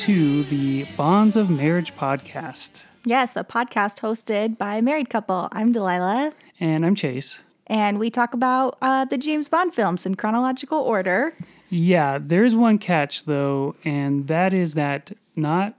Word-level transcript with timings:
Hello, 0.00 0.14
and 0.14 0.44
welcome 0.44 0.50
to 0.50 0.56
the 0.56 0.84
Bonds 0.96 1.36
of 1.36 1.50
Marriage 1.50 1.94
podcast. 1.96 2.82
Yes, 3.04 3.36
a 3.36 3.42
podcast 3.44 4.00
hosted 4.00 4.56
by 4.58 4.76
a 4.76 4.82
married 4.82 5.10
couple. 5.10 5.48
I'm 5.52 5.72
Delyla, 5.72 6.32
And 6.60 6.84
I'm 6.86 6.94
Chase. 6.94 7.40
and 7.66 7.98
we 7.98 8.10
talk 8.10 8.32
about 8.34 8.78
uh, 8.80 9.04
the 9.06 9.18
James 9.18 9.48
Bond 9.48 9.74
films 9.74 10.06
in 10.06 10.14
chronological 10.14 10.78
order. 10.78 11.34
Yeah, 11.68 12.18
there's 12.20 12.54
one 12.54 12.78
catch 12.78 13.24
though, 13.24 13.74
and 13.84 14.26
that 14.28 14.54
is 14.54 14.74
that 14.74 15.12
not 15.36 15.74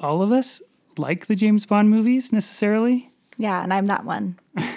all 0.00 0.22
of 0.22 0.30
us 0.32 0.62
like 0.96 1.26
the 1.26 1.34
James 1.34 1.66
Bond 1.66 1.90
movies 1.90 2.32
necessarily. 2.32 3.10
Yeah, 3.36 3.62
and 3.62 3.72
I'm 3.74 3.86
that 3.86 4.04
one. 4.04 4.38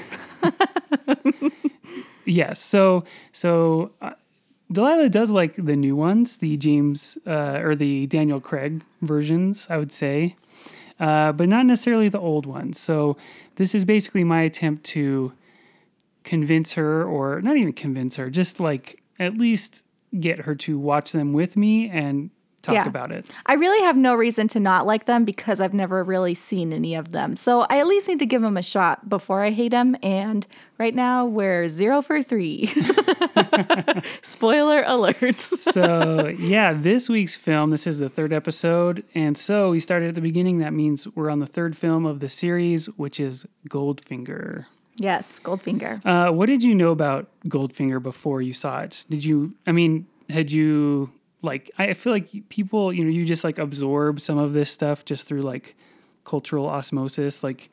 Yes, 2.25 2.59
so 2.63 3.05
so 3.31 3.91
uh, 4.03 4.11
Delyla 4.71 5.09
does 5.09 5.31
like 5.31 5.55
the 5.55 5.75
new 5.75 5.95
ones, 5.95 6.37
the 6.37 6.55
James 6.55 7.17
uh, 7.25 7.59
or 7.61 7.75
the 7.75 8.05
Daniel 8.07 8.39
Craig 8.39 8.83
versions, 9.01 9.65
I 9.69 9.77
would 9.77 9.91
say, 9.91 10.35
uh, 10.99 11.31
but 11.31 11.49
not 11.49 11.65
necessarily 11.65 12.07
the 12.07 12.19
old 12.19 12.45
ones. 12.45 12.79
So 12.79 13.17
this 13.55 13.73
is 13.73 13.83
basically 13.83 14.23
my 14.23 14.43
attempt 14.43 14.83
to 14.85 15.33
convince 16.23 16.73
her, 16.73 17.03
or 17.03 17.41
not 17.41 17.57
even 17.57 17.73
convince 17.73 18.17
her, 18.17 18.29
just 18.29 18.59
like 18.59 19.01
at 19.17 19.37
least 19.37 19.83
get 20.19 20.41
her 20.41 20.53
to 20.55 20.77
watch 20.77 21.11
them 21.11 21.33
with 21.33 21.57
me 21.57 21.89
and 21.89 22.29
talk 22.61 22.75
Yeah. 22.75 22.87
about 22.87 23.11
it. 23.11 23.29
I 23.45 23.53
really 23.53 23.83
have 23.85 23.95
no 23.97 24.15
reason 24.15 24.47
to 24.49 24.59
not 24.59 24.85
like 24.85 25.05
them 25.05 25.25
because 25.25 25.59
I've 25.59 25.73
never 25.73 26.03
really 26.03 26.33
seen 26.33 26.73
any 26.73 26.95
of 26.95 27.09
them. 27.11 27.35
So 27.35 27.61
I 27.69 27.79
at 27.79 27.87
least 27.87 28.07
need 28.07 28.19
to 28.19 28.25
give 28.25 28.41
them 28.41 28.57
a 28.57 28.61
shot 28.61 29.07
before 29.09 29.43
I 29.43 29.51
hate 29.51 29.71
them. 29.71 29.95
And 30.03 30.45
right 30.77 30.93
now 30.93 31.25
we're 31.25 31.67
zero 31.67 32.01
for 32.01 32.21
three. 32.21 32.67
Spoiler 34.21 34.83
alert. 34.85 35.39
so 35.39 36.27
yeah, 36.37 36.73
this 36.73 37.09
week's 37.09 37.35
film. 37.35 37.71
This 37.71 37.87
is 37.87 37.99
the 37.99 38.09
third 38.09 38.33
episode, 38.33 39.03
and 39.15 39.37
so 39.37 39.71
we 39.71 39.79
started 39.79 40.09
at 40.09 40.15
the 40.15 40.21
beginning. 40.21 40.59
That 40.59 40.73
means 40.73 41.07
we're 41.15 41.29
on 41.29 41.39
the 41.39 41.45
third 41.47 41.77
film 41.77 42.05
of 42.05 42.19
the 42.19 42.29
series, 42.29 42.87
which 42.97 43.19
is 43.19 43.45
Goldfinger. 43.69 44.65
yes, 44.97 45.39
Goldfinger. 45.39 46.05
Uh, 46.05 46.31
what 46.31 46.47
did 46.47 46.63
you 46.63 46.75
know 46.75 46.91
about 46.91 47.27
Goldfinger 47.47 48.01
before 48.01 48.41
you 48.41 48.53
saw 48.53 48.79
it? 48.79 49.05
Did 49.09 49.23
you? 49.23 49.53
I 49.65 49.71
mean, 49.71 50.07
had 50.29 50.51
you 50.51 51.11
like? 51.41 51.71
I 51.77 51.93
feel 51.93 52.13
like 52.13 52.49
people, 52.49 52.91
you 52.93 53.03
know, 53.03 53.09
you 53.09 53.25
just 53.25 53.43
like 53.43 53.59
absorb 53.59 54.19
some 54.21 54.37
of 54.37 54.53
this 54.53 54.71
stuff 54.71 55.05
just 55.05 55.27
through 55.27 55.41
like 55.41 55.75
cultural 56.23 56.67
osmosis. 56.67 57.43
Like, 57.43 57.69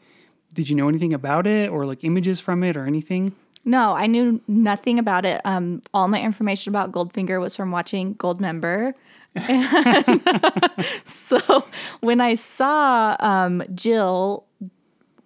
did 0.55 0.69
you 0.69 0.77
know 0.77 0.89
anything 0.89 1.12
about 1.12 1.47
it, 1.47 1.70
or 1.70 1.84
like 1.87 2.05
images 2.05 2.41
from 2.41 2.62
it, 2.62 2.77
or 2.77 2.87
anything? 2.87 3.34
No, 3.64 3.94
I 3.94 4.06
knew 4.06 4.41
nothing 4.47 4.98
about 4.98 5.27
it. 5.27 5.41
Um, 5.44 5.83
all 5.92 6.06
my 6.06 6.20
information 6.22 6.70
about 6.70 6.92
Goldfinger 6.92 7.41
was 7.41 7.56
from 7.56 7.72
watching 7.72 8.14
Goldmember. 8.14 8.94
So 11.05 11.64
when 12.00 12.22
I 12.22 12.34
saw 12.37 13.17
um, 13.20 13.62
Jill 13.75 14.45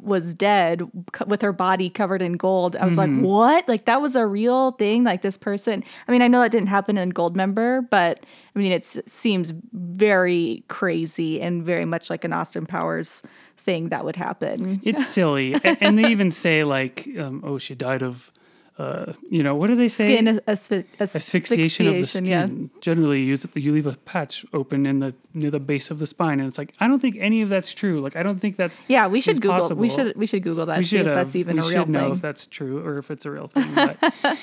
was 0.03 0.35
dead 0.35 0.83
co- 1.13 1.25
with 1.27 1.43
her 1.43 1.53
body 1.53 1.91
covered 1.91 2.23
in 2.23 2.35
gold, 2.35 2.77
I 2.77 2.85
was 2.85 2.97
like, 2.99 3.11
"What? 3.23 3.69
Like 3.69 3.85
that 3.85 4.01
was 4.03 4.17
a 4.17 4.27
real 4.27 4.73
thing? 4.73 5.05
Like 5.05 5.23
this 5.23 5.37
person?" 5.37 5.85
I 6.09 6.13
mean, 6.13 6.23
I 6.23 6.29
know 6.29 6.41
that 6.41 6.51
didn't 6.53 6.69
happen 6.69 6.97
in 6.99 7.13
Goldmember, 7.13 7.89
but 7.91 8.25
I 8.55 8.59
mean, 8.59 8.73
it 8.73 8.87
seems 9.09 9.53
very 9.73 10.65
crazy 10.69 11.41
and 11.41 11.63
very 11.63 11.85
much 11.85 12.11
like 12.11 12.25
an 12.25 12.33
Austin 12.33 12.67
Powers 12.67 13.23
thing 13.57 13.91
that 13.91 14.05
would 14.05 14.17
happen. 14.17 14.81
It's 14.83 15.07
silly, 15.07 15.55
A- 15.55 15.77
and 15.83 15.99
they 15.99 16.09
even 16.11 16.31
say 16.31 16.65
like, 16.65 17.09
um, 17.19 17.43
"Oh, 17.45 17.59
she 17.59 17.75
died 17.75 18.03
of." 18.03 18.33
Uh, 18.81 19.13
you 19.29 19.43
know 19.43 19.55
what 19.55 19.67
do 19.67 19.77
they 19.77 19.89
say? 19.89 20.05
Skin 20.05 20.41
asphy- 20.49 20.87
asphyxiation 20.99 21.87
of 21.87 21.93
the 21.93 22.01
asphyxiation, 22.01 22.25
yeah. 22.25 22.47
skin. 22.47 22.71
Generally, 22.81 23.23
you 23.25 23.37
you 23.55 23.73
leave 23.73 23.87
a 23.87 23.95
patch 24.13 24.47
open 24.55 24.87
in 24.87 25.01
the 25.01 25.13
near 25.35 25.51
the 25.51 25.61
base 25.61 25.91
of 25.91 25.99
the 25.99 26.07
spine, 26.07 26.41
and 26.41 26.49
it's 26.49 26.57
like 26.57 26.73
I 26.81 26.87
don't 26.89 26.99
think 26.99 27.17
any 27.21 27.43
of 27.43 27.51
that's 27.51 27.75
true. 27.75 28.01
Like 28.01 28.17
I 28.17 28.23
don't 28.23 28.41
think 28.41 28.57
that 28.57 28.71
Yeah, 28.89 29.07
we 29.07 29.21
should 29.21 29.43
Google. 29.43 29.61
possible. 29.61 29.83
We 29.83 29.91
should 29.91 30.17
we 30.17 30.25
should 30.25 30.43
Google 30.43 30.65
that. 30.67 30.79
we 30.79 30.85
see 30.85 30.97
if 30.99 31.05
that's 31.05 31.37
even 31.37 31.57
we 31.57 31.63
a 31.63 31.63
real 31.65 31.73
should 31.73 31.89
know 31.91 32.13
if 32.13 32.23
that's 32.23 32.47
true 32.47 32.79
or 32.83 32.97
if 32.97 33.11
it's 33.11 33.27
a 33.27 33.31
real 33.31 33.49
thing. 33.49 33.75
But 33.75 33.99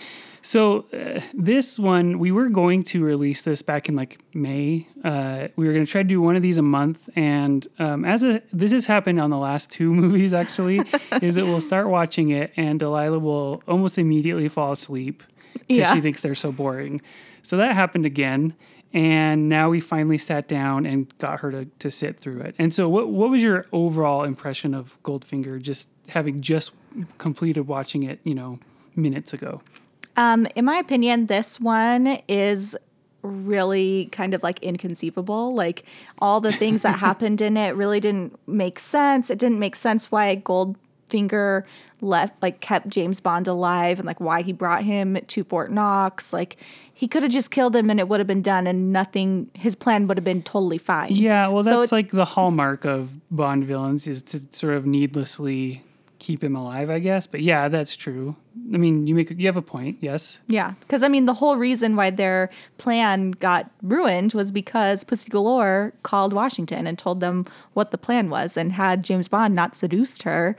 so 0.48 0.86
uh, 0.94 1.20
this 1.34 1.78
one, 1.78 2.20
we 2.20 2.32
were 2.32 2.48
going 2.48 2.84
to 2.84 3.04
release 3.04 3.42
this 3.42 3.62
back 3.62 3.90
in 3.90 3.96
like 3.98 4.18
May. 4.34 4.88
Uh, 5.04 5.50
we 5.58 5.68
were 5.68 5.74
going 5.74 5.86
to 5.86 5.92
try 5.92 6.04
to 6.04 6.08
do 6.08 6.22
one 6.22 6.38
of 6.38 6.42
these 6.42 6.58
a 6.58 6.62
month, 6.62 7.10
and 7.18 7.68
um, 7.80 8.06
as 8.06 8.24
a 8.24 8.42
this 8.54 8.72
has 8.72 8.86
happened 8.86 9.20
on 9.20 9.30
the 9.30 9.38
last 9.38 9.70
two 9.72 9.94
movies 10.02 10.34
actually, 10.34 10.80
is 11.22 11.36
that 11.36 11.46
we'll 11.46 11.60
start 11.60 11.90
watching 11.90 12.30
it, 12.30 12.54
and 12.56 12.80
Delyla 12.80 13.20
will 13.20 13.62
almost 13.68 13.98
immediately 13.98 14.48
fall 14.48 14.72
asleep 14.72 15.22
because 15.54 15.78
Yeah. 15.78 15.94
she 15.96 16.00
thinks 16.02 16.22
they're 16.22 16.34
so 16.36 16.54
boring. 16.54 17.02
So 17.44 17.58
that 17.58 17.76
happened 17.76 18.06
again. 18.06 18.56
And 18.94 19.50
now 19.50 19.70
we 19.70 19.82
finally 19.82 20.18
sat 20.18 20.48
down 20.48 20.86
and 20.86 21.16
got 21.18 21.42
her 21.42 21.52
to, 21.52 21.66
to 21.80 21.92
sit 21.92 22.22
through 22.22 22.40
it. 22.40 22.56
And 22.58 22.74
so, 22.74 22.88
what 22.88 23.10
what 23.10 23.30
was 23.30 23.44
your 23.44 23.66
overall 23.74 24.24
impression 24.24 24.74
of 24.74 24.98
Goldfinger? 25.04 25.62
Just 25.62 25.90
having 26.08 26.42
just 26.42 26.72
completed 27.18 27.68
watching 27.68 28.04
it, 28.04 28.22
you 28.24 28.34
know, 28.34 28.60
minutes 28.96 29.34
ago. 29.34 29.62
Um, 30.18 30.48
in 30.56 30.66
my 30.66 30.78
opinion, 30.78 31.28
this 31.28 31.60
one 31.60 32.20
is 32.28 32.76
really 33.22 34.06
kind 34.12 34.34
of 34.34 34.44
like 34.44 34.60
inconceivable. 34.64 35.54
Like 35.56 35.84
all 36.20 36.42
the 36.42 36.52
things 36.52 36.82
that 36.82 37.00
happened 37.08 37.42
in 37.42 37.56
it 37.58 37.76
really 37.76 38.00
didn't 38.00 38.38
make 38.48 38.80
sense. 38.80 39.30
It 39.30 39.38
didn't 39.40 39.60
make 39.60 39.76
sense 39.76 40.12
why 40.12 40.36
Goldfinger 40.38 41.64
left, 42.02 42.42
like 42.42 42.62
kept 42.62 42.88
James 42.90 43.20
Bond 43.20 43.48
alive, 43.48 44.00
and 44.00 44.06
like 44.06 44.20
why 44.20 44.42
he 44.44 44.54
brought 44.54 44.84
him 44.84 45.18
to 45.28 45.44
Fort 45.44 45.72
Knox. 45.72 46.32
Like 46.34 46.62
he 46.94 47.08
could 47.08 47.22
have 47.24 47.32
just 47.32 47.52
killed 47.52 47.76
him 47.76 47.90
and 47.90 48.00
it 48.00 48.08
would 48.08 48.20
have 48.20 48.28
been 48.28 48.42
done, 48.42 48.66
and 48.68 48.92
nothing. 48.94 49.50
His 49.54 49.76
plan 49.76 50.08
would 50.08 50.18
have 50.18 50.24
been 50.26 50.44
totally 50.44 50.78
fine. 50.78 51.14
Yeah, 51.16 51.48
well, 51.50 51.64
So 51.64 51.80
that's 51.80 51.92
it- 51.92 51.96
like 51.96 52.12
the 52.12 52.26
hallmark 52.26 52.86
of 52.86 53.12
Bond 53.30 53.66
villains 53.66 54.08
is 54.08 54.22
to 54.24 54.42
sort 54.52 54.74
of 54.76 54.86
needlessly 54.86 55.84
keep 56.20 56.44
him 56.44 56.56
alive, 56.56 56.90
I 56.90 57.00
guess. 57.00 57.28
But 57.28 57.42
yeah, 57.42 57.68
that's 57.68 57.96
true. 57.96 58.36
I 58.74 58.78
mean, 58.78 59.08
you 59.08 59.16
make 59.16 59.30
you 59.32 59.46
have 59.46 59.58
a 59.58 59.62
point. 59.62 59.98
Yes. 60.02 60.40
Yeah, 60.48 60.74
because 60.82 61.04
I 61.04 61.08
mean, 61.08 61.26
the 61.26 61.34
whole 61.34 61.58
reason 61.58 61.96
why 61.96 62.10
their 62.10 62.50
plan 62.78 63.32
got 63.32 63.70
ruined 63.82 64.34
was 64.34 64.52
because 64.52 65.04
Pussy 65.04 65.30
Galore 65.30 65.94
called 66.04 66.34
Washington 66.34 66.88
and 66.88 66.98
told 66.98 67.20
them 67.20 67.46
what 67.74 67.92
the 67.92 67.98
plan 67.98 68.30
was. 68.30 68.58
And 68.58 68.72
had 68.72 69.04
James 69.04 69.28
Bond 69.28 69.56
not 69.56 69.76
seduced 69.76 70.24
her, 70.24 70.56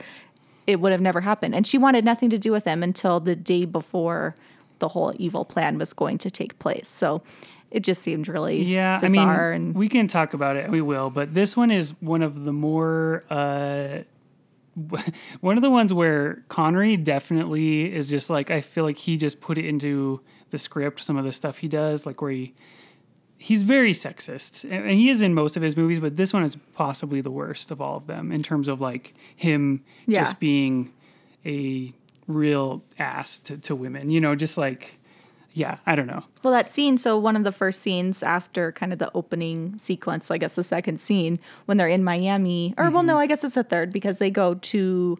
it 0.67 0.79
would 0.79 0.91
have 0.91 1.01
never 1.01 1.21
happened. 1.21 1.55
And 1.55 1.65
she 1.65 1.77
wanted 1.77 2.05
nothing 2.05 2.29
to 2.29 2.37
do 2.37 2.51
with 2.51 2.65
him 2.65 2.83
until 2.83 3.19
the 3.19 3.35
day 3.35 3.65
before 3.65 4.35
the 4.79 4.87
whole 4.87 5.13
evil 5.17 5.45
plan 5.45 5.77
was 5.77 5.93
going 5.93 6.17
to 6.19 6.31
take 6.31 6.57
place. 6.59 6.87
So 6.87 7.21
it 7.71 7.81
just 7.83 8.01
seemed 8.01 8.27
really 8.27 8.63
Yeah. 8.63 8.99
I 9.03 9.09
mean, 9.09 9.27
and 9.29 9.75
we 9.75 9.89
can 9.89 10.07
talk 10.07 10.33
about 10.33 10.55
it. 10.55 10.69
We 10.69 10.81
will, 10.81 11.09
but 11.09 11.33
this 11.33 11.55
one 11.55 11.69
is 11.69 11.93
one 12.01 12.21
of 12.21 12.45
the 12.45 12.53
more. 12.53 13.23
Uh, 13.29 13.99
one 15.41 15.57
of 15.57 15.61
the 15.61 15.69
ones 15.69 15.93
where 15.93 16.43
Connery 16.49 16.97
definitely 16.97 17.93
is 17.93 18.09
just 18.09 18.29
like 18.29 18.49
I 18.51 18.61
feel 18.61 18.83
like 18.83 18.97
he 18.97 19.17
just 19.17 19.41
put 19.41 19.57
it 19.57 19.65
into 19.65 20.21
the 20.49 20.59
script. 20.59 21.03
Some 21.03 21.17
of 21.17 21.25
the 21.25 21.33
stuff 21.33 21.57
he 21.57 21.67
does, 21.67 22.05
like 22.05 22.21
where 22.21 22.31
he 22.31 22.53
he's 23.37 23.61
very 23.63 23.93
sexist, 23.93 24.69
and 24.69 24.91
he 24.91 25.09
is 25.09 25.21
in 25.21 25.33
most 25.33 25.55
of 25.55 25.63
his 25.63 25.77
movies, 25.77 25.99
but 25.99 26.17
this 26.17 26.33
one 26.33 26.43
is 26.43 26.57
possibly 26.75 27.21
the 27.21 27.31
worst 27.31 27.71
of 27.71 27.79
all 27.79 27.95
of 27.95 28.05
them 28.07 28.31
in 28.31 28.43
terms 28.43 28.67
of 28.67 28.81
like 28.81 29.13
him 29.35 29.83
Yeah. 30.05 30.21
just 30.21 30.39
being 30.39 30.91
a 31.45 31.93
real 32.27 32.83
ass 32.99 33.39
to, 33.39 33.57
to 33.57 33.75
women. 33.75 34.09
You 34.09 34.19
know, 34.19 34.35
just 34.35 34.57
like 34.57 34.98
yeah, 35.59 35.77
I 35.85 35.95
don't 35.95 36.07
know. 36.07 36.23
Well, 36.43 36.53
that 36.53 36.71
scene, 36.71 36.97
so 36.97 37.17
one 37.17 37.35
of 37.35 37.43
the 37.43 37.51
first 37.51 37.81
scenes 37.81 38.23
after 38.23 38.71
kind 38.71 38.93
of 38.93 38.99
the 38.99 39.11
opening 39.13 39.77
sequence, 39.77 40.27
so 40.27 40.33
I 40.33 40.37
guess 40.37 40.53
the 40.53 40.63
second 40.63 41.01
scene, 41.01 41.37
when 41.65 41.77
they're 41.77 41.89
in 41.89 42.03
Miami, 42.03 42.73
or 42.77 42.85
well, 42.85 42.99
mm-hmm. 43.01 43.07
no, 43.07 43.17
I 43.17 43.27
guess 43.27 43.43
it's 43.43 43.55
the 43.55 43.63
third 43.63 43.91
because 43.91 44.17
they 44.17 44.29
go 44.29 44.53
to 44.55 45.17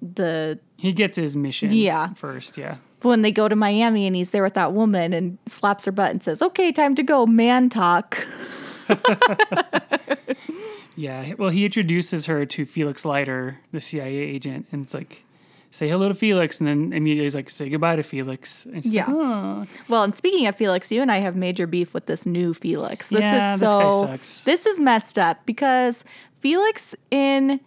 the, 0.00 0.58
He 0.76 0.92
gets 0.92 1.16
his 1.16 1.36
mission 1.36 1.72
Yeah. 1.72 2.12
first, 2.14 2.56
yeah. 2.56 2.76
when 3.02 3.22
they 3.22 3.32
go 3.32 3.48
to 3.48 3.56
Miami 3.56 4.06
and 4.06 4.14
he's 4.14 4.30
there 4.30 4.44
with 4.44 4.54
that 4.54 4.72
woman 4.72 5.12
and 5.12 5.38
slaps 5.46 5.84
her 5.86 5.92
butt 5.92 6.12
and 6.12 6.22
says, 6.22 6.40
okay, 6.40 6.70
time 6.70 6.94
to 6.94 7.02
go, 7.02 7.26
man 7.26 7.68
talk. 7.68 8.26
Yeah. 10.94 11.32
Well, 11.38 11.50
he 11.50 11.64
introduces 11.64 12.26
her 12.26 12.44
to 12.44 12.66
Felix 12.66 13.04
Leiter, 13.04 13.60
the 13.72 13.80
CIA 13.80 14.14
agent, 14.14 14.66
and 14.70 14.84
it's 14.84 14.94
like, 14.94 15.24
say 15.72 15.88
hello 15.88 16.08
to 16.08 16.14
Felix, 16.14 16.60
and 16.60 16.68
then 16.68 16.92
immediately 16.92 17.24
he's 17.24 17.34
like, 17.34 17.50
say 17.50 17.68
goodbye 17.68 17.96
to 17.96 18.04
Felix. 18.04 18.66
Yeah. 18.82 19.06
like, 19.06 19.14
"Oh." 19.16 19.64
Well, 19.88 20.04
and 20.04 20.14
speaking 20.14 20.46
of 20.46 20.54
Felix, 20.54 20.92
you 20.92 21.02
and 21.02 21.10
I 21.10 21.18
have 21.18 21.34
major 21.34 21.66
beef 21.66 21.92
with 21.94 22.06
this 22.06 22.24
new 22.26 22.54
Felix. 22.54 23.08
This 23.08 23.22
Yeah, 23.24 23.54
is 23.54 23.60
this 23.60 23.68
guy 23.68 23.90
so 23.90 24.06
sucks. 24.06 24.44
this 24.44 24.66
is 24.66 24.78
messed 24.78 25.18
up 25.18 25.44
because 25.46 26.04
Felix 26.38 26.94
in 27.10 27.58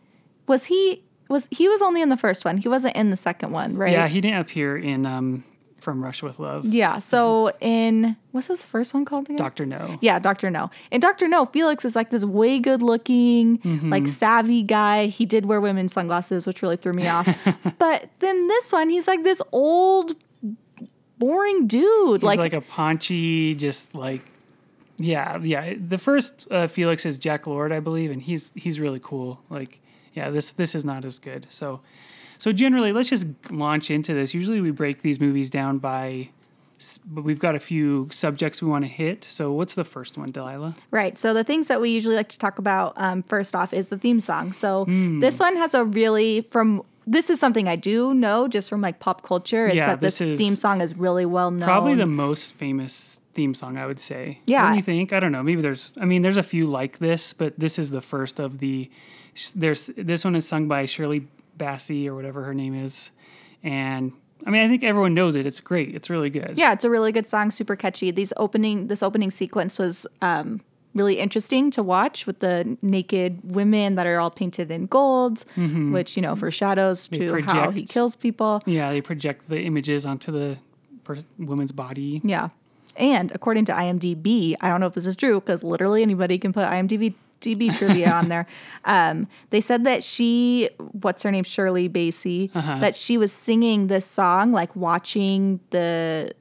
was 0.47 0.65
he 0.65 1.03
was 1.27 1.47
he 1.51 1.67
was 1.67 1.81
only 1.81 2.01
in 2.01 2.09
the 2.09 2.17
first 2.17 2.45
one. 2.45 2.57
He 2.57 2.69
wasn't 2.69 2.95
in 2.95 3.09
the 3.09 3.17
second 3.17 3.51
one, 3.51 3.75
right? 3.75 3.91
Yeah, 3.91 4.07
he 4.07 4.21
didn't 4.21 4.39
appear 4.39 4.77
in 4.77 5.05
um, 5.05 5.43
From 5.85 6.03
Russia 6.03 6.25
with 6.25 6.39
Love. 6.39 6.65
Yeah. 6.65 6.99
So 6.99 7.51
in 7.61 8.17
what's 8.31 8.47
this 8.47 8.65
first 8.65 8.93
one 8.93 9.05
called 9.05 9.25
again? 9.27 9.37
Doctor 9.37 9.65
No. 9.65 9.97
Yeah, 10.01 10.19
Doctor 10.19 10.49
No. 10.51 10.69
And 10.91 11.01
Doctor 11.01 11.27
No, 11.29 11.45
Felix 11.45 11.85
is 11.85 11.95
like 11.95 12.09
this 12.09 12.25
way 12.25 12.59
good 12.59 12.81
looking, 12.81 13.59
Mm-hmm. 13.59 13.91
like 13.91 14.07
savvy 14.07 14.63
guy. 14.63 15.05
He 15.05 15.25
did 15.25 15.45
wear 15.45 15.61
women's 15.61 15.93
sunglasses, 15.93 16.45
which 16.45 16.61
really 16.61 16.75
threw 16.75 16.91
me 16.93 17.07
off. 17.07 17.25
but 17.77 18.09
then 18.19 18.47
this 18.47 18.73
one, 18.73 18.89
he's 18.89 19.07
like 19.07 19.23
this 19.23 19.41
old, 19.53 20.13
boring 21.17 21.67
dude. 21.67 22.21
He's 22.21 22.27
like, 22.27 22.39
like, 22.39 22.53
a 22.53 22.61
paunchy, 22.61 23.55
just 23.55 23.95
like 23.95 24.21
Yeah, 24.97 25.38
yeah. 25.41 25.75
The 25.77 25.97
first 25.97 26.47
uh, 26.51 26.67
Felix 26.67 27.05
is 27.05 27.17
Jack 27.17 27.47
Lord, 27.47 27.71
I 27.71 27.79
believe, 27.79 28.11
and 28.11 28.21
he's 28.21 28.51
he's 28.55 28.79
really 28.79 28.99
cool. 29.01 29.41
Like, 29.49 29.79
yeah, 30.13 30.29
this 30.29 30.51
this 30.53 30.73
is 30.75 30.83
not 30.85 31.05
as 31.05 31.19
good. 31.19 31.47
So, 31.49 31.81
so 32.37 32.51
generally, 32.51 32.91
let's 32.91 33.09
just 33.09 33.27
launch 33.51 33.89
into 33.89 34.13
this. 34.13 34.33
Usually, 34.33 34.61
we 34.61 34.71
break 34.71 35.01
these 35.01 35.19
movies 35.19 35.49
down 35.49 35.77
by, 35.77 36.29
but 37.05 37.23
we've 37.23 37.39
got 37.39 37.55
a 37.55 37.59
few 37.59 38.09
subjects 38.11 38.61
we 38.61 38.67
want 38.69 38.83
to 38.83 38.89
hit. 38.89 39.23
So, 39.23 39.51
what's 39.53 39.73
the 39.75 39.85
first 39.85 40.17
one, 40.17 40.31
Delyla? 40.31 40.75
Right. 40.91 41.17
So 41.17 41.33
the 41.33 41.43
things 41.43 41.67
that 41.67 41.79
we 41.81 41.89
usually 41.91 42.15
like 42.15 42.29
to 42.29 42.37
talk 42.39 42.59
about 42.59 42.93
um, 42.97 43.23
first 43.23 43.55
off 43.55 43.73
is 43.73 43.87
the 43.87 43.97
theme 43.97 44.19
song. 44.21 44.51
So 44.53 44.85
Hmm. 44.85 45.19
this 45.21 45.39
one 45.39 45.55
has 45.55 45.73
a 45.73 45.85
really 45.85 46.41
from 46.41 46.83
this 47.07 47.29
is 47.29 47.39
something 47.39 47.67
I 47.67 47.75
do 47.75 48.13
know 48.15 48.47
just 48.47 48.67
from 48.67 48.81
like 48.81 48.99
pop 48.99 49.21
culture 49.21 49.67
is 49.67 49.75
Yeah, 49.77 49.87
that 49.87 50.01
this, 50.01 50.17
this 50.17 50.31
is 50.31 50.37
theme 50.39 50.55
song 50.55 50.81
is 50.81 50.95
really 50.97 51.25
well 51.25 51.51
known. 51.51 51.67
Probably 51.67 51.93
the 51.95 52.07
most 52.07 52.53
famous 52.53 53.19
theme 53.35 53.53
song, 53.53 53.77
I 53.77 53.85
would 53.85 53.99
say. 53.99 54.39
Yeah. 54.47 54.65
Don't 54.65 54.75
you 54.75 54.81
think? 54.81 55.13
I 55.13 55.19
don't 55.19 55.31
know. 55.31 55.43
Maybe 55.43 55.61
there's. 55.61 55.93
I 56.01 56.05
mean, 56.05 56.21
there's 56.23 56.37
a 56.37 56.43
few 56.43 56.65
like 56.65 56.97
this, 56.99 57.31
but 57.31 57.57
this 57.59 57.77
is 57.79 57.91
the 57.91 58.01
first 58.01 58.39
of 58.39 58.59
the. 58.59 58.89
There's 59.53 59.87
this 59.97 60.23
one 60.25 60.35
is 60.35 60.47
sung 60.47 60.67
by 60.67 60.85
Shirley 60.85 61.27
Bassey 61.57 62.07
or 62.07 62.15
whatever 62.15 62.43
her 62.43 62.53
name 62.53 62.73
is, 62.75 63.11
and 63.63 64.11
I 64.45 64.49
mean, 64.49 64.61
I 64.63 64.67
think 64.67 64.83
everyone 64.83 65.13
knows 65.13 65.35
it. 65.35 65.45
It's 65.45 65.59
great. 65.59 65.95
It's 65.95 66.09
really 66.09 66.29
good. 66.29 66.53
yeah, 66.57 66.73
it's 66.73 66.85
a 66.85 66.89
really 66.89 67.11
good 67.11 67.27
song, 67.29 67.51
super 67.51 67.75
catchy. 67.75 68.11
These 68.11 68.33
opening 68.37 68.87
this 68.87 69.01
opening 69.01 69.31
sequence 69.31 69.79
was 69.79 70.05
um, 70.21 70.61
really 70.93 71.19
interesting 71.19 71.71
to 71.71 71.81
watch 71.83 72.27
with 72.27 72.39
the 72.39 72.77
naked 72.81 73.39
women 73.43 73.95
that 73.95 74.05
are 74.07 74.19
all 74.19 74.29
painted 74.31 74.71
in 74.71 74.85
gold, 74.87 75.45
which 75.55 76.15
you 76.15 76.21
know 76.21 76.35
foreshadows 76.35 77.07
to 77.09 77.41
how 77.41 77.71
he 77.71 77.81
Mm-hmm. 77.81 77.85
kills 77.93 78.15
people. 78.15 78.61
Yeah, 78.65 78.91
they 78.91 79.01
project 79.01 79.47
the 79.47 79.61
images 79.61 80.05
onto 80.05 80.31
the 80.31 80.57
per- 81.03 81.17
woman's 81.39 81.71
body. 81.71 82.21
Yeah. 82.23 82.49
And 82.97 83.29
according 83.33 83.65
to 83.65 83.73
IMDb, 83.73 84.55
I 84.61 84.69
don't 84.69 84.79
know 84.79 84.87
if 84.87 84.93
this 84.93 85.05
is 85.05 85.17
true 85.17 85.41
because 85.41 85.63
literally 85.65 86.01
anybody 86.01 86.37
can 86.37 86.53
put 86.53 86.65
IMDb 86.65 87.13
DB 87.45 87.75
trivia 87.77 88.12
on 88.12 88.30
there. 88.30 88.45
Um, 88.88 89.27
they 89.50 89.62
said 89.62 89.83
that 89.86 90.03
she, 90.03 90.69
what's 90.77 91.24
her 91.24 91.31
name, 91.31 91.44
Shirley 91.44 91.89
Bassey, 91.89 92.51
that 92.53 92.95
she 92.95 93.18
was 93.18 93.31
singing 93.31 93.88
this 93.88 94.06
song 94.06 94.51
like 94.51 94.75
watching 94.75 95.59
the 95.71 96.31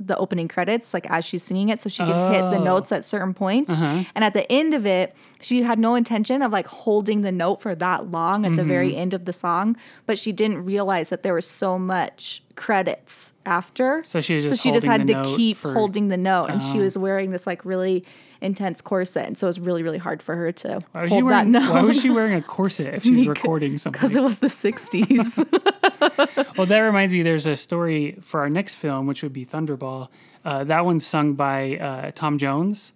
the 0.00 0.16
opening 0.16 0.48
credits, 0.48 0.94
like 0.94 1.06
as 1.10 1.24
she's 1.24 1.42
singing 1.42 1.68
it, 1.70 1.80
so 1.80 1.88
she 1.88 2.04
could 2.04 2.14
hit 2.32 2.42
the 2.50 2.58
Oh. 2.58 2.62
notes 2.64 2.92
at 2.92 3.04
certain 3.04 3.34
points. 3.34 3.72
Uh-huh. 3.72 4.04
And 4.14 4.24
at 4.24 4.32
the 4.32 4.50
end 4.50 4.74
of 4.74 4.86
it, 4.86 5.14
she 5.40 5.62
had 5.62 5.78
no 5.78 5.94
intention 5.94 6.42
of 6.42 6.52
like 6.52 6.66
holding 6.66 7.22
the 7.22 7.32
note 7.32 7.60
for 7.60 7.74
that 7.74 8.10
long 8.10 8.46
at 8.46 8.56
the 8.56 8.64
very 8.64 8.90
mm-hmm. 8.90 8.98
end 9.00 9.14
of 9.14 9.24
the 9.24 9.32
song, 9.32 9.76
but 10.06 10.18
she 10.18 10.32
didn't 10.32 10.64
realize 10.64 11.08
that 11.10 11.22
there 11.22 11.34
was 11.34 11.46
so 11.46 11.76
much 11.78 12.42
credits 12.56 13.32
after. 13.46 14.02
So 14.04 14.20
she 14.20 14.34
was 14.34 14.44
just 14.44 14.56
so 14.56 14.68
she 14.68 14.72
just 14.72 14.86
had 14.86 15.06
to 15.06 15.22
keep 15.36 15.56
for- 15.56 15.72
holding 15.72 16.08
the 16.08 16.16
note, 16.16 16.46
and 16.50 16.62
she 16.62 16.78
Oh. 16.80 16.82
was 16.82 16.98
wearing 16.98 17.30
this 17.30 17.46
like 17.46 17.64
really 17.64 18.04
intense 18.40 18.80
corset, 18.80 19.26
and 19.26 19.36
so 19.36 19.46
it 19.46 19.50
was 19.50 19.58
really 19.60 19.82
really 19.82 19.98
hard 19.98 20.22
for 20.22 20.36
her 20.36 20.52
to 20.52 20.80
Why 20.92 21.02
was, 21.02 21.10
hold 21.10 21.20
she 21.22 21.22
that 21.22 21.24
wearing, 21.24 21.50
note. 21.52 21.72
why 21.72 21.82
was 21.82 22.00
she 22.00 22.10
wearing 22.10 22.34
a 22.34 22.42
corset 22.42 22.94
if 22.94 23.02
she 23.02 23.10
was 23.16 23.26
recording 23.36 23.78
something? 23.78 23.98
Because 23.98 24.14
it 24.16 24.22
was 24.22 24.38
the 24.38 24.46
'60s. 24.46 25.44
Well, 26.56 26.66
that 26.66 26.78
reminds 26.80 27.12
me. 27.14 27.22
There's 27.22 27.46
a 27.46 27.56
story 27.56 28.18
for 28.20 28.40
our 28.40 28.50
next 28.50 28.76
film, 28.76 29.06
which 29.06 29.22
would 29.22 29.32
be 29.32 29.46
Thunderball. 29.46 30.08
Uh, 30.44 30.64
that 30.64 30.84
one's 30.84 31.06
sung 31.06 31.34
by 31.34 31.76
uh, 31.76 32.10
Tom 32.14 32.38
Jones, 32.38 32.92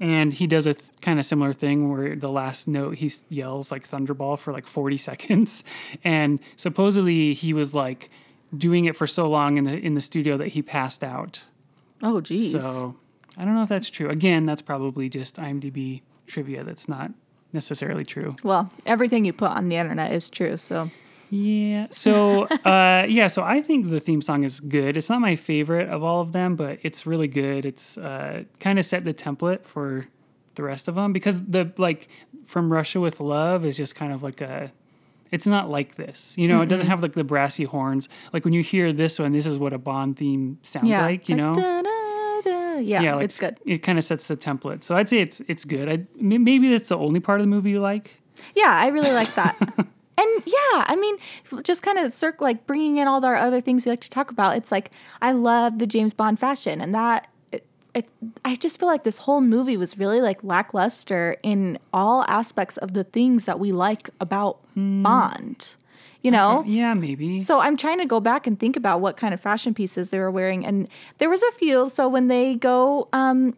and 0.00 0.32
he 0.32 0.46
does 0.46 0.66
a 0.66 0.74
th- 0.74 0.90
kind 1.00 1.18
of 1.20 1.26
similar 1.26 1.52
thing 1.52 1.90
where 1.90 2.16
the 2.16 2.28
last 2.30 2.66
note 2.66 2.96
he 2.96 3.10
yells 3.28 3.70
like 3.70 3.88
Thunderball 3.88 4.38
for 4.38 4.52
like 4.52 4.66
40 4.66 4.96
seconds, 5.08 5.64
and 6.02 6.40
supposedly 6.56 7.34
he 7.34 7.52
was 7.52 7.74
like 7.74 8.10
doing 8.56 8.84
it 8.84 8.96
for 8.96 9.06
so 9.06 9.28
long 9.28 9.58
in 9.58 9.64
the 9.64 9.76
in 9.76 9.94
the 9.94 10.00
studio 10.00 10.36
that 10.36 10.48
he 10.48 10.62
passed 10.62 11.02
out. 11.04 11.42
oh, 12.02 12.20
geez. 12.20 12.52
So 12.52 12.96
I 13.36 13.44
don't 13.44 13.54
know 13.54 13.62
if 13.64 13.68
that's 13.68 13.90
true. 13.90 14.08
Again, 14.08 14.44
that's 14.44 14.62
probably 14.62 15.08
just 15.08 15.36
IMDb 15.36 16.02
trivia. 16.26 16.62
That's 16.64 16.88
not 16.88 17.10
necessarily 17.52 18.04
true. 18.04 18.36
Well, 18.42 18.70
everything 18.86 19.24
you 19.24 19.32
put 19.32 19.50
on 19.50 19.68
the 19.68 19.76
internet 19.76 20.12
is 20.12 20.28
true. 20.28 20.56
So 20.56 20.90
Yeah. 21.30 21.88
So, 21.90 22.44
uh, 22.64 23.06
yeah. 23.08 23.28
So 23.28 23.42
I 23.42 23.62
think 23.62 23.90
the 23.90 24.00
theme 24.00 24.22
song 24.22 24.44
is 24.44 24.60
good. 24.60 24.96
It's 24.96 25.10
not 25.10 25.20
my 25.20 25.36
favorite 25.36 25.88
of 25.88 26.02
all 26.02 26.20
of 26.20 26.32
them, 26.32 26.56
but 26.56 26.78
it's 26.82 27.06
really 27.06 27.28
good. 27.28 27.64
It's 27.64 27.98
uh, 27.98 28.44
kind 28.60 28.78
of 28.78 28.84
set 28.84 29.04
the 29.04 29.14
template 29.14 29.64
for 29.64 30.06
the 30.54 30.62
rest 30.62 30.88
of 30.88 30.94
them 30.94 31.12
because 31.12 31.42
the 31.44 31.72
like 31.76 32.08
from 32.46 32.72
Russia 32.72 33.00
with 33.00 33.20
Love 33.20 33.64
is 33.64 33.76
just 33.76 33.94
kind 33.94 34.12
of 34.12 34.22
like 34.22 34.40
a. 34.40 34.72
It's 35.30 35.48
not 35.48 35.68
like 35.68 35.96
this, 35.96 36.34
you 36.38 36.46
know. 36.46 36.60
It 36.60 36.68
doesn't 36.68 36.86
have 36.86 37.02
like 37.02 37.14
the 37.14 37.24
brassy 37.24 37.64
horns. 37.64 38.08
Like 38.32 38.44
when 38.44 38.54
you 38.54 38.62
hear 38.62 38.92
this 38.92 39.18
one, 39.18 39.32
this 39.32 39.46
is 39.46 39.58
what 39.58 39.72
a 39.72 39.78
Bond 39.78 40.16
theme 40.16 40.58
sounds 40.62 40.88
yeah, 40.88 41.02
like, 41.02 41.28
you 41.28 41.34
know. 41.34 41.52
Da-da-da. 41.52 42.78
Yeah, 42.78 43.00
yeah, 43.00 43.14
like 43.16 43.24
it's 43.24 43.40
good. 43.40 43.58
It 43.66 43.78
kind 43.78 43.98
of 43.98 44.04
sets 44.04 44.28
the 44.28 44.36
template. 44.36 44.84
So 44.84 44.96
I'd 44.96 45.08
say 45.08 45.20
it's 45.20 45.40
it's 45.48 45.64
good. 45.64 45.88
I, 45.88 46.06
maybe 46.20 46.70
that's 46.70 46.88
the 46.88 46.98
only 46.98 47.18
part 47.18 47.40
of 47.40 47.44
the 47.44 47.50
movie 47.50 47.70
you 47.70 47.80
like. 47.80 48.20
Yeah, 48.54 48.70
I 48.70 48.88
really 48.88 49.12
like 49.12 49.34
that. 49.34 49.56
and 50.18 50.42
yeah, 50.46 50.84
I 50.86 50.96
mean, 50.96 51.16
just 51.62 51.82
kind 51.82 51.98
of 51.98 52.12
circle 52.12 52.46
like 52.46 52.66
bringing 52.66 52.98
in 52.98 53.08
all 53.08 53.20
the 53.20 53.28
other 53.28 53.60
things 53.60 53.84
we 53.86 53.90
like 53.90 54.00
to 54.02 54.10
talk 54.10 54.30
about. 54.30 54.56
It's 54.56 54.70
like 54.72 54.90
I 55.22 55.32
love 55.32 55.78
the 55.78 55.86
James 55.86 56.14
Bond 56.14 56.38
fashion, 56.38 56.80
and 56.80 56.94
that 56.94 57.28
it, 57.52 57.66
it, 57.94 58.08
I 58.44 58.56
just 58.56 58.78
feel 58.78 58.88
like 58.88 59.04
this 59.04 59.18
whole 59.18 59.40
movie 59.40 59.76
was 59.76 59.98
really 59.98 60.20
like 60.20 60.42
lackluster 60.44 61.36
in 61.42 61.78
all 61.92 62.24
aspects 62.28 62.76
of 62.78 62.94
the 62.94 63.04
things 63.04 63.44
that 63.46 63.58
we 63.58 63.72
like 63.72 64.10
about 64.20 64.58
Bond. 64.76 65.76
You 66.22 66.30
know, 66.30 66.62
Yeah, 66.66 66.94
maybe. 66.94 67.38
so 67.40 67.60
I'm 67.60 67.76
trying 67.76 67.98
to 67.98 68.06
go 68.06 68.18
back 68.18 68.46
and 68.46 68.58
think 68.58 68.76
about 68.78 69.02
what 69.02 69.18
kind 69.18 69.34
of 69.34 69.40
fashion 69.40 69.74
pieces 69.74 70.08
they 70.08 70.18
were 70.18 70.30
wearing, 70.30 70.64
and 70.64 70.88
there 71.18 71.28
was 71.28 71.42
a 71.42 71.52
few. 71.52 71.90
So 71.90 72.08
when 72.08 72.28
they 72.28 72.54
go 72.54 73.08
um, 73.12 73.54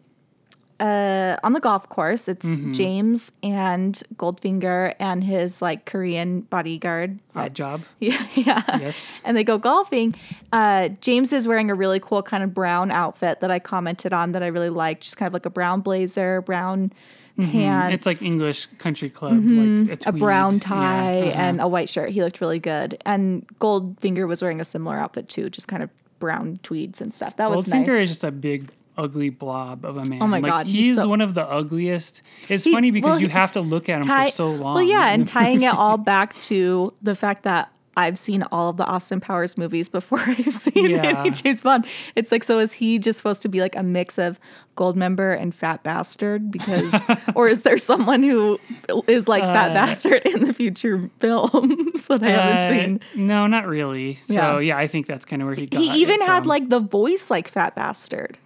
uh, 0.79 1.37
on 1.43 1.53
the 1.53 1.59
golf 1.59 1.89
course, 1.89 2.27
it's 2.27 2.45
Mm-hmm. 2.45 2.73
James 2.73 3.31
and 3.43 4.01
Goldfinger 4.15 4.93
and 4.99 5.23
his 5.23 5.61
like 5.61 5.85
Korean 5.85 6.41
bodyguard. 6.41 7.19
Oddjob. 7.35 7.81
Yeah, 7.99 8.27
yeah. 8.35 8.63
Yes. 8.79 9.11
And 9.23 9.35
they 9.35 9.43
go 9.43 9.57
golfing. 9.57 10.15
Uh, 10.53 10.89
James 11.01 11.33
is 11.33 11.47
wearing 11.47 11.69
a 11.71 11.75
really 11.75 11.99
cool 11.99 12.21
kind 12.21 12.43
of 12.43 12.53
brown 12.53 12.91
outfit 12.91 13.39
that 13.39 13.49
I 13.51 13.59
commented 13.59 14.13
on 14.13 14.33
that 14.33 14.43
I 14.43 14.47
really 14.47 14.69
liked. 14.69 15.03
Just 15.03 15.17
kind 15.17 15.27
of 15.27 15.33
like 15.33 15.45
a 15.45 15.49
brown 15.49 15.81
blazer, 15.81 16.41
brown 16.41 16.91
pants. 17.37 17.53
Mm-hmm. 17.55 17.93
It's 17.93 18.05
like 18.05 18.21
English 18.21 18.67
country 18.77 19.09
club, 19.09 19.33
like 19.33 19.41
a, 19.41 19.43
Mm-hmm. 19.45 20.09
a 20.09 20.11
brown 20.11 20.53
Yeah, 20.53 20.59
tie 20.59 21.19
uh-huh. 21.21 21.31
and 21.39 21.61
a 21.61 21.67
white 21.67 21.89
shirt. 21.89 22.09
He 22.11 22.23
looked 22.23 22.41
really 22.41 22.59
good. 22.59 23.01
And 23.05 23.45
Goldfinger 23.59 24.27
was 24.27 24.41
wearing 24.41 24.59
a 24.61 24.65
similar 24.65 24.97
outfit 24.97 25.29
too, 25.29 25.49
just 25.49 25.67
kind 25.67 25.83
of 25.83 25.89
brown 26.19 26.59
tweeds 26.63 26.99
and 27.01 27.13
stuff. 27.13 27.35
That 27.37 27.49
was 27.51 27.67
Goldfinger 27.67 27.87
nice. 27.87 28.03
is 28.05 28.09
just 28.09 28.23
a 28.23 28.31
big, 28.31 28.71
ugly 28.97 29.29
blob 29.29 29.85
of 29.85 29.97
a 29.97 30.05
man. 30.05 30.21
Oh 30.21 30.27
my 30.27 30.39
like, 30.39 30.51
God, 30.51 30.67
he's 30.67 30.95
so- 30.95 31.07
one 31.07 31.21
of 31.21 31.33
the 31.33 31.45
ugliest. 31.47 32.21
It's 32.49 32.63
He- 32.63 32.73
funny 32.73 32.91
because 32.91 33.09
well, 33.11 33.21
you 33.21 33.29
have 33.29 33.51
to 33.53 33.61
look 33.61 33.89
at 33.89 33.97
him 33.97 34.01
tie- 34.03 34.25
for 34.25 34.31
so 34.31 34.49
long. 34.51 34.75
Well, 34.75 34.83
yeah, 34.83 35.07
and 35.09 35.27
tying 35.37 35.61
it 35.63 35.73
all 35.73 35.97
back 35.97 36.39
to 36.43 36.93
the 37.01 37.15
fact 37.15 37.43
that 37.43 37.71
I've 37.99 38.19
seen 38.19 38.43
all 38.51 38.69
of 38.69 38.77
the 38.77 38.85
Austin 38.85 39.19
Powers 39.19 39.57
movies 39.57 39.89
before 39.89 40.19
I've 40.27 40.53
seen 40.53 40.91
Yeah. 40.91 41.19
any 41.21 41.31
James 41.31 41.63
Bond. 41.63 41.87
It's 42.15 42.31
like, 42.31 42.43
so 42.43 42.59
is 42.59 42.71
he 42.73 42.99
just 42.99 43.17
supposed 43.17 43.41
to 43.41 43.49
be 43.49 43.59
like 43.59 43.75
a 43.75 43.81
mix 43.81 44.19
of 44.19 44.39
Goldmember 44.75 45.35
and 45.41 45.53
Fat 45.55 45.81
Bastard? 45.81 46.51
Because, 46.51 47.03
or 47.35 47.47
is 47.47 47.61
there 47.61 47.75
someone 47.79 48.21
who 48.21 48.59
is 49.07 49.27
like 49.27 49.41
Fat 49.43 49.73
Bastard 49.73 50.27
in 50.27 50.43
the 50.45 50.53
future 50.53 51.09
films 51.19 52.05
that 52.05 52.21
I 52.21 52.33
Uh, 52.33 52.41
haven't 52.41 52.79
seen? 53.15 53.25
No, 53.25 53.47
not 53.47 53.65
really. 53.65 54.19
So 54.27 54.33
Yeah. 54.33 54.59
yeah, 54.59 54.77
I 54.77 54.85
think 54.85 55.07
that's 55.07 55.25
kind 55.25 55.41
of 55.41 55.47
where 55.47 55.55
he 55.55 55.65
got. 55.65 55.81
He 55.81 55.89
even 56.01 56.21
had 56.21 56.41
from. 56.41 56.49
like 56.49 56.69
the 56.69 56.79
voice 56.79 57.31
like 57.31 57.47
Fat 57.47 57.73
Bastard. 57.75 58.37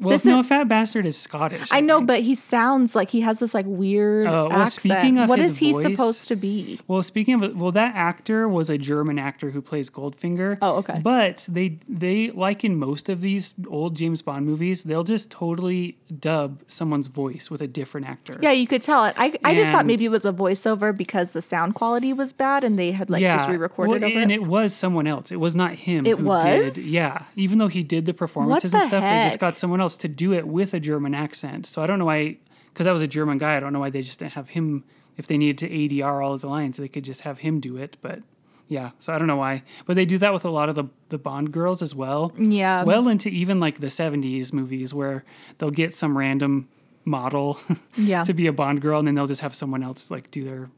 Well, 0.00 0.10
this 0.10 0.24
no, 0.24 0.40
is- 0.40 0.48
Fat 0.48 0.68
Bastard 0.68 1.06
is 1.06 1.16
Scottish. 1.18 1.68
I 1.70 1.80
know, 1.80 1.98
think. 1.98 2.08
but 2.08 2.20
he 2.22 2.34
sounds 2.34 2.96
like 2.96 3.10
he 3.10 3.20
has 3.20 3.38
this 3.38 3.54
like 3.54 3.66
weird 3.66 4.26
Oh, 4.26 4.48
well, 4.48 4.52
accent. 4.62 4.92
speaking 4.98 5.18
of 5.18 5.28
what 5.28 5.38
is 5.38 5.58
he 5.58 5.72
voice- 5.72 5.82
supposed 5.82 6.28
to 6.28 6.36
be? 6.36 6.80
Well, 6.88 7.02
speaking 7.02 7.42
of, 7.42 7.56
well, 7.56 7.72
that 7.72 7.94
actor 7.94 8.48
was 8.48 8.70
a 8.70 8.76
German 8.78 9.18
actor 9.18 9.50
who 9.50 9.62
plays 9.62 9.90
Goldfinger. 9.90 10.58
Oh, 10.60 10.76
okay. 10.78 11.00
But 11.02 11.46
they 11.48 11.78
they 11.88 12.30
like 12.30 12.64
in 12.64 12.76
most 12.76 13.08
of 13.08 13.20
these 13.20 13.54
old 13.68 13.94
James 13.96 14.20
Bond 14.22 14.44
movies, 14.46 14.82
they'll 14.82 15.04
just 15.04 15.30
totally 15.30 15.96
dub 16.18 16.62
someone's 16.66 17.06
voice 17.06 17.50
with 17.50 17.60
a 17.62 17.68
different 17.68 18.08
actor. 18.08 18.38
Yeah, 18.42 18.50
you 18.52 18.66
could 18.66 18.82
tell 18.82 19.04
it. 19.04 19.14
I, 19.16 19.32
I 19.44 19.54
just 19.54 19.70
thought 19.70 19.86
maybe 19.86 20.04
it 20.04 20.10
was 20.10 20.24
a 20.24 20.32
voiceover 20.32 20.96
because 20.96 21.30
the 21.30 21.42
sound 21.42 21.74
quality 21.76 22.12
was 22.12 22.32
bad 22.32 22.64
and 22.64 22.78
they 22.78 22.90
had 22.92 23.10
like 23.10 23.22
just 23.22 23.48
re-recorded 23.48 24.02
well, 24.02 24.10
over 24.10 24.18
and 24.20 24.32
it. 24.32 24.36
it 24.36 24.42
was 24.46 24.74
someone 24.74 25.06
else. 25.06 25.30
It 25.30 25.36
was 25.40 25.54
not 25.54 25.74
him. 25.74 26.04
It 26.04 26.18
who 26.18 26.24
was? 26.24 26.74
Did, 26.74 26.84
yeah, 26.86 27.22
even 27.36 27.58
though 27.58 27.68
he 27.68 27.82
did 27.82 28.06
the 28.06 28.14
performances 28.14 28.70
the 28.72 28.78
and 28.78 28.86
stuff, 28.86 29.02
they 29.04 29.24
just 29.24 29.38
got 29.38 29.56
someone 29.58 29.80
else 29.80 29.83
to 29.98 30.08
do 30.08 30.32
it 30.32 30.46
with 30.46 30.74
a 30.74 30.80
German 30.80 31.14
accent. 31.14 31.66
So 31.66 31.82
I 31.82 31.86
don't 31.86 31.98
know 31.98 32.04
why, 32.06 32.38
because 32.72 32.86
I 32.86 32.92
was 32.92 33.02
a 33.02 33.06
German 33.06 33.38
guy. 33.38 33.56
I 33.56 33.60
don't 33.60 33.72
know 33.72 33.80
why 33.80 33.90
they 33.90 34.02
just 34.02 34.18
didn't 34.18 34.32
have 34.32 34.50
him. 34.50 34.84
If 35.16 35.26
they 35.26 35.38
needed 35.38 35.58
to 35.58 35.68
ADR 35.68 36.24
all 36.24 36.32
his 36.32 36.44
lines, 36.44 36.76
they 36.76 36.88
could 36.88 37.04
just 37.04 37.20
have 37.22 37.38
him 37.38 37.60
do 37.60 37.76
it. 37.76 37.96
But 38.02 38.20
yeah, 38.68 38.90
so 38.98 39.12
I 39.12 39.18
don't 39.18 39.28
know 39.28 39.36
why. 39.36 39.62
But 39.86 39.94
they 39.96 40.04
do 40.04 40.18
that 40.18 40.32
with 40.32 40.44
a 40.44 40.50
lot 40.50 40.68
of 40.68 40.74
the 40.74 40.84
the 41.10 41.18
Bond 41.18 41.52
girls 41.52 41.82
as 41.82 41.94
well. 41.94 42.32
Yeah. 42.38 42.82
Well 42.82 43.06
into 43.08 43.28
even 43.28 43.60
like 43.60 43.78
the 43.80 43.86
'70s 43.88 44.52
movies 44.52 44.92
where 44.92 45.24
they'll 45.58 45.70
get 45.70 45.94
some 45.94 46.18
random 46.18 46.68
model 47.04 47.60
Yeah. 47.96 48.24
to 48.24 48.32
be 48.34 48.46
a 48.48 48.52
Bond 48.52 48.80
girl, 48.80 48.98
and 48.98 49.06
then 49.06 49.14
they'll 49.14 49.26
just 49.28 49.42
have 49.42 49.54
someone 49.54 49.82
else 49.84 50.10
like 50.10 50.30
do 50.32 50.42
their 50.44 50.70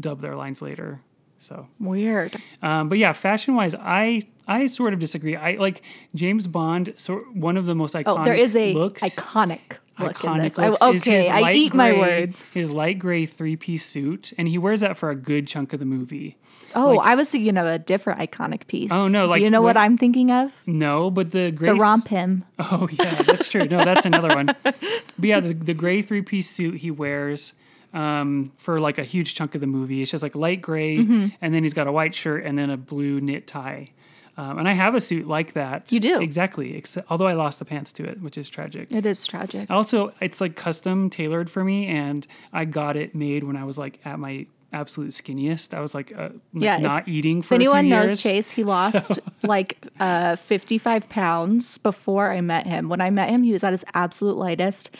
dub 0.00 0.20
their 0.20 0.36
lines 0.36 0.62
later. 0.62 1.00
So 1.42 1.66
Weird. 1.80 2.40
um, 2.62 2.88
but 2.88 2.98
yeah, 2.98 3.12
fashion 3.12 3.54
wise, 3.56 3.74
I 3.74 4.22
I 4.46 4.66
sort 4.66 4.92
of 4.94 5.00
disagree. 5.00 5.34
I 5.36 5.54
like 5.56 5.82
James 6.14 6.46
Bond. 6.46 6.94
So 6.96 7.16
one 7.34 7.56
of 7.56 7.66
the 7.66 7.74
most 7.74 7.94
iconic 7.94 8.20
Oh, 8.20 8.24
there 8.24 8.34
is 8.34 8.54
a 8.54 8.72
looks. 8.74 9.02
iconic 9.02 9.78
look 9.98 10.14
iconic. 10.18 10.58
I, 10.58 10.68
looks 10.68 10.82
is 10.82 11.02
okay, 11.08 11.28
I 11.28 11.52
eat 11.52 11.74
my 11.74 11.92
words. 11.92 12.54
His 12.54 12.70
light 12.70 12.98
gray 13.00 13.26
three 13.26 13.56
piece 13.56 13.84
suit, 13.84 14.32
and 14.38 14.46
he 14.48 14.56
wears 14.56 14.80
that 14.80 14.96
for 14.96 15.10
a 15.10 15.16
good 15.16 15.46
chunk 15.48 15.72
of 15.72 15.80
the 15.80 15.84
movie. 15.84 16.36
Oh, 16.74 16.92
like- 16.94 17.06
I 17.08 17.14
was 17.16 17.28
thinking 17.28 17.58
of 17.58 17.66
a 17.66 17.78
different 17.78 18.18
iconic 18.20 18.66
piece. 18.66 18.90
Oh, 18.92 19.06
no, 19.08 19.26
Do 19.26 19.32
like 19.32 19.42
you 19.42 19.50
know 19.50 19.60
what 19.60 19.74
what- 19.76 19.82
I'm 19.84 19.96
thinking 19.98 20.30
of? 20.30 20.52
No, 20.66 21.10
but 21.10 21.32
the 21.32 21.50
gray 21.50 21.68
The 21.70 21.74
romp 21.74 22.08
him. 22.08 22.44
Oh 22.58 22.88
yeah, 22.90 23.20
that's 23.22 23.48
true. 23.48 23.64
No, 23.64 23.84
that's 23.84 24.06
another 24.06 24.28
one. 24.34 24.46
But 24.64 25.28
yeah, 25.28 25.40
the, 25.40 25.52
the 25.54 25.74
gray 25.74 26.02
three 26.02 26.22
piece 26.22 26.48
suit 26.48 26.76
he 26.76 26.90
wears 26.90 27.52
um, 27.92 28.52
for 28.56 28.80
like 28.80 28.98
a 28.98 29.04
huge 29.04 29.34
chunk 29.34 29.54
of 29.54 29.60
the 29.60 29.66
movie. 29.66 30.02
It's 30.02 30.10
just 30.10 30.22
like 30.22 30.34
light 30.34 30.62
gray, 30.62 30.98
Mm-hmm. 30.98 31.28
and 31.40 31.54
then 31.54 31.62
he's 31.62 31.74
got 31.74 31.86
a 31.86 31.92
white 31.92 32.14
shirt 32.14 32.44
and 32.44 32.58
then 32.58 32.70
a 32.70 32.76
blue 32.76 33.20
knit 33.20 33.46
tie. 33.46 33.90
Um, 34.36 34.58
and 34.58 34.66
I 34.66 34.72
have 34.72 34.94
a 34.94 35.00
suit 35.00 35.28
like 35.28 35.52
that. 35.52 35.92
You 35.92 36.00
do? 36.00 36.18
exactly. 36.20 36.74
Except, 36.74 37.06
although 37.10 37.26
I 37.26 37.34
lost 37.34 37.58
the 37.58 37.66
pants 37.66 37.92
to 37.92 38.04
it, 38.04 38.22
which 38.22 38.38
is 38.38 38.48
tragic. 38.48 38.90
It 38.90 39.04
is 39.04 39.26
tragic. 39.26 39.70
Also, 39.70 40.12
it's 40.22 40.40
like 40.40 40.56
custom 40.56 41.10
tailored 41.10 41.50
for 41.50 41.62
me, 41.62 41.86
and 41.86 42.26
I 42.52 42.64
got 42.64 42.96
it 42.96 43.14
made 43.14 43.44
when 43.44 43.58
I 43.58 43.64
was 43.64 43.76
like 43.76 44.00
at 44.06 44.18
my 44.18 44.46
absolute 44.72 45.10
skinniest. 45.10 45.74
I 45.74 45.80
was 45.80 45.94
like 45.94 46.16
uh, 46.16 46.30
Yeah, 46.54 46.76
if- 46.76 46.82
not 46.82 47.06
eating 47.08 47.40
If 47.40 47.44
for 47.44 47.56
a 47.56 47.58
few 47.58 47.72
anyone 47.74 47.90
knows 47.90 48.08
years. 48.12 48.22
Chase, 48.22 48.50
he 48.52 48.64
lost 48.76 49.18
like 49.42 49.76
uh, 50.00 50.36
55 50.36 51.10
pounds 51.10 51.76
before 51.76 52.32
I 52.32 52.40
met 52.40 52.66
him. 52.66 52.88
When 52.88 53.02
I 53.02 53.10
met 53.10 53.28
him, 53.28 53.42
he 53.42 53.52
was 53.52 53.62
at 53.62 53.72
his 53.74 53.84
absolute 53.92 54.38
lightest 54.38 54.90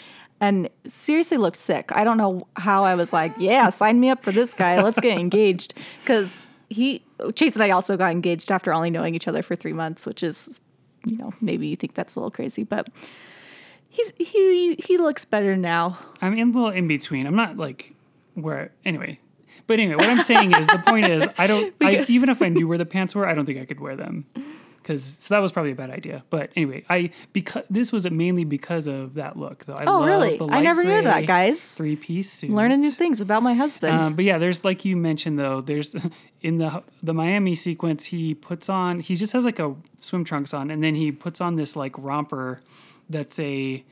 and 0.43 0.69
seriously 0.89 1.37
looked 1.37 1.57
sick. 1.57 1.93
I 1.93 2.03
don't 2.03 2.19
know 2.19 2.49
how 2.57 2.83
I 2.83 2.97
was 2.97 3.13
like, 3.13 3.33
yeah, 3.39 3.71
sign 3.71 4.01
me 4.01 4.11
up 4.11 4.25
for 4.25 4.33
this 4.33 4.55
guy. 4.55 4.83
Let's 4.83 4.99
get 4.99 5.17
engaged. 5.17 5.79
Because 6.03 6.49
he, 6.69 7.05
Chase 7.37 7.55
and 7.55 7.63
I 7.63 7.71
also 7.71 7.97
got 7.97 8.11
engaged 8.11 8.51
after 8.51 8.75
only 8.75 8.91
knowing 8.91 9.15
each 9.15 9.29
other 9.29 9.41
for 9.41 9.55
three 9.55 9.73
months, 9.73 10.05
which 10.05 10.25
is, 10.25 10.61
you 11.07 11.17
know, 11.17 11.33
maybe 11.41 11.69
you 11.69 11.77
think 11.77 11.95
that's 11.95 12.17
a 12.17 12.19
little 12.19 12.33
crazy, 12.33 12.65
but 12.65 12.89
he's, 13.89 14.13
he, 14.19 14.75
he 14.85 14.99
looks 14.99 15.25
better 15.25 15.57
now. 15.57 15.97
I'm 16.21 16.37
in 16.37 16.51
a 16.51 16.53
little 16.53 16.71
in 16.71 16.89
between. 16.89 17.25
I'm 17.29 17.37
not 17.37 17.57
like 17.57 17.95
where 18.35 18.73
anyway. 18.85 19.21
But 19.69 19.79
anyway, 19.79 19.95
what 19.95 20.09
I'm 20.09 20.23
saying 20.23 20.57
is 20.57 20.67
the 20.67 20.83
point 20.85 21.07
is 21.07 21.25
I 21.39 21.47
don't 21.47 21.73
I, 21.81 22.05
even 22.09 22.29
if 22.29 22.43
I 22.43 22.49
knew 22.49 22.67
where 22.67 22.79
the 22.79 22.85
pants 22.85 23.15
were, 23.15 23.29
I 23.29 23.35
don't 23.35 23.47
think 23.47 23.61
I 23.61 23.65
could 23.65 23.79
wear 23.79 23.95
them. 23.95 24.27
Cuz 24.83 25.19
so 25.21 25.35
that 25.35 25.41
was 25.41 25.53
probably 25.53 25.73
a 25.73 25.75
bad 25.75 25.91
idea. 25.91 26.25
But 26.31 26.51
anyway, 26.57 26.85
I 26.89 27.11
because 27.33 27.65
this 27.71 27.93
was 27.93 28.11
mainly 28.11 28.45
because 28.45 28.87
of 28.87 29.15
that 29.15 29.37
look 29.39 29.65
though. 29.65 29.75
I 29.75 29.85
Oh, 29.87 30.05
really? 30.05 30.39
I 30.51 30.61
never 30.61 30.85
knew 30.85 31.03
that, 31.03 31.27
guys. 31.27 31.75
Three-piece 31.77 32.31
suit. 32.31 32.51
Learning 32.51 32.81
new 32.81 32.91
things 32.91 33.21
about 33.21 33.43
my 33.43 33.55
husband. 33.55 34.05
Um, 34.05 34.15
but 34.15 34.25
yeah, 34.25 34.39
there's 34.39 34.65
like 34.65 34.85
you 34.85 34.97
mentioned 34.97 35.39
though. 35.39 35.61
There's 35.61 35.95
in 36.43 36.59
the 36.59 36.83
the 37.03 37.15
Miami 37.15 37.55
sequence, 37.55 38.07
he 38.07 38.35
puts 38.35 38.69
on 38.69 39.01
he 39.01 39.15
just 39.17 39.33
has 39.33 39.45
like 39.45 39.59
a 39.59 39.75
swim 39.99 40.25
trunks 40.25 40.53
on, 40.53 40.71
and 40.71 40.83
then 40.83 40.95
he 40.95 41.13
puts 41.13 41.41
on 41.41 41.57
this 41.57 41.77
like 41.77 41.97
romper 41.99 42.61
that's 43.09 43.39
a 43.39 43.85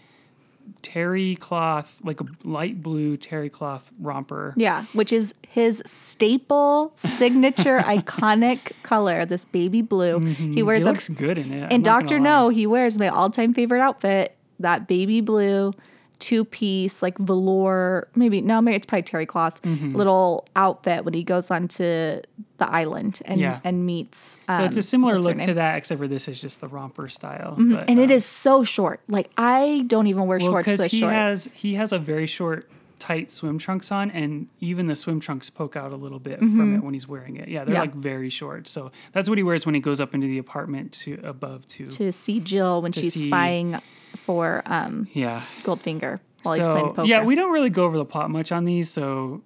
terry 0.82 1.36
cloth, 1.36 2.00
like 2.02 2.20
a 2.20 2.24
light 2.44 2.82
blue 2.82 3.16
terry 3.16 3.50
cloth 3.50 3.90
romper. 4.00 4.54
Yeah, 4.56 4.84
which 4.92 5.12
is 5.12 5.34
his 5.48 5.82
staple, 5.86 6.92
signature, 6.94 7.78
iconic 7.84 8.72
color, 8.82 9.24
this 9.24 9.44
baby 9.44 9.82
blue. 9.82 10.20
He 10.20 10.34
mm-hmm. 10.34 10.66
wears 10.66 10.82
He 10.82 10.88
a 10.88 10.92
looks 10.92 11.08
good 11.08 11.38
in 11.38 11.52
it. 11.52 11.72
And 11.72 11.84
Doctor. 11.84 12.18
No, 12.18 12.48
he 12.48 12.66
wears 12.66 12.98
my 12.98 13.08
all-time 13.08 13.54
favorite 13.54 13.80
outfit, 13.80 14.36
that 14.58 14.86
baby 14.86 15.20
blue 15.20 15.72
two-piece 16.20 17.02
like 17.02 17.18
velour, 17.18 18.08
maybe 18.14 18.40
no, 18.40 18.60
maybe 18.60 18.76
it's 18.76 18.86
probably 18.86 19.02
terry 19.02 19.26
cloth 19.26 19.60
Mm-hmm. 19.62 19.96
little 19.96 20.46
outfit 20.54 21.04
when 21.04 21.14
he 21.14 21.22
goes 21.24 21.50
onto 21.50 21.82
the 21.82 22.22
island 22.70 23.20
and 23.24 23.40
Yeah. 23.40 23.60
and 23.64 23.84
meets. 23.86 24.38
So 24.54 24.64
it's 24.64 24.76
a 24.76 24.80
um, 24.80 24.82
similar 24.82 25.18
look 25.18 25.38
to 25.40 25.54
that, 25.54 25.76
except 25.76 25.98
for 26.00 26.06
this 26.08 26.28
is 26.28 26.40
just 26.40 26.60
the 26.60 26.68
romper 26.68 27.08
style. 27.08 27.56
Mhm, 27.58 27.74
But, 27.78 27.88
and 27.90 27.98
it 27.98 28.10
um, 28.10 28.16
is 28.16 28.24
so 28.24 28.62
short. 28.62 29.00
Like 29.08 29.30
I 29.36 29.84
don't 29.86 30.06
even 30.06 30.26
wear 30.26 30.38
well 30.38 30.50
shorts 30.50 30.66
because 30.66 30.80
this 30.80 30.92
he 30.92 31.00
short. 31.00 31.12
has 31.12 31.48
he 31.54 31.74
has 31.74 31.92
a 31.92 31.98
very 31.98 32.26
short 32.26 32.68
tight 33.00 33.32
swim 33.32 33.58
trunks 33.58 33.90
on 33.90 34.10
and 34.12 34.46
even 34.60 34.86
the 34.86 34.94
swim 34.94 35.18
trunks 35.18 35.50
poke 35.50 35.74
out 35.74 35.90
a 35.90 35.96
little 35.96 36.18
bit 36.20 36.38
from 36.38 36.76
it 36.76 36.84
when 36.84 36.94
he's 36.94 37.08
wearing 37.08 37.36
it. 37.36 37.48
Yeah 37.48 37.64
they're 37.64 37.74
Mm-hmm. 37.74 37.74
Yeah. 37.74 37.80
like 37.80 37.94
very 37.94 38.30
short. 38.30 38.68
So 38.68 38.92
that's 39.12 39.28
what 39.28 39.38
he 39.38 39.42
wears 39.42 39.66
when 39.66 39.74
he 39.74 39.80
goes 39.80 40.00
up 40.00 40.14
into 40.14 40.26
the 40.28 40.38
apartment 40.38 40.92
to 41.04 41.18
above 41.24 41.66
to 41.68 41.86
to 41.86 42.12
see 42.12 42.38
Jill 42.40 42.82
when 42.82 42.92
she's 42.92 43.14
see- 43.14 43.26
spying 43.26 43.80
for 44.16 44.62
um, 44.66 45.08
yeah. 45.14 45.42
Goldfinger 45.64 46.20
while 46.42 46.54
he's 46.54 46.66
playing 46.66 46.80
so 46.86 46.92
poker. 46.92 47.04
yeah 47.04 47.24
we 47.24 47.34
don't 47.34 47.52
really 47.52 47.70
go 47.70 47.84
over 47.84 47.96
the 47.96 48.04
plot 48.04 48.30
much 48.30 48.52
on 48.52 48.64
these 48.66 48.90
so 48.90 49.42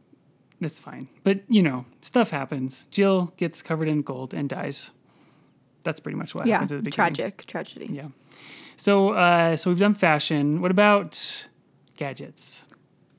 it's 0.61 0.79
fine. 0.79 1.09
But 1.23 1.41
you 1.49 1.63
know 1.63 1.87
stuff 2.03 2.31
happens. 2.31 2.85
Jill 2.91 3.33
gets 3.37 3.63
covered 3.63 3.89
in 3.89 4.03
gold 4.03 4.35
and 4.35 4.49
dies. 4.49 4.91
That's 5.85 6.01
pretty 6.01 6.17
much 6.17 6.35
what 6.35 6.47
yeah, 6.47 6.55
happens 6.55 6.73
at 6.73 6.77
the 6.79 6.83
beginning. 6.83 7.15
tragic 7.15 7.47
tragedy. 7.47 7.89
yeah. 7.93 8.09
So 8.77 9.11
uh 9.11 9.57
so 9.57 9.71
we've 9.71 9.79
done 9.79 9.95
fashion. 9.95 10.61
What 10.63 10.71
about 10.71 11.47
gadgets 11.97 12.65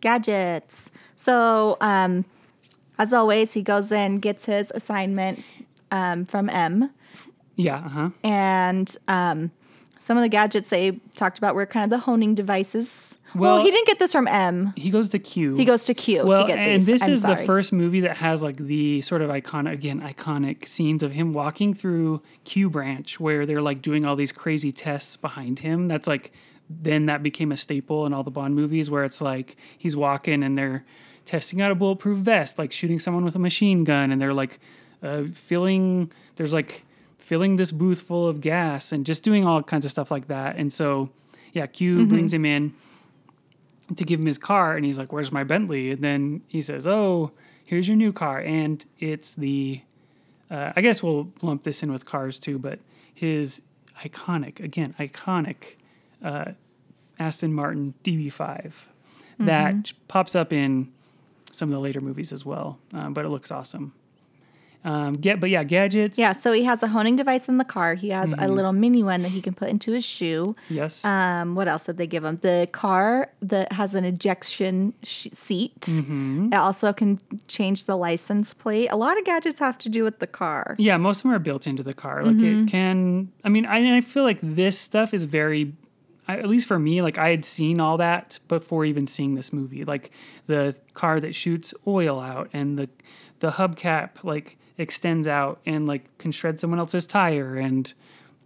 Gadgets. 0.05 0.91
So, 1.15 1.77
um, 1.81 2.25
as 2.99 3.11
always, 3.11 3.53
he 3.53 3.63
goes 3.63 3.91
in, 3.91 4.19
gets 4.19 4.45
his 4.45 4.71
assignment 4.75 5.39
um, 5.91 6.25
from 6.25 6.47
M, 6.49 6.91
yeah 7.55 7.77
uh-huh 7.77 8.09
and 8.23 8.97
um, 9.07 9.49
some 9.99 10.17
of 10.17 10.21
the 10.23 10.29
gadgets 10.29 10.69
they 10.69 10.91
talked 11.15 11.37
about 11.39 11.55
were 11.55 11.65
kind 11.65 11.83
of 11.85 11.89
the 11.89 12.03
homing 12.05 12.35
devices. 12.35 13.17
Well, 13.33 13.55
Well- 13.55 13.65
he 13.65 13.71
didn't 13.71 13.87
get 13.87 13.97
this 13.97 14.11
from 14.11 14.27
M. 14.27 14.73
he 14.75 14.89
goes 14.91 15.09
to 15.09 15.19
q 15.19 15.55
He 15.55 15.65
goes 15.65 15.83
to 15.85 15.93
Q 15.93 16.25
well, 16.25 16.41
to 16.41 16.47
get 16.47 16.59
and 16.59 16.81
these. 16.81 16.85
this 16.87 17.01
I'm 17.03 17.13
is 17.13 17.21
the 17.23 17.37
first 17.37 17.73
movie 17.73 18.01
that 18.01 18.17
has 18.17 18.43
like 18.43 18.57
the 18.57 19.01
sort 19.01 19.21
of 19.23 19.29
iconic, 19.31 19.73
again, 19.73 20.01
iconic 20.01 20.67
scenes 20.67 21.01
of 21.01 21.11
him 21.13 21.33
walking 21.33 21.73
through 21.73 22.21
Q 22.43 22.69
Branch, 22.69 23.19
where 23.19 23.45
they're 23.47 23.61
like 23.69 23.81
doing 23.81 24.05
all 24.05 24.15
these 24.15 24.31
crazy 24.31 24.71
tests 24.71 25.15
behind 25.17 25.59
him. 25.59 25.87
That's 25.87 26.07
like, 26.07 26.31
then 26.69 27.05
that 27.07 27.21
became 27.23 27.51
a 27.51 27.57
staple 27.57 28.05
in 28.05 28.13
all 28.13 28.23
the 28.23 28.31
Bond 28.31 28.55
movies, 28.55 28.89
where 28.89 29.03
it's 29.03 29.21
like 29.21 29.55
he's 29.77 29.95
walking 29.95 30.43
and 30.43 30.57
they're 30.57 30.85
testing 31.25 31.61
out 31.61 31.71
a 31.71 31.75
bulletproof 31.75 32.19
vest, 32.19 32.57
like 32.57 32.71
shooting 32.71 32.99
someone 32.99 33.23
with 33.25 33.35
a 33.35 33.39
machine 33.39 33.83
gun, 33.83 34.11
and 34.11 34.21
they're 34.21 34.33
like 34.33 34.59
uh, 35.03 35.23
filling. 35.33 36.11
There's 36.35 36.53
like 36.53 36.83
filling 37.17 37.55
this 37.55 37.71
booth 37.71 38.01
full 38.01 38.27
of 38.27 38.41
gas 38.41 38.91
and 38.91 39.05
just 39.05 39.23
doing 39.23 39.45
all 39.47 39.63
kinds 39.63 39.85
of 39.85 39.91
stuff 39.91 40.11
like 40.11 40.27
that. 40.27 40.57
And 40.57 40.71
so, 40.71 41.09
yeah, 41.53 41.65
Q 41.65 41.97
Mm-hmm. 41.99 42.09
brings 42.09 42.33
him 42.33 42.45
in 42.45 42.73
to 43.95 44.03
give 44.03 44.19
him 44.19 44.25
his 44.25 44.37
car 44.39 44.75
and 44.75 44.83
he's 44.83 44.97
like 44.97 45.13
where's 45.13 45.31
my 45.31 45.43
bentley 45.43 45.91
and 45.91 46.03
then 46.03 46.41
he 46.47 46.59
says 46.59 46.87
oh 46.87 47.31
here's 47.63 47.87
your 47.87 47.95
new 47.95 48.11
car 48.11 48.39
and 48.39 48.83
it's 48.97 49.35
the 49.35 49.79
uh, 50.49 50.73
i 50.75 50.81
guess 50.81 51.03
we'll 51.03 51.31
lump 51.43 51.61
this 51.61 51.83
in 51.83 51.91
with 51.91 52.03
cars 52.03 52.39
too 52.39 52.57
but 52.57 52.79
his 53.13 53.61
iconic 54.03 54.59
again 54.59 54.95
iconic 54.99 55.75
uh, 56.25 56.51
aston 57.19 57.53
martin 57.53 57.93
db5 58.03 58.73
that 59.39 59.93
pops 60.07 60.33
up 60.35 60.51
in 60.53 60.91
some 61.51 61.69
of 61.69 61.73
the 61.73 61.79
later 61.79 62.01
movies 62.01 62.31
as 62.33 62.43
well 62.45 62.79
um, 62.93 63.13
but 63.13 63.23
it 63.25 63.29
looks 63.29 63.51
awesome 63.51 63.93
um, 64.83 65.15
get 65.15 65.39
but 65.39 65.49
yeah 65.49 65.63
gadgets 65.63 66.19
Yeah, 66.19 66.33
so 66.33 66.51
he 66.51 66.63
has 66.65 66.83
a 66.83 66.87
homing 66.89 67.15
device 67.15 67.49
in 67.49 67.57
the 67.57 67.63
car. 67.65 67.95
He 67.95 68.09
has 68.09 68.31
Mm-hmm. 68.31 68.43
a 68.43 68.47
little 68.49 68.71
mini 68.71 69.01
one 69.01 69.21
that 69.23 69.29
he 69.29 69.41
can 69.41 69.55
put 69.55 69.69
into 69.69 69.91
his 69.93 70.05
shoe. 70.05 70.55
yes 70.69 71.03
Um, 71.03 71.55
what 71.55 71.67
else 71.67 71.87
did 71.87 71.97
they 71.97 72.05
give 72.05 72.23
him? 72.23 72.37
The 72.43 72.69
car 72.71 73.31
that 73.41 73.71
has 73.71 73.95
an 73.95 74.05
ejection 74.05 74.93
sh- 75.01 75.29
seat. 75.33 75.81
Mm-hmm. 75.81 76.53
It 76.53 76.57
also 76.57 76.93
can 76.93 77.17
change 77.47 77.85
the 77.85 77.97
license 77.97 78.53
plate. 78.53 78.89
A 78.91 78.95
lot 78.95 79.17
of 79.17 79.25
gadgets 79.25 79.57
have 79.57 79.79
to 79.79 79.89
do 79.89 80.03
with 80.03 80.19
the 80.19 80.27
car. 80.27 80.75
Yeah, 80.77 80.97
most 80.97 81.17
of 81.19 81.23
them 81.23 81.31
are 81.31 81.39
built 81.39 81.65
into 81.65 81.81
the 81.81 81.95
car. 81.95 82.23
Like 82.23 82.35
Mm-hmm. 82.35 82.65
it 82.65 82.69
can. 82.69 83.31
I 83.43 83.49
mean, 83.49 83.65
I, 83.65 83.97
I 83.97 84.01
feel 84.01 84.23
like 84.23 84.37
this 84.43 84.77
stuff 84.77 85.15
is 85.15 85.25
very, 85.25 85.73
I- 86.27 86.37
at 86.37 86.47
least 86.47 86.67
for 86.67 86.79
me, 86.79 87.01
like 87.01 87.17
I 87.17 87.29
had 87.29 87.45
seen 87.45 87.79
all 87.79 87.97
that 87.97 88.39
before 88.47 88.85
even 88.85 89.07
seeing 89.07 89.35
this 89.35 89.51
movie. 89.53 89.83
Like 89.85 90.11
the 90.47 90.75
car 90.93 91.19
that 91.19 91.35
shoots 91.35 91.73
oil 91.87 92.19
out, 92.19 92.49
and 92.53 92.77
the 92.79 92.89
the 93.39 93.51
hubcap 93.51 94.23
like 94.23 94.57
extends 94.77 95.27
out 95.27 95.59
and 95.65 95.87
like 95.87 96.15
can 96.17 96.31
shred 96.31 96.59
someone 96.59 96.79
else's 96.79 97.05
tire, 97.05 97.55
and 97.55 97.93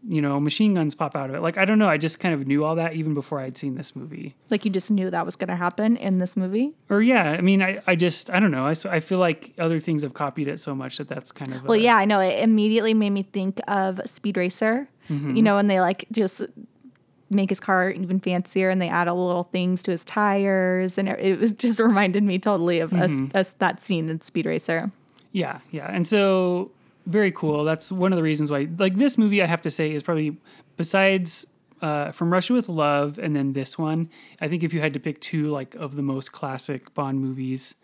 you 0.07 0.21
know 0.21 0.39
machine 0.39 0.73
guns 0.75 0.95
pop 0.95 1.15
out 1.15 1.29
of 1.29 1.35
it. 1.35 1.41
Like 1.41 1.57
I 1.57 1.65
don't 1.65 1.77
know. 1.79 1.89
I 1.89 1.97
just 1.97 2.19
kind 2.19 2.33
of 2.33 2.47
knew 2.47 2.63
all 2.63 2.75
that 2.75 2.93
even 2.93 3.13
before 3.13 3.39
I 3.39 3.43
had 3.45 3.57
seen 3.57 3.75
this 3.75 3.95
movie. 3.95 4.35
Like 4.49 4.63
you 4.65 4.71
just 4.71 4.89
knew 4.89 5.09
that 5.09 5.25
was 5.25 5.35
going 5.35 5.49
to 5.49 5.55
happen 5.55 5.97
in 5.97 6.19
this 6.19 6.37
movie. 6.37 6.73
Or 6.89 7.01
yeah, 7.01 7.31
I 7.31 7.41
mean, 7.41 7.61
I, 7.61 7.81
I 7.87 7.95
just 7.95 8.29
I 8.29 8.39
don't 8.39 8.51
know. 8.51 8.65
I 8.65 8.75
I 8.89 8.99
feel 8.99 9.19
like 9.19 9.53
other 9.57 9.79
things 9.79 10.03
have 10.03 10.13
copied 10.13 10.47
it 10.47 10.59
so 10.59 10.73
much 10.75 10.97
that 10.97 11.07
that's 11.07 11.31
kind 11.31 11.53
of 11.53 11.63
Well, 11.63 11.77
a- 11.79 11.81
yeah, 11.81 11.95
I 11.97 12.05
know. 12.05 12.19
It 12.19 12.39
immediately 12.41 12.93
made 12.93 13.09
me 13.11 13.23
think 13.23 13.59
of 13.67 13.99
Speed 14.05 14.37
Racer. 14.37 14.87
Mm-hmm. 15.09 15.35
You 15.37 15.41
know, 15.41 15.57
and 15.57 15.69
they 15.69 15.79
like 15.81 16.05
just 16.11 16.43
make 17.29 17.49
his 17.49 17.59
car 17.59 17.89
even 17.91 18.19
fancier 18.19 18.69
and 18.69 18.81
they 18.81 18.89
add 18.89 19.07
all 19.07 19.25
little 19.27 19.43
things 19.45 19.81
to 19.83 19.91
his 19.91 20.03
tires 20.03 20.97
and 20.97 21.07
it, 21.09 21.39
was 21.39 21.51
just 21.65 21.79
reminded 21.79 22.23
me 22.23 22.39
totally 22.39 22.79
of 22.79 22.91
us, 22.93 23.11
Mm-hmm. 23.11 23.37
us 23.37 23.53
that 23.59 23.81
scene 23.81 24.09
in 24.09 24.21
Speed 24.21 24.45
Racer. 24.45 24.91
Yeah, 25.31 25.59
yeah. 25.71 25.87
And 25.91 26.07
so 26.07 26.71
very 27.05 27.31
cool. 27.31 27.63
That's 27.63 27.91
one 27.91 28.11
of 28.11 28.17
the 28.17 28.23
reasons 28.23 28.49
why 28.51 28.67
like 28.77 28.95
this 28.95 29.17
movie 29.17 29.41
I 29.43 29.45
have 29.45 29.61
to 29.63 29.71
say 29.71 29.91
is 29.91 30.01
probably 30.03 30.37
besides 30.77 31.45
uh, 31.81 32.11
from 32.11 32.31
Russia 32.33 32.53
with 32.53 32.67
Love 32.67 33.17
and 33.17 33.35
then 33.35 33.53
this 33.53 33.77
one, 33.77 34.09
I 34.41 34.47
think 34.47 34.63
if 34.63 34.73
you 34.73 34.81
had 34.81 34.93
to 34.93 34.99
pick 34.99 35.21
two 35.21 35.49
like 35.49 35.75
of 35.75 35.95
the 35.95 36.01
most 36.01 36.31
classic 36.31 36.93
Bond 36.93 37.19
movies, 37.21 37.75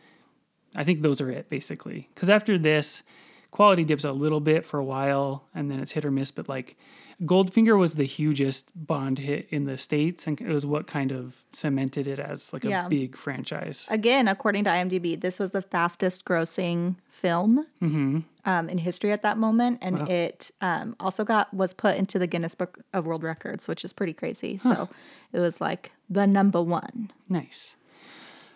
I 0.76 0.84
think 0.84 1.02
those 1.02 1.22
are 1.22 1.30
it 1.32 1.50
basically. 1.50 2.10
Cuz 2.16 2.30
after 2.30 2.58
this 2.58 3.04
quality 3.52 3.84
dips 3.86 4.04
a 4.04 4.12
little 4.12 4.42
bit 4.42 4.66
for 4.66 4.80
a 4.80 4.84
while 4.84 5.48
and 5.56 5.72
then 5.72 5.80
it's 5.80 5.94
hit 5.94 6.04
or 6.04 6.12
miss 6.12 6.30
but 6.32 6.50
like 6.50 6.76
Goldfinger 7.24 7.78
was 7.78 7.96
the 7.96 8.04
hugest 8.06 8.70
Bond 8.76 9.20
hit 9.20 9.48
in 9.50 9.66
the 9.66 9.78
states, 9.78 10.28
and 10.28 10.40
it 10.42 10.48
was 10.50 10.66
what 10.66 10.86
kind 10.88 11.12
of 11.12 11.46
cemented 11.54 12.08
it 12.08 12.20
as 12.20 12.52
like 12.52 12.66
a 12.66 12.70
Yeah. 12.70 12.88
big 12.90 13.16
franchise. 13.16 13.88
Again, 13.90 14.28
according 14.28 14.66
to 14.66 14.70
IMDb, 14.70 15.20
this 15.20 15.40
was 15.40 15.52
the 15.52 15.62
fastest 15.62 16.26
grossing 16.26 16.96
film 17.08 17.66
Mm-hmm. 17.82 18.20
um, 18.46 18.70
in 18.70 18.78
history 18.80 19.12
at 19.14 19.22
that 19.22 19.38
moment, 19.38 19.80
and 19.82 20.10
it 20.10 20.52
um, 20.62 20.96
also 21.00 21.24
got 21.24 21.54
was 21.54 21.74
put 21.74 21.96
into 21.96 22.20
the 22.20 22.28
Guinness 22.28 22.54
Book 22.56 22.80
of 22.94 23.06
World 23.06 23.24
Records, 23.24 23.68
which 23.68 23.86
is 23.86 23.94
pretty 23.94 24.14
crazy. 24.14 24.58
So 24.58 24.90
it 25.32 25.40
was 25.40 25.62
like 25.62 25.92
the 26.10 26.28
number 26.28 26.62
one. 26.62 27.12
Nice. 27.30 27.76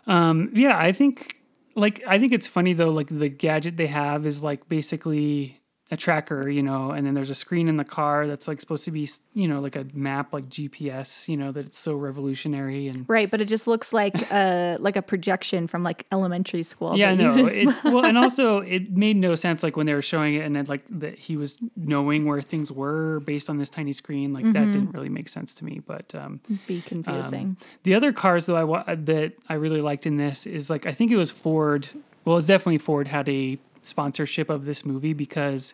Um, 0.08 0.50
yeah, 0.54 0.78
I 0.78 0.92
think 0.92 1.36
like 1.76 2.02
I 2.08 2.20
think 2.20 2.34
it's 2.34 2.48
funny 2.48 2.74
though. 2.74 2.90
Like 2.90 3.08
the 3.08 3.30
gadget 3.30 3.78
they 3.78 3.88
have 3.88 4.26
is 4.26 4.42
like 4.44 4.68
basically 4.68 5.59
a 5.92 5.98
tracker, 5.98 6.48
you 6.50 6.62
know, 6.62 6.92
and 6.92 7.06
then 7.06 7.16
there's 7.16 7.32
a 7.32 7.36
screen 7.36 7.68
in 7.68 7.78
the 7.78 7.84
car 7.84 8.28
that's 8.28 8.48
like 8.48 8.60
supposed 8.60 8.86
to 8.86 8.92
be, 8.92 9.10
you 9.34 9.48
know, 9.48 9.60
like 9.60 9.76
a 9.76 9.88
map, 9.94 10.32
like 10.34 10.48
GPS, 10.48 11.28
you 11.28 11.36
know, 11.36 11.52
that 11.52 11.66
it's 11.66 11.80
so 11.80 11.96
revolutionary 11.96 12.88
and 12.88 13.06
Right, 13.10 13.30
but 13.32 13.42
it 13.42 13.46
just 13.46 13.66
looks 13.66 13.92
like 13.92 14.16
a 14.32 14.78
like 14.80 14.96
a 14.96 15.02
projection 15.02 15.66
from 15.68 15.82
like 15.84 16.06
elementary 16.12 16.62
school. 16.64 16.96
yeah, 16.98 17.14
no, 17.16 17.36
just- 17.36 17.58
it's 17.58 17.84
well, 17.84 18.06
and 18.06 18.18
also 18.18 18.60
it 18.60 18.92
made 18.96 19.18
no 19.18 19.34
sense 19.36 19.64
like 19.64 19.76
when 19.76 19.86
they 19.88 19.94
were 19.96 20.02
showing 20.02 20.36
it 20.36 20.46
and 20.46 20.56
then 20.56 20.66
like 20.66 20.84
that 20.90 21.18
he 21.18 21.36
was 21.36 21.58
knowing 21.76 22.26
where 22.26 22.42
things 22.42 22.72
were 22.72 23.20
based 23.22 23.50
on 23.50 23.58
this 23.58 23.70
tiny 23.70 23.94
screen, 23.94 24.32
like 24.34 24.46
that 24.54 24.72
didn't 24.72 24.92
really 24.92 25.10
make 25.10 25.28
sense 25.30 25.56
to 25.56 25.66
me. 25.66 25.82
But 25.86 26.14
um, 26.14 26.40
be 26.68 26.82
confusing. 26.82 27.58
The 27.84 27.96
other 27.96 28.14
cars 28.14 28.46
though 28.46 28.56
I 28.58 28.64
wa- 28.64 28.84
that 28.88 29.34
I 29.48 29.56
really 29.56 29.82
liked 29.82 30.06
in 30.06 30.18
this 30.18 30.46
is 30.46 30.70
like 30.70 30.86
I 30.86 30.92
think 30.94 31.12
it 31.12 31.18
was 31.18 31.32
Ford. 31.32 31.88
Well, 32.26 32.38
it's 32.38 32.48
definitely 32.48 32.78
Ford 32.78 33.08
had 33.08 33.28
a 33.30 33.58
sponsorship 33.82 34.50
of 34.50 34.66
this 34.66 34.86
movie 34.86 35.14
because 35.14 35.74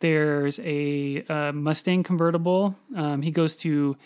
there's 0.00 0.58
a 0.60 1.24
uh, 1.28 1.52
Mustang 1.52 2.02
convertible. 2.02 2.76
Um, 2.94 3.22
he 3.22 3.30
goes 3.30 3.56
to 3.56 3.96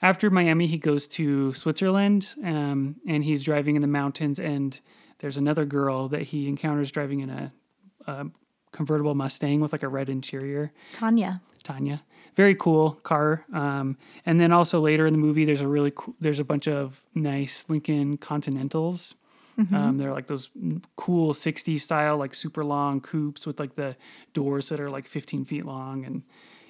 after 0.00 0.30
Miami, 0.30 0.66
he 0.66 0.78
goes 0.78 1.08
to 1.08 1.52
Switzerland, 1.54 2.34
um, 2.44 2.96
and 3.06 3.24
he's 3.24 3.42
driving 3.42 3.74
in 3.74 3.82
the 3.82 3.88
mountains. 3.88 4.38
And 4.38 4.78
there's 5.18 5.36
another 5.36 5.64
girl 5.64 6.08
that 6.08 6.22
he 6.22 6.48
encounters 6.48 6.90
driving 6.90 7.20
in 7.20 7.30
a, 7.30 7.52
a 8.06 8.26
convertible 8.70 9.14
Mustang 9.14 9.60
with 9.60 9.72
like 9.72 9.82
a 9.82 9.88
red 9.88 10.08
interior. 10.08 10.72
Tanya. 10.92 11.42
Tanya. 11.64 12.02
Very 12.36 12.54
cool 12.54 12.92
car. 12.92 13.44
Um, 13.52 13.98
and 14.24 14.40
then 14.40 14.52
also 14.52 14.80
later 14.80 15.06
in 15.06 15.12
the 15.12 15.18
movie, 15.18 15.44
there's 15.44 15.60
a 15.60 15.66
really 15.66 15.92
cool, 15.94 16.14
there's 16.20 16.38
a 16.38 16.44
bunch 16.44 16.68
of 16.68 17.02
nice 17.14 17.64
Lincoln 17.68 18.16
Continentals. 18.16 19.16
Um, 19.58 19.98
they're 19.98 20.12
like 20.12 20.28
those 20.28 20.50
cool 20.96 21.34
60s 21.34 21.80
style, 21.80 22.16
like 22.16 22.34
super 22.34 22.64
long 22.64 23.00
coupes 23.00 23.46
with 23.46 23.58
like 23.58 23.74
the 23.74 23.96
doors 24.32 24.68
that 24.68 24.78
are 24.80 24.88
like 24.88 25.06
15 25.06 25.44
feet 25.44 25.64
long. 25.64 26.04
And 26.04 26.22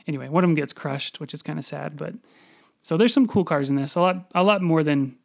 anyway, 0.07 0.29
one 0.29 0.43
of 0.43 0.49
them 0.49 0.55
gets 0.55 0.73
crushed, 0.73 1.21
which 1.21 1.35
is 1.35 1.43
kind 1.43 1.59
of 1.59 1.65
sad. 1.65 1.97
But 1.97 2.15
so 2.81 2.97
there's 2.97 3.13
some 3.13 3.27
cool 3.27 3.45
cars 3.45 3.69
in 3.69 3.77
this, 3.77 3.95
a 3.95 4.01
lot, 4.01 4.31
a 4.35 4.43
lot 4.43 4.63
more 4.63 4.83
than 4.83 5.17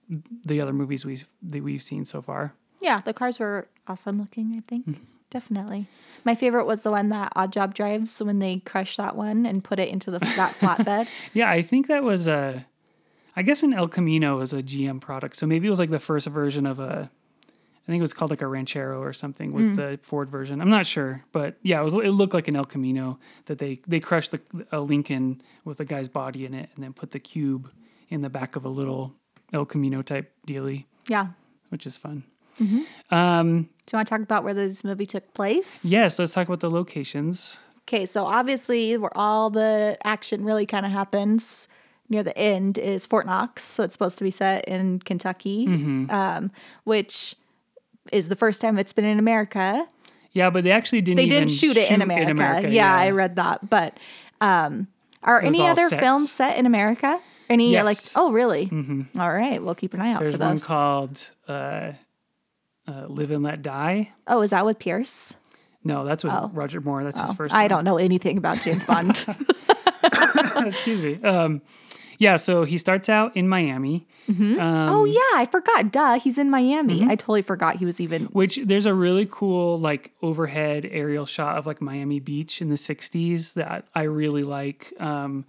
the 0.46 0.60
other 0.60 0.74
movies 0.74 1.06
we've 1.06 1.26
that 1.44 1.64
we've 1.64 1.84
seen 1.84 2.06
so 2.06 2.22
far. 2.22 2.54
Yeah, 2.82 3.02
the 3.02 3.14
cars 3.14 3.40
were 3.40 3.68
awesome 3.88 4.20
looking, 4.20 4.56
I 4.58 4.62
think. 4.70 4.88
Mm-hmm. 4.88 5.04
Definitely. 5.30 5.88
My 6.24 6.36
favorite 6.36 6.66
was 6.66 6.84
the 6.84 6.92
one 6.92 7.10
that 7.10 7.34
Oddjob 7.36 7.74
drives 7.74 8.22
when 8.22 8.38
they 8.38 8.60
crush 8.60 8.98
that 8.98 9.16
one 9.16 9.48
and 9.48 9.64
put 9.64 9.80
it 9.80 9.90
into 9.90 10.12
the 10.12 10.20
that 10.20 10.56
flatbed. 10.60 11.08
Yeah, 11.34 11.50
I 11.50 11.64
think 11.64 11.88
that 11.88 12.04
was 12.04 12.28
a. 12.28 12.66
I 13.36 13.42
guess 13.42 13.64
an 13.64 13.74
El 13.74 13.88
Camino 13.88 14.38
was 14.38 14.54
a 14.54 14.62
GM 14.62 15.02
product, 15.02 15.38
so 15.38 15.48
maybe 15.48 15.66
it 15.66 15.72
was 15.72 15.80
like 15.80 15.90
the 15.90 16.00
first 16.00 16.28
version 16.28 16.68
of 16.68 16.80
a. 16.80 17.10
I 17.84 17.92
think 17.92 18.00
it 18.00 18.02
was 18.02 18.14
called 18.14 18.32
like 18.32 18.42
a 18.42 18.48
Ranchero 18.48 19.02
or 19.02 19.12
something. 19.14 19.52
Was 19.52 19.70
Hmm. 19.70 19.76
the 19.76 20.00
Ford 20.04 20.30
version? 20.30 20.62
I'm 20.62 20.70
not 20.70 20.86
sure, 20.86 21.26
but 21.34 21.58
yeah, 21.64 21.82
it 21.82 21.84
was. 21.84 21.94
It 21.96 22.12
looked 22.12 22.34
like 22.34 22.48
an 22.48 22.56
El 22.56 22.64
Camino 22.66 23.20
that 23.46 23.58
they 23.60 23.82
they 23.88 24.00
crushed 24.00 24.32
the 24.32 24.42
a 24.72 24.80
Lincoln 24.80 25.42
with 25.66 25.80
a 25.80 25.86
guy's 25.86 26.08
body 26.08 26.46
in 26.46 26.54
it, 26.54 26.70
and 26.76 26.84
then 26.84 26.94
put 26.94 27.12
the 27.12 27.20
cube 27.20 27.70
in 28.10 28.22
the 28.22 28.30
back 28.30 28.56
of 28.56 28.64
a 28.64 28.70
little 28.70 29.14
El 29.52 29.66
Camino 29.66 30.02
type 30.02 30.32
dealie, 30.48 30.86
Yeah. 31.10 31.28
which 31.70 31.86
is 31.86 31.98
fun. 31.98 32.24
Mm-hmm. 32.60 33.14
Um, 33.14 33.64
Do 33.86 33.94
you 33.94 33.98
want 33.98 34.08
to 34.08 34.10
talk 34.14 34.22
about 34.22 34.44
where 34.44 34.54
this 34.54 34.84
movie 34.84 35.06
took 35.08 35.34
place? 35.34 35.84
yes, 35.84 36.20
let's 36.20 36.34
talk 36.34 36.48
about 36.48 36.60
the 36.62 36.70
locations. 36.72 37.58
Okay, 37.88 38.06
so 38.06 38.26
obviously 38.26 38.96
where 38.98 39.16
all 39.18 39.50
the 39.50 39.98
action 40.06 40.46
really 40.46 40.66
kind 40.66 40.86
of 40.86 40.92
happens 40.92 41.68
near 42.10 42.24
the 42.24 42.38
end 42.38 42.78
is 42.78 43.06
Fort 43.06 43.26
Knox. 43.26 43.64
So 43.64 43.84
it's 43.84 43.94
supposed 43.94 44.18
to 44.20 44.24
be 44.24 44.32
set 44.32 44.66
in 44.70 45.00
Kentucky, 45.00 45.66
Mm-hmm. 45.68 46.10
um, 46.12 46.52
which 46.86 47.36
is 48.12 48.28
the 48.30 48.36
first 48.36 48.62
time 48.62 48.78
it's 48.78 48.94
been 48.94 49.06
in 49.06 49.20
America. 49.20 49.88
Yeah, 50.32 50.50
but 50.50 50.64
they 50.64 50.72
actually 50.72 51.02
didn't. 51.02 51.18
They 51.18 51.26
even 51.26 51.40
didn't 51.48 51.52
shoot 51.52 51.78
it 51.78 51.92
in 51.92 52.02
America. 52.02 52.70
yeah, 52.70 52.96
I 52.96 53.12
read 53.12 53.36
that. 53.36 53.70
But 53.70 53.98
um, 54.42 54.88
are 55.22 55.42
any 55.42 55.62
other 55.66 55.88
sets. 55.90 56.02
films 56.02 56.32
set 56.32 56.58
in 56.58 56.66
America? 56.66 57.20
Any 57.50 57.72
Yes. 57.72 57.86
like? 57.86 57.98
Oh, 58.16 58.32
really? 58.32 58.68
Mm-hmm. 58.68 59.20
right, 59.20 59.62
we'll 59.64 59.76
keep 59.76 59.94
an 59.94 60.02
eye 60.02 60.14
out 60.14 60.22
There's 60.22 60.36
for 60.36 60.40
one 60.40 60.52
those. 60.56 60.66
called 60.66 61.28
uh, 61.48 61.92
uh, 62.88 63.06
"Live 63.08 63.32
and 63.32 63.44
Let 63.44 63.62
Die." 63.62 64.12
oh, 64.28 64.42
is 64.42 64.50
that 64.52 64.66
with 64.66 64.80
Pierce? 64.80 65.36
No, 65.84 66.06
that's 66.06 66.24
with 66.24 66.34
Roger 66.54 66.80
Moore. 66.82 67.04
That's 67.04 67.20
his 67.20 67.34
first. 67.34 67.54
Oh. 67.54 67.58
I 67.58 67.64
one. 67.64 67.70
don't 67.70 67.84
know 67.84 67.98
anything 67.98 68.38
about 68.38 68.62
James 68.62 68.86
Bond. 68.86 69.26
Excuse 70.66 71.02
me. 71.02 71.22
Um, 71.24 71.62
yeah, 72.24 72.38
so 72.38 72.64
he 72.64 72.78
starts 72.78 73.10
out 73.10 73.36
in 73.36 73.48
Miami, 73.50 74.08
oh 74.30 75.04
yeah, 75.06 75.36
I 75.42 75.46
forgot. 75.52 75.92
Duh, 75.92 76.18
he's 76.20 76.38
in 76.38 76.50
Miami. 76.50 77.02
Mm-hmm. 77.02 77.12
I 77.12 77.16
totally 77.16 77.42
forgot 77.42 77.76
he 77.78 77.86
was 77.86 78.00
even. 78.00 78.26
which 78.28 78.58
there's 78.64 78.86
a 78.86 78.94
really 78.94 79.28
cool 79.30 79.80
like 79.80 80.12
overhead 80.22 80.88
aerial 80.90 81.26
shot 81.26 81.58
of 81.58 81.66
like 81.68 81.82
Miami 81.82 82.20
Beach 82.20 82.62
in 82.62 82.70
the 82.70 82.76
'60s 82.76 83.54
that 83.56 83.88
I 83.94 84.04
really 84.04 84.44
like. 84.44 84.94
Um, 85.00 85.46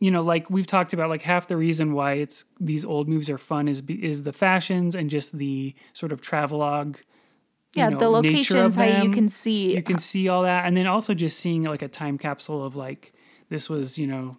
you 0.00 0.10
know, 0.10 0.22
like 0.22 0.48
we've 0.50 0.66
talked 0.66 0.92
about, 0.92 1.08
like 1.08 1.22
half 1.22 1.48
the 1.48 1.56
reason 1.56 1.92
why 1.92 2.12
it's 2.24 2.44
these 2.60 2.84
old 2.84 3.08
movies 3.08 3.30
are 3.30 3.38
fun 3.38 3.66
is 3.68 3.82
is 3.88 4.22
the 4.22 4.32
fashions 4.32 4.94
and 4.94 5.08
just 5.10 5.36
the 5.38 5.74
sort 5.92 6.12
of 6.12 6.20
travelogue. 6.20 6.98
you 7.74 7.82
Yeah, 7.82 7.88
know, 7.88 7.98
the 7.98 8.08
locations, 8.08 8.74
how 8.76 8.84
you 9.02 9.10
can 9.10 9.28
see. 9.28 9.74
you 9.74 9.82
can 9.82 9.98
see 9.98 10.28
all 10.28 10.42
that 10.42 10.66
and 10.66 10.76
then 10.76 10.86
also 10.86 11.14
just 11.14 11.38
seeing 11.40 11.62
like 11.64 11.82
a 11.82 11.88
time 11.88 12.16
capsule 12.18 12.64
of 12.64 12.76
like 12.76 13.12
this 13.48 13.68
was 13.70 13.98
you 13.98 14.06
know 14.06 14.36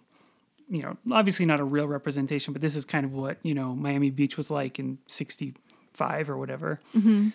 you 0.70 0.82
know 0.82 0.96
obviously 1.12 1.44
not 1.44 1.60
a 1.60 1.64
real 1.64 1.86
representation 1.86 2.52
but 2.52 2.62
this 2.62 2.76
is 2.76 2.84
kind 2.84 3.04
of 3.04 3.12
what 3.12 3.38
you 3.42 3.52
know 3.52 3.74
miami 3.74 4.10
beach 4.10 4.36
was 4.36 4.50
like 4.50 4.78
in 4.78 4.98
65 5.08 6.30
or 6.30 6.38
whatever 6.38 6.78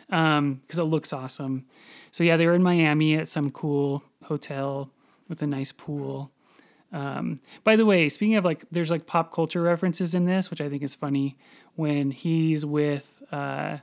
um 0.09 0.61
because 0.65 0.79
it 0.79 0.83
looks 0.83 1.13
awesome 1.13 1.65
so 2.11 2.23
yeah 2.23 2.37
they 2.37 2.47
were 2.47 2.53
in 2.53 2.63
miami 2.63 3.15
at 3.15 3.29
some 3.29 3.51
cool 3.51 4.03
hotel 4.23 4.89
with 5.27 5.41
a 5.41 5.47
nice 5.47 5.71
pool 5.71 6.31
um, 6.95 7.41
by 7.65 7.75
the 7.75 7.85
way, 7.85 8.07
speaking 8.07 8.35
of 8.35 8.45
like, 8.45 8.63
there's 8.71 8.89
like 8.89 9.05
pop 9.05 9.33
culture 9.33 9.61
references 9.61 10.15
in 10.15 10.25
this, 10.25 10.49
which 10.49 10.61
I 10.61 10.69
think 10.69 10.81
is 10.81 10.95
funny. 10.95 11.37
When 11.75 12.11
he's 12.11 12.65
with 12.65 13.21
uh, 13.33 13.79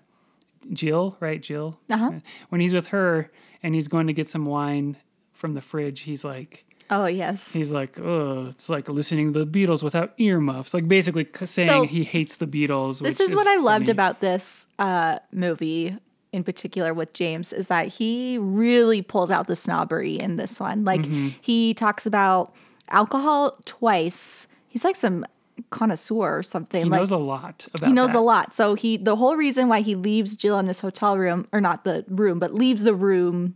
Jill, 0.73 1.19
right? 1.21 1.43
Jill. 1.43 1.79
Uh-huh. 1.91 2.13
When 2.49 2.63
he's 2.63 2.73
with 2.73 2.87
her 2.87 3.31
and 3.63 3.75
he's 3.75 3.87
going 3.87 4.07
to 4.07 4.15
get 4.15 4.31
some 4.31 4.47
wine 4.47 4.97
from 5.33 5.53
the 5.53 5.61
fridge, 5.61 6.01
he's 6.03 6.25
like, 6.25 6.65
oh 6.93 7.07
yes. 7.07 7.53
he's 7.53 7.73
like, 7.73 7.99
oh, 7.99 8.47
it's 8.51 8.69
like 8.69 8.89
listening 8.89 9.33
to 9.33 9.45
the 9.45 9.47
Beatles 9.47 9.83
without 9.83 10.13
earmuffs. 10.19 10.73
Like 10.75 10.87
basically 10.89 11.27
saying 11.47 11.69
So- 11.69 11.83
he 11.85 12.05
hates 12.05 12.37
the 12.37 12.47
Beatles. 12.47 13.01
This 13.03 13.19
which 13.19 13.29
is 13.29 13.35
what 13.35 13.47
I 13.47 13.57
loved 13.57 13.87
funny. 13.87 13.93
about 13.93 14.21
this 14.21 14.67
uh, 14.79 15.19
movie 15.33 15.97
in 16.33 16.43
particular 16.45 16.95
with 16.95 17.13
James 17.13 17.53
is 17.53 17.67
that 17.69 17.89
he 17.89 18.39
really 18.39 19.03
pulls 19.03 19.31
out 19.31 19.47
the 19.49 19.57
snobbery 19.57 20.15
in 20.15 20.37
this 20.37 20.59
one. 20.61 20.85
Like 20.85 21.03
Mm-hmm. 21.03 21.29
he 21.43 21.75
talks 21.75 22.07
about 22.07 22.55
alcohol 22.89 23.59
twice. 23.65 24.47
He's 24.69 24.85
like 24.85 24.97
some 24.97 25.27
connoisseur 25.71 26.39
or 26.39 26.43
something. 26.43 26.85
He 26.85 26.89
like 26.91 27.01
knows 27.01 27.11
a 27.11 27.19
lot 27.19 27.67
about. 27.75 27.87
he 27.87 27.93
knows 27.93 28.13
that. 28.13 28.19
a 28.19 28.21
lot. 28.21 28.55
So 28.55 28.75
he 28.75 28.97
the 28.97 29.17
whole 29.17 29.37
reason 29.37 29.69
why 29.69 29.81
he 29.83 29.95
leaves 29.95 30.35
Jill 30.35 30.59
in 30.59 30.65
this 30.67 30.81
hotel 30.81 31.19
room 31.19 31.47
or 31.53 31.61
not 31.61 31.85
the 31.85 32.05
room, 32.09 32.39
but 32.39 32.55
leaves 32.55 32.83
the 32.83 32.95
room, 32.95 33.55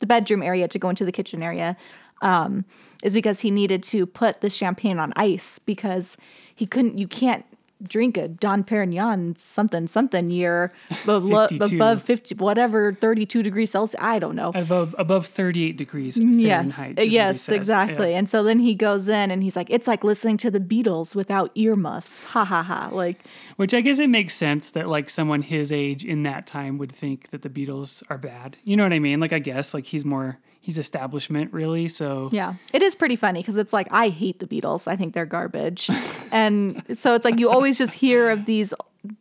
the 0.00 0.06
bedroom 0.06 0.42
area 0.42 0.68
to 0.68 0.78
go 0.78 0.90
into 0.90 1.04
the 1.06 1.12
kitchen 1.12 1.42
area, 1.42 1.76
um, 2.22 2.64
is 3.02 3.14
because 3.14 3.40
he 3.40 3.50
needed 3.50 3.82
to 3.84 4.06
put 4.06 4.40
the 4.40 4.48
champagne 4.50 4.98
on 4.98 5.12
ice 5.16 5.58
because 5.58 6.16
he 6.54 6.66
couldn't. 6.66 6.98
You 6.98 7.08
can't 7.08 7.44
drink 7.88 8.16
a 8.16 8.28
Dom 8.28 8.62
Perignon 8.62 9.36
something 9.36 9.88
something 9.88 10.30
year 10.30 10.70
above, 11.02 11.24
lo- 11.24 11.48
above 11.60 12.00
fifty 12.00 12.32
whatever 12.36 12.92
thirty 12.92 13.26
two 13.26 13.42
degrees 13.42 13.72
Celsius. 13.72 14.00
I 14.00 14.20
don't 14.20 14.36
know. 14.36 14.52
Above, 14.54 14.94
above 14.98 15.26
38 15.26 15.76
degrees 15.76 16.16
Yes, 16.16 16.76
Fahrenheit. 16.76 16.98
he 17.04 17.06
yes, 17.10 17.48
exactly. 17.48 18.12
Yeah. 18.12 18.18
And 18.18 18.30
so 18.30 18.44
then 18.44 18.60
he 18.60 18.76
goes 18.76 19.08
in 19.08 19.32
and 19.32 19.42
he's 19.42 19.56
like, 19.56 19.68
"It's 19.68 19.88
like 19.88 20.04
listening 20.04 20.36
to 20.38 20.50
the 20.52 20.60
Beatles 20.60 21.16
without 21.16 21.50
earmuffs." 21.56 22.22
Ha 22.32 22.44
ha 22.44 22.62
ha! 22.62 22.88
Like, 22.92 23.18
Which 23.56 23.74
I 23.74 23.80
guess 23.80 23.98
it 23.98 24.08
makes 24.08 24.34
sense 24.34 24.70
that 24.70 24.88
like 24.88 25.10
someone 25.10 25.42
his 25.42 25.70
age 25.72 26.04
in 26.04 26.22
that 26.22 26.46
time 26.46 26.78
would 26.78 26.92
think 26.92 27.30
that 27.30 27.42
the 27.42 27.50
Beatles 27.50 28.02
are 28.08 28.16
bad. 28.16 28.56
You 28.64 28.76
know 28.76 28.84
what 28.84 28.92
I 28.92 29.00
mean? 29.00 29.18
Like 29.18 29.32
I 29.32 29.38
guess 29.40 29.74
like 29.74 29.86
he's 29.86 30.04
more 30.04 30.38
he's 30.62 30.78
establishment 30.78 31.52
really. 31.52 31.88
So 31.88 32.30
Yeah, 32.32 32.54
it 32.72 32.82
is 32.82 32.94
pretty 32.94 33.16
funny 33.16 33.40
because 33.40 33.58
it's 33.58 33.74
like 33.74 33.88
I 33.90 34.08
hate 34.08 34.38
the 34.38 34.46
Beatles. 34.46 34.88
I 34.88 34.96
think 34.96 35.12
they're 35.12 35.26
garbage, 35.26 35.90
and 36.32 36.82
so 36.94 37.14
it's 37.14 37.26
like 37.26 37.38
you 37.38 37.50
always 37.50 37.76
just 37.76 37.92
hear 37.92 38.30
of 38.30 38.46
these 38.46 38.72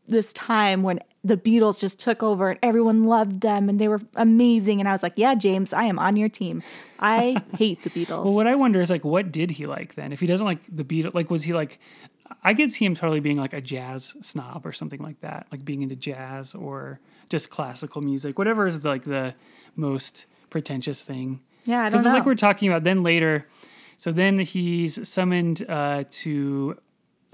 this 0.07 0.31
time 0.31 0.83
when 0.83 0.99
the 1.23 1.37
Beatles 1.37 1.79
just 1.79 1.99
took 1.99 2.23
over 2.23 2.51
and 2.51 2.59
everyone 2.61 3.05
loved 3.05 3.41
them 3.41 3.67
and 3.67 3.79
they 3.79 3.87
were 3.87 4.01
amazing. 4.15 4.79
And 4.79 4.87
I 4.87 4.91
was 4.91 5.03
like, 5.03 5.13
yeah, 5.15 5.35
James, 5.35 5.73
I 5.73 5.83
am 5.83 5.99
on 5.99 6.15
your 6.15 6.29
team. 6.29 6.63
I 6.99 7.43
hate 7.57 7.83
the 7.83 7.89
Beatles. 7.89 8.25
Well, 8.25 8.35
what 8.35 8.47
I 8.47 8.55
wonder 8.55 8.81
is 8.81 8.91
like, 8.91 9.03
what 9.03 9.31
did 9.31 9.51
he 9.51 9.65
like 9.65 9.95
then? 9.95 10.11
If 10.11 10.19
he 10.19 10.27
doesn't 10.27 10.45
like 10.45 10.59
the 10.69 10.83
Beatles, 10.83 11.13
like, 11.13 11.29
was 11.29 11.43
he 11.43 11.53
like? 11.53 11.79
I 12.43 12.53
could 12.53 12.71
see 12.71 12.85
him 12.85 12.95
totally 12.95 13.19
being 13.19 13.37
like 13.37 13.51
a 13.51 13.59
jazz 13.59 14.15
snob 14.21 14.65
or 14.65 14.71
something 14.71 15.01
like 15.01 15.19
that, 15.19 15.47
like 15.51 15.65
being 15.65 15.81
into 15.81 15.97
jazz 15.97 16.55
or 16.55 17.01
just 17.27 17.49
classical 17.49 18.01
music, 18.01 18.37
whatever 18.37 18.67
is 18.67 18.85
like 18.85 19.03
the 19.03 19.35
most 19.75 20.25
pretentious 20.51 21.01
thing. 21.01 21.41
yeah, 21.65 21.89
Because 21.89 22.05
it's 22.05 22.13
like 22.13 22.25
we're 22.27 22.35
talking 22.35 22.69
about 22.69 22.83
then 22.83 23.01
later. 23.01 23.47
So 23.97 24.11
then 24.11 24.39
he's 24.39 25.07
summoned 25.07 25.65
uh, 25.67 26.03
to 26.09 26.77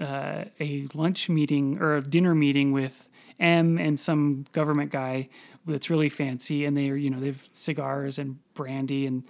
uh, 0.00 0.44
a 0.60 0.86
lunch 0.94 1.28
meeting 1.28 1.78
or 1.78 1.96
a 1.96 2.00
dinner 2.02 2.34
meeting 2.34 2.72
with 2.72 3.08
M 3.40 3.78
and 3.78 3.98
some 4.00 4.46
government 4.52 4.90
guy 4.90 5.28
that's 5.66 5.90
really 5.90 6.08
fancy, 6.08 6.64
and 6.64 6.76
they 6.76 6.88
are 6.90 6.96
you 6.96 7.10
know 7.10 7.20
they 7.20 7.26
have 7.28 7.48
cigars 7.52 8.18
and 8.18 8.38
brandy, 8.54 9.06
and 9.06 9.24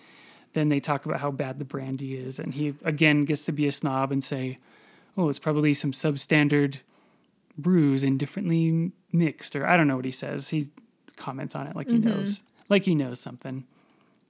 then 0.52 0.68
they 0.68 0.80
talk 0.80 1.04
about 1.04 1.20
how 1.20 1.30
bad 1.30 1.58
the 1.58 1.64
brandy 1.64 2.16
is, 2.16 2.38
and 2.38 2.54
he 2.54 2.74
again 2.84 3.24
gets 3.24 3.44
to 3.46 3.52
be 3.52 3.66
a 3.66 3.72
snob 3.72 4.10
and 4.12 4.22
say, 4.24 4.56
"Oh, 5.16 5.28
it's 5.28 5.38
probably 5.38 5.74
some 5.74 5.92
substandard 5.92 6.76
brews 7.56 8.02
and 8.04 8.18
differently 8.18 8.92
mixed," 9.12 9.54
or 9.56 9.66
I 9.66 9.76
don't 9.76 9.88
know 9.88 9.96
what 9.96 10.04
he 10.04 10.10
says. 10.12 10.48
He 10.50 10.68
comments 11.16 11.54
on 11.54 11.66
it 11.66 11.74
like 11.76 11.88
he 11.88 11.98
knows, 11.98 12.42
like 12.68 12.84
he 12.84 12.94
knows 12.94 13.20
something. 13.20 13.64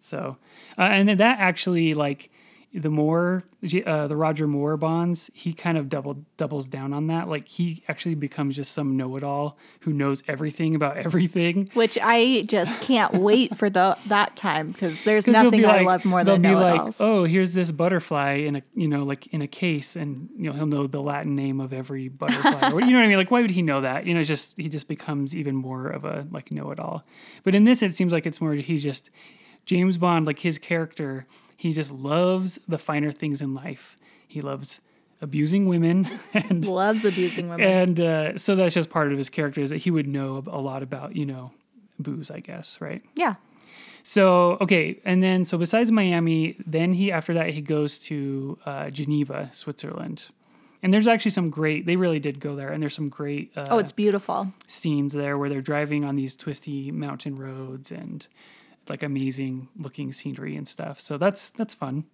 So, 0.01 0.39
uh, 0.79 0.83
and 0.83 1.09
then 1.09 1.19
that 1.19 1.39
actually 1.41 1.95
like 1.95 2.31
the 2.75 2.91
more 2.91 3.45
uh, 3.87 4.07
the 4.07 4.15
Roger 4.17 4.47
Moore 4.47 4.77
bonds, 4.77 5.31
he 5.33 5.55
kind 5.55 5.79
of 5.79 5.89
double 5.89 6.25
doubles 6.37 6.69
down 6.69 6.93
on 6.93 7.07
that. 7.07 7.27
Like 7.27 7.49
he 7.49 7.83
actually 7.89 8.15
becomes 8.15 8.57
just 8.57 8.73
some 8.73 8.95
know-it-all 8.97 9.57
who 9.81 9.93
knows 9.93 10.23
everything 10.29 10.75
about 10.75 10.97
everything. 11.07 11.71
Which 11.73 11.97
I 12.01 12.43
just 12.47 12.79
can't 12.83 13.15
wait 13.15 13.57
for 13.57 13.71
the 13.71 13.97
that 14.07 14.37
time 14.37 14.73
because 14.73 15.05
there's 15.05 15.27
nothing 15.27 15.65
I 15.65 15.79
like- 15.79 15.87
love 15.87 16.05
more 16.05 16.25
than 16.25 16.43
be 16.43 16.49
know 16.49 16.61
like, 16.61 16.95
oh, 17.01 17.25
here's 17.25 17.55
this 17.55 17.71
butterfly 17.71 18.33
in 18.35 18.57
a 18.57 18.63
you 18.75 18.87
know 18.87 19.03
like 19.03 19.27
in 19.29 19.41
a 19.41 19.49
case, 19.49 19.97
and 19.97 20.29
you 20.37 20.51
know 20.51 20.53
he'll 20.53 20.67
know 20.67 20.87
the 20.87 21.01
Latin 21.01 21.35
name 21.35 21.61
of 21.61 21.73
every 21.73 22.09
butterfly. 22.09 22.71
or, 22.71 22.81
you 22.83 22.89
know 22.89 22.99
what 22.99 23.05
I 23.05 23.09
mean? 23.09 23.17
Like 23.17 23.31
why 23.31 23.41
would 23.41 23.51
he 23.51 23.63
know 23.63 23.81
that? 23.81 24.07
You 24.07 24.13
know, 24.13 24.23
just 24.23 24.59
he 24.59 24.69
just 24.69 24.89
becomes 24.89 25.35
even 25.35 25.57
more 25.57 25.89
of 25.89 26.05
a 26.05 26.27
like 26.31 26.53
know-it-all. 26.53 27.05
But 27.45 27.55
in 27.55 27.65
this, 27.65 27.83
it 27.83 27.95
seems 27.95 28.13
like 28.13 28.27
it's 28.27 28.43
more 28.43 28.53
he's 28.53 28.83
just 28.83 29.11
James 29.69 29.99
Bond, 29.99 30.27
like 30.27 30.39
his 30.41 30.57
character. 30.59 31.27
He 31.57 31.73
just 31.73 31.93
loves 31.93 32.59
the 32.67 32.79
finer 32.79 33.13
things 33.13 33.43
in 33.43 33.53
life. 33.53 33.99
He 34.27 34.41
loves 34.41 34.81
abusing 35.21 35.67
women 35.67 36.09
and 36.35 36.67
Loves 36.67 37.05
abusing 37.05 37.49
women. 37.49 37.67
and 37.67 38.01
uh, 38.01 38.39
so 38.39 38.57
that's 38.57 38.73
just 38.75 38.89
part 38.89 39.13
of 39.13 39.19
his 39.19 39.29
character 39.29 39.61
is 39.61 39.71
that 39.71 39.79
he 39.79 39.91
would 39.91 40.07
know 40.07 40.43
a 40.47 40.61
lot 40.61 40.83
about 40.83 41.17
you 41.17 41.27
know 41.27 41.51
booze 41.99 42.31
i 42.31 42.39
guess 42.39 42.81
right 42.81 43.03
yeah. 43.17 43.35
so 44.05 44.57
okay 44.61 45.01
and 45.05 45.21
then 45.21 45.45
so 45.45 45.59
besides 45.59 45.91
miami 45.91 46.55
then 46.65 46.93
he 46.93 47.11
after 47.11 47.35
that 47.35 47.51
he 47.51 47.61
goes 47.61 47.99
to 47.99 48.57
uh, 48.65 48.91
geneva 48.91 49.51
switzerland 49.53 50.27
and 50.85 50.95
there's 50.95 51.09
actually 51.09 51.33
some 51.33 51.51
great 51.51 51.85
they 51.87 51.97
really 51.97 52.21
did 52.21 52.39
go 52.39 52.55
there 52.55 52.71
and 52.71 52.81
there's 52.81 52.95
some 52.95 53.09
great 53.09 53.51
uh, 53.57 53.67
Oh, 53.71 53.79
it's 53.79 53.91
beautiful. 53.91 54.53
scenes 54.69 55.13
there 55.15 55.37
where 55.37 55.49
they're 55.49 55.61
driving 55.61 56.05
on 56.05 56.15
these 56.15 56.37
twisty 56.37 56.93
mountain 56.93 57.37
roads 57.37 57.91
and 57.91 58.29
like 58.91 59.03
amazing 59.03 59.69
looking 59.77 60.13
scenery 60.13 60.57
and 60.57 60.67
stuff 60.69 61.01
so 61.01 61.17
that's 61.19 61.51
that's 61.51 61.75
fun 61.75 62.05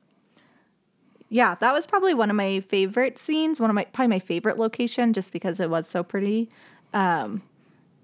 Yeah, 1.31 1.55
that 1.57 1.73
was 1.73 1.87
probably 1.87 2.15
one 2.15 2.31
of 2.31 2.37
my 2.37 2.61
favorite 2.61 3.19
scenes. 3.19 3.59
One 3.59 3.71
of 3.71 3.75
my 3.75 3.85
probably 3.87 4.09
my 4.09 4.19
favorite 4.21 4.59
location, 4.59 5.13
just 5.13 5.33
because 5.33 5.59
it 5.59 5.69
was 5.71 5.89
so 5.89 6.03
pretty. 6.05 6.49
Um, 6.93 7.43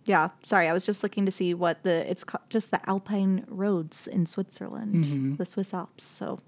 yeah, 0.05 0.31
sorry, 0.43 0.69
I 0.69 0.73
was 0.73 0.85
just 0.85 1.03
looking 1.03 1.27
to 1.27 1.31
see 1.31 1.55
what 1.55 1.83
the 1.85 2.11
it's 2.11 2.25
called, 2.25 2.43
just 2.49 2.71
the 2.73 2.81
Alpine 2.89 3.45
roads 3.49 4.07
in 4.09 4.27
Switzerland, 4.27 5.05
Mm-hmm. 5.05 5.35
the 5.37 5.45
Swiss 5.45 5.73
Alps. 5.75 6.03
So 6.05 6.41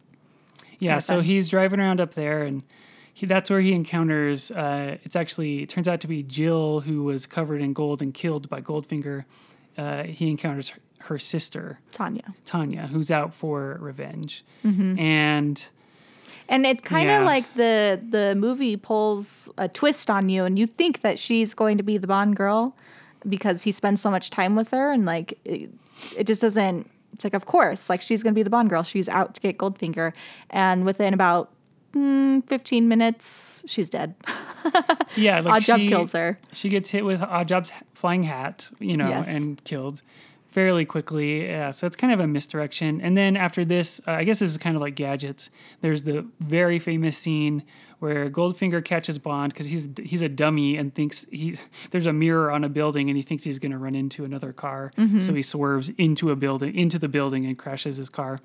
yeah 0.80 0.98
so 0.98 1.20
he's 1.20 1.48
driving 1.48 1.78
around 1.78 2.00
up 2.00 2.14
there 2.14 2.42
and 2.42 2.64
he, 3.14 3.24
that's 3.26 3.48
where 3.48 3.60
he 3.60 3.72
encounters 3.72 4.50
uh, 4.50 4.96
it's 5.04 5.14
actually 5.14 5.62
it 5.62 5.68
turns 5.68 5.86
out 5.86 6.00
to 6.00 6.08
be 6.08 6.24
jill 6.24 6.80
who 6.80 7.04
was 7.04 7.24
covered 7.26 7.60
in 7.62 7.72
gold 7.72 8.02
and 8.02 8.12
killed 8.14 8.48
by 8.48 8.60
goldfinger 8.60 9.24
uh, 9.78 10.02
he 10.02 10.28
encounters 10.28 10.72
her, 11.06 11.18
sister 11.18 11.78
Tanya, 11.92 12.34
tanya 12.44 12.86
who's 12.86 13.10
out 13.10 13.32
for 13.34 13.76
revenge 13.80 14.44
Mm-hmm. 14.64 14.98
and 14.98 15.64
and 16.48 16.66
it's 16.66 16.82
kind 16.82 17.08
of 17.10 17.20
Yeah. 17.20 17.24
like 17.26 17.54
the 17.54 18.00
the 18.10 18.34
movie 18.34 18.76
pulls 18.76 19.48
a 19.58 19.68
twist 19.68 20.10
on 20.10 20.28
you, 20.28 20.44
and 20.44 20.58
you 20.58 20.66
think 20.66 21.00
that 21.00 21.18
she's 21.18 21.54
going 21.54 21.76
to 21.78 21.82
be 21.84 21.98
the 21.98 22.06
Bond 22.06 22.36
girl 22.36 22.76
because 23.28 23.62
he 23.62 23.72
spends 23.72 24.00
so 24.02 24.10
much 24.10 24.30
time 24.30 24.54
with 24.56 24.70
her, 24.72 24.90
and 24.92 25.06
like 25.06 25.38
it, 25.44 25.70
it 26.16 26.26
just 26.26 26.40
doesn't. 26.42 26.90
It's 27.14 27.24
like, 27.24 27.34
of 27.34 27.46
course, 27.46 27.88
like 27.88 28.00
she's 28.02 28.22
going 28.22 28.34
to 28.34 28.38
be 28.38 28.42
the 28.42 28.50
Bond 28.50 28.68
girl. 28.70 28.82
She's 28.82 29.08
out 29.08 29.34
to 29.34 29.40
get 29.40 29.56
Goldfinger, 29.58 30.12
and 30.50 30.84
within 30.84 31.14
about 31.14 31.50
mm, 31.94 32.46
15 32.48 32.88
minutes, 32.88 33.64
she's 33.66 33.88
dead. 33.88 34.14
yeah 35.16 35.40
like 35.40 35.62
Oddjob 35.62 35.76
she, 35.78 35.88
kills 35.88 36.12
her. 36.12 36.38
she 36.52 36.68
gets 36.68 36.90
hit 36.90 37.04
with 37.04 37.20
oddjob's 37.20 37.72
flying 37.94 38.22
hat 38.22 38.68
you 38.78 38.96
know 38.96 39.08
Yes. 39.08 39.28
and 39.28 39.62
killed 39.64 40.00
fairly 40.52 40.84
quickly. 40.84 41.46
Yeah 41.46 41.70
so 41.72 41.86
it's 41.86 41.96
kind 41.96 42.12
of 42.12 42.20
a 42.20 42.26
misdirection. 42.26 43.00
And 43.00 43.16
then 43.16 43.36
after 43.36 43.64
this 43.64 44.00
uh, 44.06 44.12
i 44.12 44.24
guess 44.24 44.38
this 44.38 44.50
is 44.50 44.56
kind 44.58 44.76
of 44.76 44.82
like 44.82 44.94
gadgets. 44.94 45.50
There's 45.80 46.02
the 46.02 46.26
very 46.40 46.78
famous 46.78 47.16
scene 47.18 47.64
where 47.98 48.28
goldfinger 48.28 48.84
catches 48.84 49.16
bond 49.18 49.52
because 49.52 49.66
he's 49.66 49.88
he's 50.02 50.22
a 50.22 50.28
dummy 50.28 50.76
and 50.76 50.94
thinks 50.94 51.24
he 51.30 51.56
there's 51.90 52.06
a 52.06 52.12
mirror 52.12 52.50
on 52.50 52.64
a 52.64 52.68
building 52.68 53.08
and 53.10 53.16
he 53.16 53.22
thinks 53.22 53.44
he's 53.44 53.58
going 53.58 53.72
to 53.72 53.78
run 53.78 53.94
into 53.94 54.24
another 54.24 54.52
car. 54.52 54.92
So 55.20 55.32
he 55.34 55.42
swerves 55.42 55.88
into 55.98 56.30
a 56.30 56.36
building 56.36 56.74
into 56.76 56.98
the 56.98 57.08
building 57.08 57.46
and 57.46 57.58
crashes 57.58 57.96
his 57.96 58.08
car. 58.10 58.40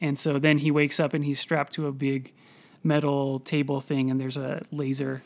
And 0.00 0.18
so 0.18 0.38
then 0.38 0.58
he 0.58 0.70
wakes 0.72 0.98
up 0.98 1.14
and 1.14 1.24
he's 1.24 1.38
strapped 1.38 1.72
to 1.74 1.86
a 1.86 1.92
big 1.92 2.32
metal 2.84 3.38
table 3.40 3.80
thing 3.80 4.10
and 4.10 4.20
there's 4.20 4.36
a 4.36 4.62
laser 4.72 5.22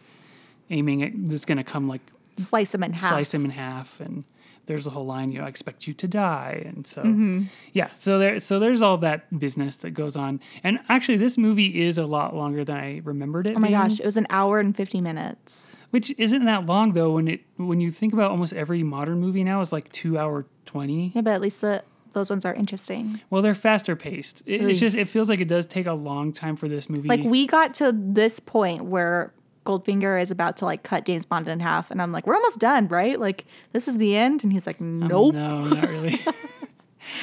aiming 0.71 1.03
at 1.03 1.13
that's 1.29 1.45
going 1.47 1.57
to 1.59 1.65
come 1.65 1.89
like 1.89 2.03
Slice 2.39 2.75
him 2.75 2.83
in 2.83 2.93
half. 2.93 3.09
slice 3.11 3.33
him 3.33 3.45
in 3.47 3.53
half 3.53 3.99
and 4.01 4.25
there's 4.67 4.85
the 4.85 4.91
whole 4.91 5.07
line 5.07 5.33
you 5.33 5.39
know 5.39 5.45
i 5.45 5.49
expect 5.49 5.87
you 5.87 5.95
to 5.95 6.07
die. 6.09 6.63
And 6.67 6.87
so 6.87 7.03
Mm-hmm. 7.03 7.45
yeah 7.73 7.89
so 7.97 8.19
there 8.19 8.41
so 8.41 8.59
there's 8.59 8.83
all 8.83 8.97
that 8.99 9.39
business 9.39 9.77
that 9.79 9.91
goes 9.93 10.17
on. 10.17 10.41
And 10.63 10.81
actually 10.89 11.17
this 11.19 11.39
movie 11.39 11.83
is 11.87 11.99
a 11.99 12.07
lot 12.07 12.35
longer 12.35 12.65
than 12.65 12.77
i 12.77 13.01
remembered 13.05 13.47
it 13.47 13.57
Oh 13.57 13.61
my 13.61 13.69
being, 13.69 13.81
gosh, 13.81 14.01
it 14.01 14.05
was 14.05 14.17
an 14.17 14.27
hour 14.31 14.59
and 14.61 14.77
50 14.77 15.01
minutes. 15.01 15.77
which 15.91 16.13
isn't 16.19 16.45
that 16.45 16.67
long 16.67 16.93
though 16.95 17.13
when 17.13 17.29
it 17.29 17.41
when 17.57 17.81
you 17.81 17.91
think 17.91 18.13
about 18.13 18.31
almost 18.31 18.53
every 18.53 18.83
modern 18.83 19.21
movie 19.21 19.45
now 19.45 19.61
is 19.61 19.73
like 19.73 19.91
two 19.93 20.19
hour 20.19 20.47
20 20.67 21.13
Yeah, 21.15 21.21
but 21.23 21.31
at 21.33 21.41
least 21.41 21.61
the 21.61 21.83
those 22.13 22.31
ones 22.31 22.47
are 22.47 22.55
interesting. 22.55 23.21
well 23.29 23.43
they're 23.43 23.55
faster 23.55 23.95
paced. 23.95 24.43
It, 24.47 24.63
it's 24.63 24.81
just 24.81 24.97
it 24.97 25.07
feels 25.07 25.29
like 25.29 25.39
it 25.41 25.49
does 25.49 25.67
take 25.67 25.85
a 25.87 25.93
long 25.93 26.33
time 26.33 26.57
for 26.57 26.67
this 26.67 26.89
movie. 26.89 27.09
Like 27.09 27.23
we 27.25 27.47
got 27.47 27.75
to 27.75 27.93
this 27.95 28.41
point 28.41 28.87
where 28.87 29.35
Goldfinger 29.67 30.21
is 30.21 30.31
about 30.31 30.57
to 30.59 30.65
like 30.65 30.83
cut 30.83 31.05
James 31.05 31.27
Bond 31.27 31.49
in 31.49 31.61
half, 31.61 31.91
and 31.91 32.01
I'm 32.01 32.13
like, 32.13 32.27
we're 32.27 32.35
almost 32.35 32.59
done, 32.59 32.89
right? 32.89 33.21
Like 33.21 33.45
this 33.73 33.89
is 33.89 33.99
the 33.99 34.17
end, 34.17 34.45
and 34.45 34.53
he's 34.53 34.67
like, 34.67 34.77
oh, 34.81 34.85
nope. 34.85 35.35
No, 35.35 35.65
not 35.65 35.89
really. 35.89 36.21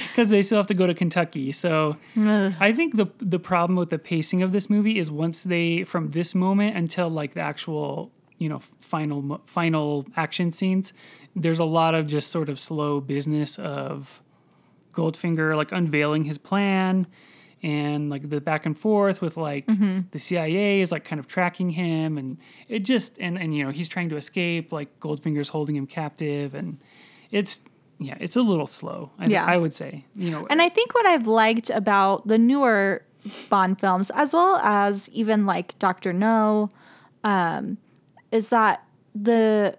Because 0.10 0.30
they 0.30 0.42
still 0.42 0.58
have 0.58 0.68
to 0.68 0.74
go 0.74 0.88
to 0.88 0.94
Kentucky. 0.94 1.52
So 1.52 1.98
I 2.18 2.72
think 2.72 2.96
the 2.96 3.08
the 3.20 3.40
problem 3.40 3.76
with 3.76 3.90
the 3.90 4.00
pacing 4.00 4.42
of 4.42 4.54
this 4.54 4.70
movie 4.70 4.98
is 4.98 5.12
once 5.12 5.44
they 5.44 5.84
from 5.84 6.12
this 6.12 6.34
moment 6.34 6.78
until 6.78 7.10
like 7.10 7.34
the 7.34 7.42
actual 7.42 8.10
you 8.38 8.48
know 8.48 8.60
final 8.80 9.42
final 9.46 10.06
action 10.16 10.54
scenes, 10.54 10.94
there's 11.36 11.60
a 11.60 11.66
lot 11.66 11.96
of 11.96 12.08
just 12.08 12.32
sort 12.32 12.48
of 12.48 12.62
slow 12.62 13.02
business 13.02 13.60
of 13.60 14.22
Goldfinger 14.94 15.56
like 15.58 15.74
unveiling 15.74 16.24
his 16.24 16.38
plan 16.38 17.08
and 17.64 18.10
like 18.10 18.30
the 18.30 18.42
back 18.42 18.66
and 18.66 18.78
forth 18.78 19.22
with 19.22 19.38
like 19.38 19.66
the 20.12 20.20
CIA 20.20 20.82
is 20.82 20.92
like 20.92 21.06
kind 21.06 21.20
of 21.20 21.28
tracking 21.28 21.70
him 21.72 22.18
and 22.18 22.38
it 22.68 22.80
just 22.80 23.18
and 23.20 23.38
and 23.38 23.56
you 23.56 23.64
know 23.64 23.72
he's 23.72 23.88
trying 23.88 24.10
to 24.10 24.18
escape 24.18 24.72
like 24.72 25.00
Goldfinger's 25.00 25.50
holding 25.50 25.76
him 25.76 25.88
captive 25.88 26.54
and 26.54 26.78
it's 27.32 27.62
yeah 28.00 28.18
it's 28.20 28.36
a 28.36 28.42
little 28.42 28.68
slow 28.68 29.12
I, 29.18 29.26
Yeah. 29.28 29.46
I 29.46 29.58
would 29.58 29.74
say 29.74 30.06
you 30.16 30.30
know 30.30 30.46
And 30.50 30.62
I 30.62 30.70
think 30.70 30.94
what 30.94 31.06
I've 31.06 31.26
liked 31.28 31.70
about 31.70 32.28
the 32.28 32.38
newer 32.38 33.06
Bond 33.50 33.80
films, 33.80 34.10
as 34.10 34.34
well 34.34 34.58
as 34.58 35.10
even 35.12 35.46
like 35.46 35.80
Doctor 35.80 36.12
No, 36.12 36.68
um, 37.24 37.78
is 38.34 38.50
that 38.50 38.84
the 39.16 39.78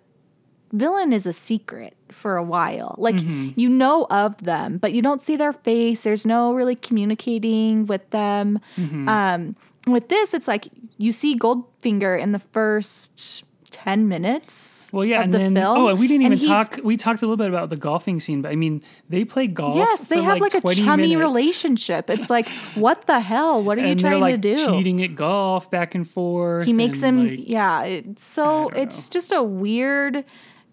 villain 0.74 1.12
is 1.12 1.26
a 1.26 1.32
secret 1.32 1.96
for 2.10 2.36
a 2.36 2.42
while. 2.42 2.94
Like 2.98 3.16
you 3.18 3.68
know 3.68 4.06
of 4.10 4.36
them, 4.44 4.78
but 4.78 4.92
you 4.92 5.02
don't 5.02 5.22
see 5.22 5.36
their 5.36 5.52
face. 5.52 6.02
There's 6.02 6.26
no 6.26 6.52
really 6.52 6.76
communicating 6.76 7.86
with 7.86 8.08
them. 8.10 8.58
Um, 8.76 9.56
with 9.86 10.08
this, 10.08 10.34
it's 10.34 10.48
like 10.48 10.68
you 10.98 11.12
see 11.12 11.36
Goldfinger 11.38 12.18
in 12.20 12.32
the 12.32 12.38
first 12.38 13.44
ten 13.70 14.06
minutes. 14.08 14.88
well 14.92 15.04
yeah 15.04 15.18
of 15.18 15.24
and 15.24 15.34
the 15.34 15.38
then 15.38 15.54
film, 15.56 15.76
oh 15.76 15.88
and 15.88 15.98
we 15.98 16.06
didn't 16.06 16.22
even 16.24 16.38
talk 16.38 16.78
we 16.84 16.96
talked 16.96 17.22
a 17.22 17.26
little 17.26 17.36
bit 17.36 17.48
about 17.48 17.70
the 17.70 17.76
golfing 17.76 18.20
scene 18.20 18.40
but 18.40 18.52
I 18.52 18.54
mean 18.54 18.80
they 19.08 19.24
play 19.24 19.48
golf 19.48 19.74
Yes, 19.74 20.04
they 20.04 20.18
for, 20.18 20.22
have 20.22 20.40
like, 20.40 20.54
a 20.54 20.60
chummy 20.76 21.08
minutes. 21.08 21.18
relationship. 21.18 22.08
It's 22.08 22.30
like, 22.30 22.46
what 22.76 23.08
the 23.08 23.18
hell? 23.18 23.60
What 23.60 23.76
are 23.78 23.80
you 23.80 23.88
and 23.88 23.98
they're 24.00 24.10
trying 24.12 24.20
like 24.20 24.40
to 24.42 24.54
do? 24.54 24.66
cheating 24.66 25.02
at 25.02 25.16
golf 25.16 25.72
back 25.72 25.96
and 25.96 26.08
forth 26.08 26.66
He 26.66 26.72
makes 26.72 27.00
him, 27.02 27.28
like, 27.28 27.40
yeah. 27.48 27.82
It's 27.82 28.22
so 28.24 28.68
it's 28.68 29.08
just 29.08 29.32
a 29.32 29.42
weird 29.42 30.24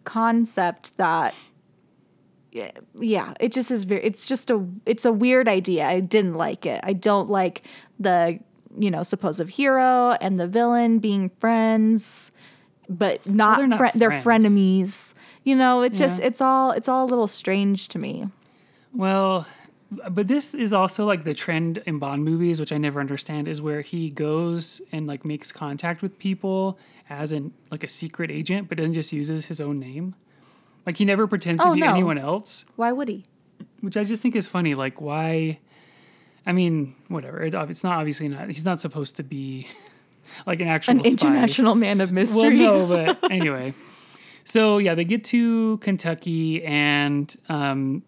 concept 0.04 0.96
that 0.98 1.34
yeah, 2.52 2.72
yeah, 3.00 3.34
it 3.40 3.52
just 3.52 3.72
is 3.72 3.86
very 3.86 4.04
it's 4.04 4.26
just 4.26 4.50
a 4.52 4.66
it's 4.86 5.06
a 5.06 5.12
weird 5.12 5.48
idea. 5.48 5.86
I 5.86 6.02
didn't 6.02 6.36
like 6.36 6.66
it. 6.66 6.82
I 6.84 6.94
don't 6.94 7.30
like 7.30 7.64
the, 8.00 8.40
you 8.78 8.92
know, 8.92 9.04
supposed 9.04 9.48
hero 9.50 10.18
and 10.20 10.40
the 10.40 10.48
villain 10.48 11.00
being 11.00 11.30
friends, 11.40 12.32
but 12.90 13.26
not, 13.28 13.58
they're 13.58 13.68
not 13.68 13.80
fri- 13.80 13.92
they're 13.96 14.12
frenemies. 14.12 15.14
You 15.44 15.56
know, 15.56 15.82
it 15.82 15.94
just 15.94 16.20
it's 16.20 16.42
all 16.42 16.72
it's 16.72 16.90
all 16.90 17.06
a 17.06 17.08
little 17.08 17.28
strange 17.28 17.88
to 17.90 18.00
me. 18.00 18.28
Well, 18.94 19.48
but 20.10 20.28
this 20.28 20.54
is 20.54 20.74
also 20.74 21.06
like 21.06 21.24
the 21.24 21.34
trend 21.34 21.82
in 21.86 22.00
Bond 22.00 22.26
movies, 22.26 22.60
which 22.60 22.74
I 22.74 22.78
never 22.78 23.00
understand, 23.00 23.48
is 23.48 23.62
where 23.62 23.82
he 23.82 24.10
goes 24.10 24.82
and 24.92 25.08
like 25.08 25.24
makes 25.24 25.54
contact 25.54 26.02
with 26.02 26.20
people 26.20 26.78
as 27.12 27.32
an 27.32 27.54
like 27.70 27.84
a 27.84 27.90
secret 27.90 28.32
agent, 28.32 28.70
but 28.70 28.78
then 28.78 28.94
just 28.94 29.12
uses 29.12 29.46
his 29.48 29.60
own 29.62 29.80
name. 29.80 30.16
Like 30.86 30.98
he 30.98 31.06
never 31.06 31.28
pretends 31.28 31.62
Oh, 31.64 31.70
to 31.70 31.74
be 31.76 31.82
no. 31.82 31.90
anyone 31.92 32.18
else, 32.18 32.66
Why 32.76 32.92
would 32.92 33.08
he? 33.08 33.26
which 33.82 33.98
I 33.98 34.04
just 34.04 34.22
think 34.22 34.36
is 34.36 34.48
funny. 34.48 34.74
Like 34.76 35.02
why? 35.02 35.60
I 36.46 36.52
mean, 36.54 36.96
whatever. 37.08 37.44
It, 37.44 37.54
it's 37.54 37.84
not 37.84 37.98
obviously 38.00 38.28
not. 38.28 38.48
He's 38.48 38.66
not 38.66 38.80
supposed 38.82 39.16
to 39.18 39.24
be 39.24 39.68
like 40.48 40.60
an 40.60 40.68
actual 40.68 40.94
An 40.94 41.00
spy. 41.02 41.10
international 41.10 41.76
man 41.76 42.02
of 42.02 42.12
mystery. 42.12 42.60
Well, 42.60 42.88
no, 42.88 43.16
but 43.22 43.32
anyway. 43.32 43.74
So 44.44 44.78
yeah, 44.80 44.96
they 44.96 45.06
get 45.06 45.24
to 45.26 45.78
Kentucky, 45.80 46.64
and 46.64 47.36
um, 47.50 48.02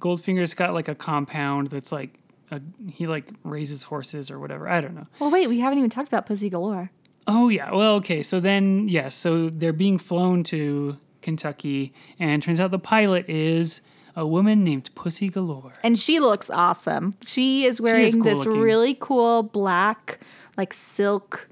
Goldfinger's 0.00 0.54
got 0.54 0.72
like 0.72 0.88
a 0.88 0.94
compound 0.94 1.66
that's 1.68 1.92
like 1.92 2.18
a, 2.50 2.60
he 2.88 3.06
like 3.06 3.28
raises 3.42 3.82
horses 3.84 4.30
or 4.30 4.38
whatever. 4.38 4.68
I 4.68 4.80
don't 4.80 4.94
know. 4.94 5.06
Well, 5.18 5.30
wait, 5.30 5.48
we 5.48 5.60
haven't 5.60 5.78
even 5.78 5.90
talked 5.90 6.08
about 6.08 6.24
Pussy 6.26 6.48
Galore. 6.48 6.90
Oh 7.26 7.48
yeah. 7.48 7.72
Well, 7.72 7.94
okay. 7.96 8.22
So 8.22 8.40
then, 8.40 8.88
yes. 8.88 9.14
so 9.14 9.50
they're 9.50 9.72
being 9.72 9.98
flown 9.98 10.44
to 10.44 10.98
Kentucky, 11.22 11.92
and 12.18 12.42
turns 12.42 12.60
out 12.60 12.70
the 12.70 12.78
pilot 12.78 13.28
is 13.28 13.80
a 14.16 14.26
woman 14.26 14.62
named 14.62 14.90
Pussy 14.94 15.28
Galore. 15.28 15.72
And 15.82 15.98
she 15.98 16.20
looks 16.20 16.50
awesome. 16.50 17.14
She 17.22 17.64
is 17.64 17.80
wearing 17.80 18.12
cool 18.12 18.22
this 18.22 18.44
looking. 18.44 18.60
really 18.60 18.96
cool 19.00 19.42
black, 19.42 20.20
like 20.56 20.72
silk 20.72 21.48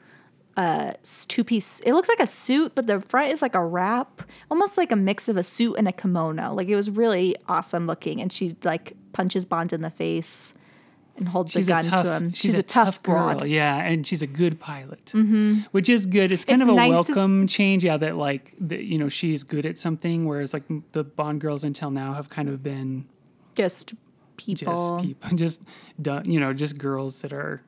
uh 0.56 0.92
two 1.28 1.42
piece 1.42 1.80
it 1.80 1.94
looks 1.94 2.10
like 2.10 2.20
a 2.20 2.26
suit 2.26 2.74
but 2.74 2.86
the 2.86 3.00
front 3.00 3.32
is 3.32 3.40
like 3.40 3.54
a 3.54 3.64
wrap 3.64 4.20
almost 4.50 4.76
like 4.76 4.92
a 4.92 4.96
mix 4.96 5.26
of 5.26 5.38
a 5.38 5.42
suit 5.42 5.74
and 5.78 5.88
a 5.88 5.92
kimono 5.92 6.52
like 6.52 6.68
it 6.68 6.76
was 6.76 6.90
really 6.90 7.34
awesome 7.48 7.86
looking 7.86 8.20
and 8.20 8.30
she 8.30 8.54
like 8.62 8.92
punches 9.14 9.46
bond 9.46 9.72
in 9.72 9.80
the 9.80 9.88
face 9.88 10.52
and 11.16 11.28
holds 11.28 11.52
She's 11.52 11.68
a 11.68 11.72
a 11.72 11.74
gun 11.82 11.90
tough. 11.90 12.02
to 12.04 12.10
him 12.12 12.32
She's, 12.32 12.56
a, 12.56 12.62
tough, 12.62 13.02
girl. 13.02 13.34
broad. 13.34 13.48
Yeah, 13.48 13.76
and 13.76 14.06
she's 14.06 14.22
a 14.22 14.26
good 14.26 14.58
pilot, 14.58 15.04
mm-hmm. 15.06 15.60
which 15.72 15.88
is 15.88 16.06
good. 16.06 16.32
It's 16.32 16.44
kind 16.44 16.60
It's 16.60 16.68
of 16.68 16.74
a 16.74 16.76
nice 16.76 16.88
to 17.06 17.12
welcome 17.14 17.46
change. 17.46 17.84
Yeah, 17.84 17.96
that 17.98 18.16
like 18.16 18.54
the, 18.58 18.82
you 18.82 18.98
know 18.98 19.08
she's 19.08 19.42
good 19.44 19.66
at 19.66 19.78
something, 19.78 20.26
whereas 20.26 20.52
like 20.52 20.64
the 20.92 21.04
Bond 21.04 21.40
girls 21.40 21.64
until 21.64 21.90
now 21.90 22.14
have 22.14 22.28
kind 22.30 22.48
of 22.48 22.62
been 22.62 23.06
just 23.54 23.94
people 24.36 24.98
just 24.98 25.06
people, 25.06 25.30
just 25.36 25.62
you 26.24 26.40
know, 26.40 26.52
just 26.52 26.78
girls 26.78 27.20
that 27.20 27.32
are 27.32 27.62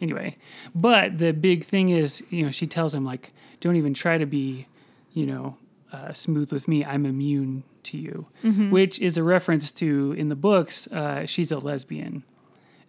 anyway. 0.00 0.36
But 0.74 1.18
the 1.18 1.32
big 1.32 1.64
thing 1.64 1.88
is, 1.88 2.22
you 2.30 2.44
know, 2.44 2.50
she 2.50 2.66
tells 2.66 2.94
him 2.94 3.04
like, 3.04 3.32
don't 3.60 3.76
even 3.76 3.94
try 3.94 4.18
to 4.18 4.26
be, 4.26 4.66
you 5.12 5.26
know, 5.26 5.56
uh, 5.92 6.12
smooth 6.12 6.52
with 6.52 6.68
me. 6.68 6.84
I'm 6.84 7.06
immune 7.06 7.64
to 7.84 7.98
you, 7.98 8.26
Mm-hmm. 8.42 8.70
which 8.70 8.98
is 9.00 9.16
a 9.18 9.22
reference 9.22 9.70
to 9.72 10.12
in 10.16 10.28
the 10.28 10.36
books. 10.36 10.86
Uh, 10.86 11.26
she's 11.26 11.50
a 11.52 11.58
lesbian. 11.58 12.22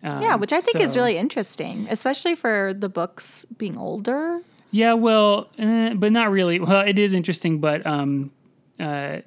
Um, 0.06 0.22
yeah 0.22 0.36
which 0.36 0.54
i 0.54 0.62
think 0.62 0.78
is 0.80 0.96
really 0.96 1.18
interesting 1.18 1.88
especially 1.90 2.36
for 2.36 2.74
the 2.84 2.90
books 2.90 3.46
being 3.58 3.78
older 3.78 4.40
Yeah, 4.72 4.94
well, 5.08 5.48
eh, 5.58 5.94
but 5.96 6.12
not 6.12 6.28
really. 6.38 6.60
Well, 6.60 6.84
it 6.86 7.00
is 7.00 7.14
interesting, 7.14 7.60
but 7.62 7.80
um, 7.88 8.32
uh, 8.80 9.22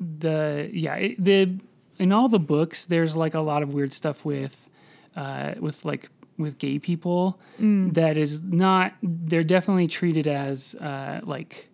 the 0.00 0.70
yeah 0.72 0.94
it, 0.96 1.22
the 1.22 1.58
in 1.98 2.12
all 2.12 2.28
the 2.28 2.38
books, 2.38 2.84
there's 2.86 3.14
like 3.16 3.34
a 3.34 3.40
lot 3.40 3.62
of 3.62 3.74
weird 3.74 3.92
stuff 3.92 4.24
with 4.24 4.68
uh, 5.16 5.54
with 5.60 5.84
like 5.84 6.08
with 6.38 6.56
gay 6.58 6.78
people 6.78 7.38
that 7.58 8.16
is 8.16 8.42
not. 8.42 8.94
They're 9.02 9.44
definitely 9.44 9.88
treated 9.88 10.26
as 10.26 10.74
uh, 10.76 11.20
like 11.24 11.68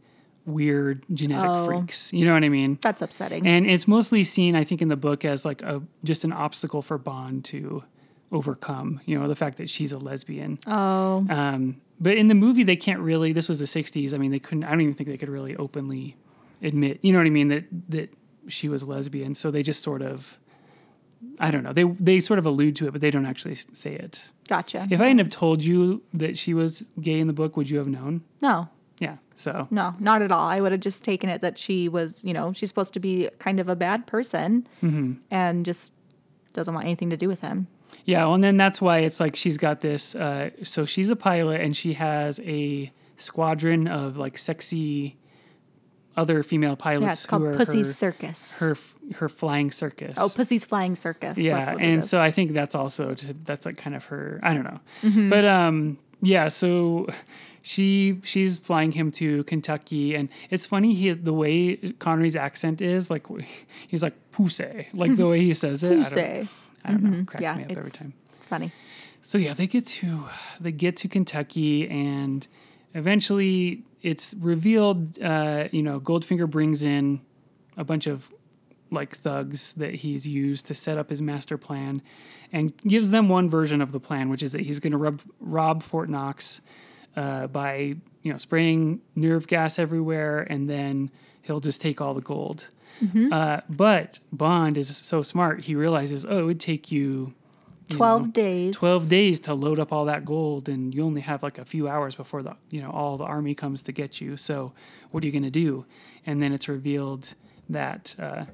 weird 0.46 1.04
genetic 1.12 1.50
Oh. 1.50 1.66
freaks. 1.66 2.12
You 2.12 2.24
know 2.24 2.32
what 2.34 2.44
I 2.44 2.48
mean? 2.48 2.78
that's 2.82 3.02
upsetting 3.02 3.46
And 3.46 3.66
it's 3.66 3.86
mostly 3.86 4.24
seen, 4.24 4.56
I 4.56 4.64
think, 4.64 4.82
in 4.82 4.88
the 4.88 4.96
book 4.96 5.24
as 5.24 5.44
like 5.44 5.62
a 5.62 5.82
just 6.02 6.24
an 6.24 6.32
obstacle 6.32 6.82
for 6.82 6.98
Bond 6.98 7.44
to 7.46 7.84
overcome. 8.34 9.00
You 9.06 9.18
know, 9.18 9.28
the 9.28 9.34
fact 9.36 9.56
that 9.58 9.70
she's 9.70 9.92
a 9.92 9.98
lesbian. 9.98 10.58
oh 10.66 11.24
Um, 11.30 11.80
but 12.00 12.16
in 12.16 12.28
the 12.28 12.34
movie, 12.34 12.64
they 12.64 12.76
can't 12.76 13.00
really. 13.00 13.32
This 13.32 13.48
was 13.48 13.60
the 13.60 13.64
'60s. 13.66 14.12
I 14.12 14.18
mean, 14.18 14.30
they 14.30 14.38
couldn't. 14.40 14.64
I 14.64 14.70
don't 14.70 14.80
even 14.82 14.94
think 14.94 15.08
they 15.08 15.16
could 15.16 15.28
really 15.28 15.56
openly 15.56 16.16
admit. 16.62 16.98
You 17.02 17.12
know 17.12 17.18
what 17.20 17.26
I 17.26 17.30
mean? 17.30 17.48
That 17.48 17.64
that 17.88 18.10
she 18.48 18.68
was 18.68 18.82
lesbian. 18.84 19.34
So 19.34 19.50
they 19.50 19.62
just 19.62 19.82
sort 19.82 20.02
of. 20.02 20.38
I 21.40 21.50
don't 21.50 21.62
know. 21.62 21.72
They 21.72 21.84
they 21.84 22.20
sort 22.20 22.38
of 22.38 22.46
allude 22.46 22.76
to 22.76 22.86
it, 22.86 22.90
but 22.92 23.00
they 23.00 23.10
don't 23.10 23.24
actually 23.26 23.56
say 23.72 23.94
it. 23.94 24.24
gotcha 24.48 24.86
If 24.90 25.00
I 25.00 25.04
hadn't 25.04 25.18
have 25.18 25.30
told 25.30 25.64
you 25.64 26.02
that 26.12 26.36
she 26.36 26.52
was 26.52 26.84
gay 27.00 27.18
in 27.18 27.26
the 27.28 27.32
book, 27.32 27.56
would 27.56 27.70
you 27.70 27.78
have 27.78 27.88
known? 27.88 28.22
no 28.42 28.68
Yeah. 28.98 29.16
So 29.36 29.66
No, 29.70 29.94
not 29.98 30.20
at 30.22 30.30
all. 30.30 30.46
I 30.46 30.60
would 30.60 30.70
have 30.72 30.82
just 30.82 31.02
taken 31.02 31.28
it 31.30 31.40
that 31.40 31.58
she 31.58 31.88
was, 31.88 32.22
you 32.24 32.32
know, 32.34 32.52
she's 32.52 32.68
supposed 32.68 32.92
to 32.94 33.00
be 33.00 33.28
kind 33.38 33.58
of 33.58 33.68
a 33.68 33.74
bad 33.74 34.06
person 34.06 34.66
Mm-hmm. 34.82 35.12
and 35.30 35.64
just 35.64 35.94
doesn't 36.52 36.74
want 36.74 36.84
anything 36.86 37.10
to 37.10 37.16
do 37.16 37.26
with 37.26 37.40
him. 37.40 37.66
Yeah. 38.04 38.24
Well, 38.24 38.34
and 38.34 38.44
then 38.44 38.56
that's 38.56 38.80
why 38.80 38.98
it's 39.00 39.20
like 39.20 39.36
she's 39.36 39.56
got 39.58 39.80
this. 39.80 40.14
Uh, 40.14 40.50
so 40.62 40.84
she's 40.86 41.10
a 41.10 41.16
pilot, 41.16 41.60
and 41.60 41.76
she 41.76 41.94
has 41.94 42.40
a 42.40 42.92
squadron 43.16 43.86
of 43.88 44.16
like 44.16 44.36
sexy 44.38 45.16
other 46.16 46.42
female 46.44 46.76
pilots 46.76 47.02
Yeah, 47.04 47.10
it's 47.10 47.22
who 47.24 47.28
called 47.28 47.42
are 47.44 47.56
Pussy's 47.56 47.86
her, 47.88 47.92
Circus. 47.92 48.60
her 48.60 48.76
her 49.16 49.28
flying 49.28 49.70
circus. 49.72 50.16
oh, 50.18 50.28
Pussy's 50.34 50.64
Flying 50.64 50.94
Circus. 50.94 51.36
yeah 51.38 51.58
That's 51.58 51.72
what 51.72 51.82
it 51.82 51.86
and 51.86 52.04
so 52.04 52.20
i 52.20 52.30
think 52.30 52.52
that's 52.52 52.74
also 52.74 53.14
to, 53.14 53.34
that's 53.44 53.66
like 53.66 53.76
kind 53.76 53.94
of 53.96 54.04
her 54.06 54.38
i 54.42 54.54
don't 54.54 54.62
know 54.64 54.80
Mm-hmm. 55.02 55.28
but 55.28 55.44
um 55.44 55.98
yeah 56.22 56.48
so 56.48 57.06
she 57.62 58.20
she's 58.22 58.58
flying 58.58 58.92
him 58.92 59.10
to 59.12 59.42
kentucky 59.44 60.14
and 60.14 60.28
it's 60.50 60.66
funny 60.66 60.94
he 60.94 61.10
the 61.12 61.32
way 61.32 61.76
connery's 61.98 62.36
accent 62.36 62.80
is 62.80 63.10
like 63.10 63.26
he's 63.88 64.02
like 64.02 64.14
pussy 64.30 64.86
like 64.94 65.16
the 65.16 65.26
way 65.26 65.40
he 65.40 65.52
says 65.52 65.82
it 65.82 65.98
Pussy. 65.98 66.48
I 66.84 66.90
don't, 66.92 67.02
don't 67.02 67.18
know 67.18 67.24
cracks 67.24 67.42
Yeah, 67.42 67.56
me 67.56 67.64
up 67.64 67.70
every 67.76 67.90
time 67.90 68.12
It's 68.36 68.46
funny. 68.46 68.72
so 69.22 69.38
yeah, 69.38 69.54
they 69.54 69.66
get 69.66 69.86
to 69.86 70.26
they 70.60 70.72
get 70.72 70.96
to 70.98 71.08
Kentucky, 71.08 71.88
and 71.88 72.46
eventually 72.94 73.82
it's 74.02 74.34
revealed. 74.38 75.20
Uh, 75.22 75.68
you 75.72 75.82
know, 75.82 75.98
Goldfinger 76.00 76.48
brings 76.48 76.82
in 76.82 77.20
a 77.76 77.84
bunch 77.84 78.06
of 78.06 78.32
like 78.90 79.16
thugs 79.16 79.72
that 79.74 79.94
he's 79.96 80.28
used 80.28 80.66
to 80.66 80.74
set 80.74 80.98
up 80.98 81.08
his 81.10 81.20
master 81.22 81.56
plan, 81.58 82.02
and 82.52 82.76
gives 82.86 83.10
them 83.10 83.28
one 83.28 83.48
version 83.48 83.80
of 83.80 83.92
the 83.92 84.00
plan, 84.00 84.28
which 84.28 84.42
is 84.42 84.52
that 84.52 84.60
he's 84.60 84.78
going 84.78 84.92
to 84.92 84.98
rob, 84.98 85.22
rob 85.40 85.82
Fort 85.82 86.08
Knox 86.10 86.60
uh, 87.16 87.46
by 87.46 87.96
you 88.22 88.30
know 88.32 88.36
spraying 88.36 89.00
nerve 89.16 89.46
gas 89.46 89.78
everywhere, 89.78 90.40
and 90.50 90.68
then 90.68 91.10
he'll 91.42 91.60
just 91.60 91.80
take 91.80 92.00
all 92.00 92.12
the 92.14 92.20
gold. 92.20 92.68
Uh, 93.32 93.60
but 93.68 94.18
Bond 94.32 94.78
is 94.78 94.96
so 94.96 95.22
smart; 95.22 95.62
he 95.62 95.74
realizes, 95.74 96.24
oh, 96.24 96.38
it 96.38 96.42
would 96.44 96.60
take 96.60 96.92
you 96.92 97.34
you 97.88 97.96
12 97.96 98.22
know, 98.22 98.28
days. 98.30 98.76
12 98.76 99.08
days 99.08 99.40
to 99.40 99.54
load 99.54 99.78
up 99.78 99.92
all 99.92 100.06
that 100.06 100.24
gold 100.24 100.68
and 100.68 100.94
you 100.94 101.04
only 101.04 101.20
have 101.20 101.42
like 101.42 101.58
a 101.58 101.64
few 101.64 101.86
hours 101.86 102.14
before 102.14 102.42
the 102.42 102.56
you 102.70 102.80
know 102.80 102.90
all 102.90 103.16
the 103.16 103.24
army 103.24 103.54
comes 103.54 103.82
to 103.82 103.92
get 103.92 104.20
you. 104.20 104.36
So 104.36 104.72
what 105.10 105.22
are 105.22 105.26
you 105.26 105.32
going 105.32 105.42
to 105.42 105.50
do? 105.50 105.84
And 106.24 106.42
then 106.42 106.52
it's 106.52 106.68
revealed 106.68 107.34
that 107.68 108.14
uh, 108.18 108.44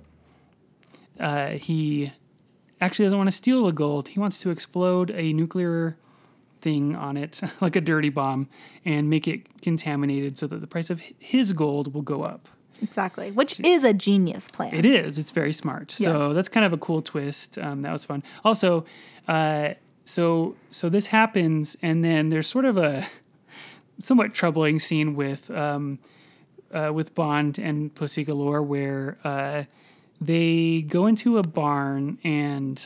uh, 1.18 1.50
he 1.50 2.12
actually 2.80 3.06
doesn't 3.06 3.18
want 3.18 3.28
to 3.28 3.36
steal 3.36 3.66
the 3.66 3.72
gold. 3.72 4.08
He 4.08 4.20
wants 4.20 4.40
to 4.40 4.50
explode 4.50 5.10
a 5.12 5.32
nuclear 5.32 5.96
thing 6.60 6.94
on 6.96 7.16
it 7.16 7.40
like 7.60 7.76
a 7.76 7.80
dirty 7.80 8.10
bomb 8.10 8.48
and 8.84 9.08
make 9.08 9.28
it 9.28 9.62
contaminated 9.62 10.38
so 10.38 10.46
that 10.46 10.60
the 10.60 10.66
price 10.66 10.90
of 10.90 11.00
his 11.18 11.52
gold 11.52 11.94
will 11.94 12.02
go 12.02 12.22
up 12.22 12.48
Exactly. 12.82 13.30
Which 13.30 13.60
is 13.60 13.84
a 13.84 13.92
genius 13.92 14.48
plan. 14.48 14.74
it 14.74 14.84
is. 14.84 15.18
It's 15.18 15.30
very 15.30 15.52
smart. 15.52 15.92
So 15.92 16.32
that's 16.32 16.48
kind 16.48 16.64
of 16.64 16.72
a 16.72 16.78
cool 16.78 17.02
twist. 17.02 17.58
Um, 17.58 17.82
that 17.82 17.92
was 17.92 18.04
fun. 18.04 18.22
Also, 18.44 18.84
uh, 19.28 19.74
so 20.04 20.56
so 20.70 20.88
this 20.88 21.06
happens, 21.06 21.76
and 21.82 22.04
then 22.04 22.30
there's 22.30 22.46
sort 22.46 22.64
of 22.64 22.76
a 22.76 23.06
somewhat 23.98 24.34
troubling 24.34 24.78
scene 24.78 25.14
with 25.14 25.50
um, 25.50 25.98
uh, 26.72 26.90
with 26.92 27.14
Bond 27.14 27.58
and 27.58 27.94
Pussy 27.94 28.24
Galore, 28.24 28.62
where 28.62 29.18
uh, 29.24 29.64
they 30.20 30.82
go 30.82 31.06
into 31.06 31.38
a 31.38 31.42
barn 31.42 32.18
and 32.24 32.82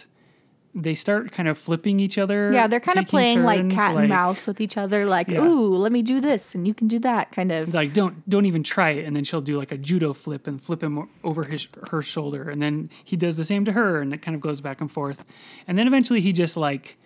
they 0.76 0.94
start 0.94 1.30
kind 1.30 1.48
of 1.48 1.56
flipping 1.56 2.00
each 2.00 2.18
other. 2.18 2.52
Yeah, 2.52 2.66
they're 2.66 2.80
kind 2.80 2.98
of 2.98 3.06
playing 3.06 3.44
like 3.44 3.60
turns, 3.60 3.74
cat 3.74 3.96
and 3.96 4.08
mouse 4.08 4.46
with 4.48 4.60
each 4.60 4.76
other, 4.76 5.06
like, 5.06 5.28
Yeah. 5.28 5.40
ooh, 5.44 5.76
let 5.76 5.92
me 5.92 6.02
do 6.02 6.20
this 6.20 6.52
and 6.54 6.66
you 6.66 6.74
can 6.74 6.88
do 6.88 6.98
that 6.98 7.30
kind 7.30 7.52
of. 7.52 7.72
like 7.72 7.92
don't 7.92 8.28
don't 8.28 8.44
even 8.46 8.62
try 8.64 8.90
it 8.90 9.04
and 9.04 9.14
then 9.14 9.22
she'll 9.22 9.40
do 9.40 9.56
like 9.56 9.70
a 9.70 9.78
judo 9.78 10.12
flip 10.12 10.46
and 10.48 10.60
flip 10.60 10.82
him 10.82 11.08
over 11.22 11.44
his 11.44 11.68
her 11.90 12.02
shoulder 12.02 12.50
and 12.50 12.60
then 12.60 12.90
he 13.04 13.16
does 13.16 13.36
the 13.36 13.44
same 13.44 13.64
to 13.64 13.72
her 13.72 14.00
and 14.00 14.12
it 14.12 14.18
kind 14.22 14.34
of 14.34 14.40
goes 14.40 14.60
back 14.60 14.80
and 14.80 14.90
forth 14.90 15.24
and 15.68 15.78
then 15.78 15.86
eventually 15.86 16.20
he 16.20 16.32
just 16.32 16.56
like 16.56 16.96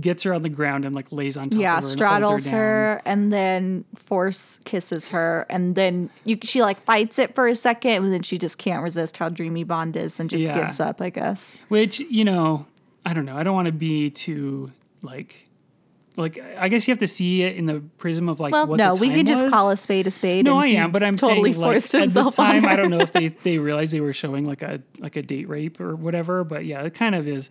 gets 0.00 0.22
her 0.22 0.34
on 0.34 0.42
the 0.42 0.50
ground 0.50 0.84
and 0.84 0.94
like 0.94 1.10
lays 1.10 1.34
on 1.36 1.48
top 1.48 1.58
yeah 1.60 1.78
of 1.78 1.82
her, 1.84 1.88
straddles 1.90 2.44
and 2.46 2.54
her. 2.54 2.58
her, 2.60 3.02
and 3.06 3.32
then 3.32 3.84
force 3.96 4.60
kisses 4.66 5.08
her 5.08 5.46
and 5.48 5.74
then 5.76 6.10
you 6.24 6.36
she 6.42 6.60
like 6.62 6.78
fights 6.82 7.18
it 7.18 7.34
for 7.34 7.48
a 7.48 7.54
second 7.54 8.04
and 8.04 8.12
then 8.12 8.22
she 8.22 8.36
just 8.36 8.58
can't 8.58 8.82
resist 8.82 9.16
how 9.16 9.28
dreamy 9.30 9.64
bond 9.64 9.96
is 9.96 10.20
and 10.20 10.28
just 10.28 10.44
Yeah. 10.44 10.60
gives 10.62 10.78
up 10.78 11.00
i 11.00 11.08
guess. 11.10 11.56
Which 11.68 12.00
you 12.00 12.22
know, 12.24 12.66
I 13.08 13.14
don't 13.14 13.24
know. 13.24 13.38
I 13.38 13.42
don't 13.42 13.54
want 13.54 13.66
to 13.66 13.72
be 13.72 14.10
too 14.10 14.70
like. 15.02 15.46
Like 16.16 16.36
I 16.58 16.68
guess 16.68 16.88
you 16.88 16.92
have 16.92 16.98
to 16.98 17.06
see 17.06 17.42
it 17.42 17.54
in 17.54 17.66
the 17.66 17.80
prism 17.96 18.28
of 18.28 18.40
like 18.40 18.52
well 18.52 18.66
what 18.66 18.76
no 18.76 18.94
we 18.94 19.08
could 19.14 19.24
just 19.24 19.42
was. 19.42 19.52
call 19.52 19.70
a 19.70 19.76
spade 19.76 20.08
a 20.08 20.10
spade 20.10 20.44
No, 20.44 20.58
and 20.58 20.62
I 20.62 20.66
am, 20.82 20.90
but 20.90 21.04
I'm 21.04 21.16
totally 21.16 21.52
saying 21.52 21.62
like 21.62 21.74
forced 21.74 21.94
at 21.94 21.98
the 21.98 22.02
himself 22.02 22.34
time, 22.34 22.66
I 22.66 22.74
don't 22.74 22.90
know 22.90 22.98
if 22.98 23.12
they 23.12 23.28
they 23.44 23.58
realized 23.58 23.92
they 23.92 24.00
were 24.00 24.12
showing 24.12 24.44
like 24.44 24.60
a 24.60 24.82
like 24.98 25.14
a 25.14 25.22
date 25.22 25.48
rape 25.48 25.80
or 25.80 25.94
whatever, 25.94 26.42
but 26.42 26.64
yeah, 26.64 26.82
it 26.82 26.94
kind 26.94 27.14
of 27.14 27.28
is. 27.28 27.50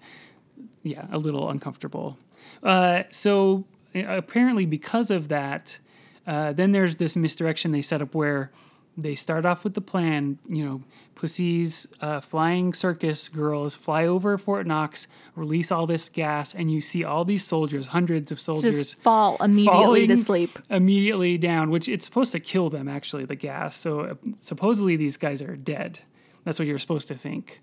Yeah, 0.84 1.08
a 1.12 1.17
little 1.17 1.50
uncomfortable. 1.50 2.17
Uh, 2.62 3.04
so 3.10 3.65
apparently, 3.96 4.65
because 4.65 5.12
of 5.12 5.30
that, 5.30 5.80
uh, 6.26 6.52
then 6.52 6.72
there's 6.72 6.98
this 6.98 7.15
misdirection 7.15 7.72
they 7.72 7.82
set 7.82 8.02
up 8.02 8.13
where 8.13 8.52
they 8.97 9.15
start 9.15 9.45
off 9.45 9.63
with 9.63 9.73
the 9.75 9.81
plan. 9.81 10.39
You 10.49 10.65
know, 10.65 10.83
Pussy's 11.15 11.88
uh, 12.01 12.19
flying 12.19 12.73
circus 12.73 13.27
girls 13.27 13.75
fly 13.75 14.05
over 14.05 14.38
Fort 14.38 14.65
Knox, 14.67 15.07
release 15.36 15.71
all 15.71 15.88
this 15.88 16.10
gas, 16.10 16.53
and 16.53 16.71
you 16.71 16.81
see 16.81 17.03
all 17.03 17.23
these 17.25 17.45
soldiers, 17.45 17.88
hundreds 17.88 18.31
of 18.31 18.39
soldiers, 18.39 18.77
just 18.79 19.01
fall 19.01 19.38
immediately 19.43 20.07
to 20.07 20.17
sleep 20.17 20.60
immediately 20.69 21.38
down, 21.38 21.69
which 21.69 21.88
it's 21.88 22.05
supposed 22.05 22.31
to 22.33 22.39
kill 22.39 22.69
them 22.69 22.88
actually, 22.88 23.25
the 23.25 23.36
gas. 23.36 23.75
So 23.77 23.99
uh, 24.01 24.13
supposedly 24.39 24.95
these 24.95 25.17
guys 25.17 25.41
are 25.41 25.55
dead. 25.55 25.99
That's 26.43 26.60
what 26.60 26.67
you're 26.67 26.79
supposed 26.79 27.07
to 27.10 27.15
think. 27.15 27.62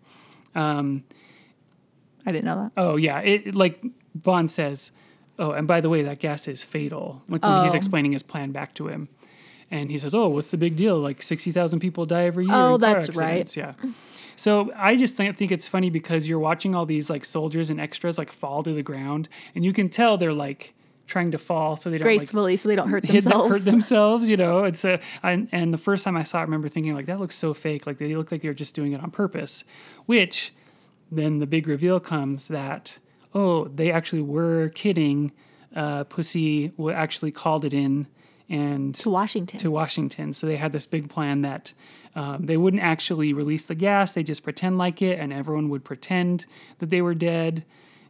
i 0.54 1.00
didn't 2.26 2.44
know 2.44 2.56
that 2.62 2.72
Oh 2.80 2.96
yeah, 2.96 3.20
it 3.20 3.54
like 3.54 3.82
Bond 4.14 4.50
says. 4.50 4.90
Oh, 5.36 5.50
and 5.50 5.66
by 5.66 5.80
the 5.80 5.88
way, 5.88 6.02
that 6.02 6.20
gas 6.20 6.46
is 6.46 6.62
fatal. 6.62 7.22
Like 7.28 7.42
when 7.42 7.64
he's 7.64 7.74
Oh. 7.74 7.76
explaining 7.76 8.12
his 8.12 8.22
plan 8.22 8.52
back 8.52 8.72
to 8.74 8.86
him, 8.86 9.08
and 9.74 9.90
he 9.90 9.98
says, 9.98 10.14
"Oh, 10.14 10.28
what's 10.28 10.52
the 10.52 10.56
big 10.56 10.76
deal? 10.76 10.98
Like 10.98 11.20
sixty 11.20 11.50
thousand 11.50 11.80
people 11.80 12.06
die 12.06 12.24
every 12.24 12.46
year." 12.46 12.54
Oh, 12.54 12.78
that's 12.78 13.14
right. 13.16 13.54
Yeah. 13.56 13.74
So 14.36 14.72
I 14.76 14.96
just 14.96 15.16
think, 15.16 15.36
think 15.36 15.52
it's 15.52 15.68
funny 15.68 15.90
because 15.90 16.28
you're 16.28 16.38
watching 16.38 16.74
all 16.74 16.86
these 16.86 17.10
like 17.10 17.24
soldiers 17.24 17.70
and 17.70 17.80
extras 17.80 18.16
like 18.16 18.30
fall 18.30 18.62
to 18.62 18.72
the 18.72 18.82
ground, 18.82 19.28
and 19.54 19.64
you 19.64 19.72
can 19.72 19.88
tell 19.88 20.16
they're 20.16 20.32
like 20.32 20.74
trying 21.06 21.30
to 21.32 21.38
fall 21.38 21.76
so 21.76 21.90
they 21.90 21.98
don't 21.98 22.06
like 22.06 22.18
gracefully 22.18 22.56
so 22.56 22.66
they 22.66 22.76
don't 22.76 22.88
hurt 22.88 23.04
hit 23.04 23.24
themselves 23.24 23.50
hurt 23.50 23.64
themselves, 23.70 24.30
you 24.30 24.36
know. 24.36 24.64
It's 24.64 24.84
a 24.84 25.00
and, 25.22 25.48
and 25.50 25.74
the 25.74 25.78
first 25.78 26.04
time 26.04 26.16
I 26.16 26.22
saw 26.22 26.38
it, 26.38 26.42
I 26.42 26.44
remember 26.44 26.68
thinking 26.68 26.94
like 26.94 27.06
that 27.06 27.18
looks 27.18 27.34
so 27.34 27.52
fake. 27.52 27.84
Like 27.86 27.98
they 27.98 28.14
look 28.14 28.30
like 28.30 28.42
they're 28.42 28.54
just 28.54 28.76
doing 28.76 28.92
it 28.92 29.02
on 29.02 29.10
purpose. 29.10 29.64
Which 30.06 30.54
then 31.10 31.40
the 31.40 31.46
big 31.46 31.66
reveal 31.66 31.98
comes 31.98 32.46
that 32.48 32.98
oh 33.34 33.64
they 33.66 33.90
actually 33.90 34.22
were 34.22 34.68
kidding. 34.68 35.32
Uh, 35.74 36.04
Pussy 36.04 36.72
actually 36.92 37.32
called 37.32 37.64
it 37.64 37.74
in 37.74 38.06
and 38.48 38.94
to 38.94 39.10
washington 39.10 39.58
to 39.58 39.70
Washington. 39.70 40.32
So 40.32 40.46
they 40.46 40.56
had 40.56 40.72
this 40.72 40.86
big 40.86 41.08
plan 41.08 41.40
that 41.40 41.72
um, 42.14 42.46
they 42.46 42.56
wouldn't 42.56 42.82
actually 42.82 43.32
release 43.32 43.66
the 43.66 43.74
gas, 43.74 44.14
they 44.14 44.22
just 44.22 44.42
pretend 44.42 44.78
like 44.78 45.02
it, 45.02 45.18
and 45.18 45.32
everyone 45.32 45.68
would 45.70 45.84
pretend 45.84 46.46
that 46.78 46.90
they 46.90 47.02
were 47.02 47.14
dead. 47.14 47.64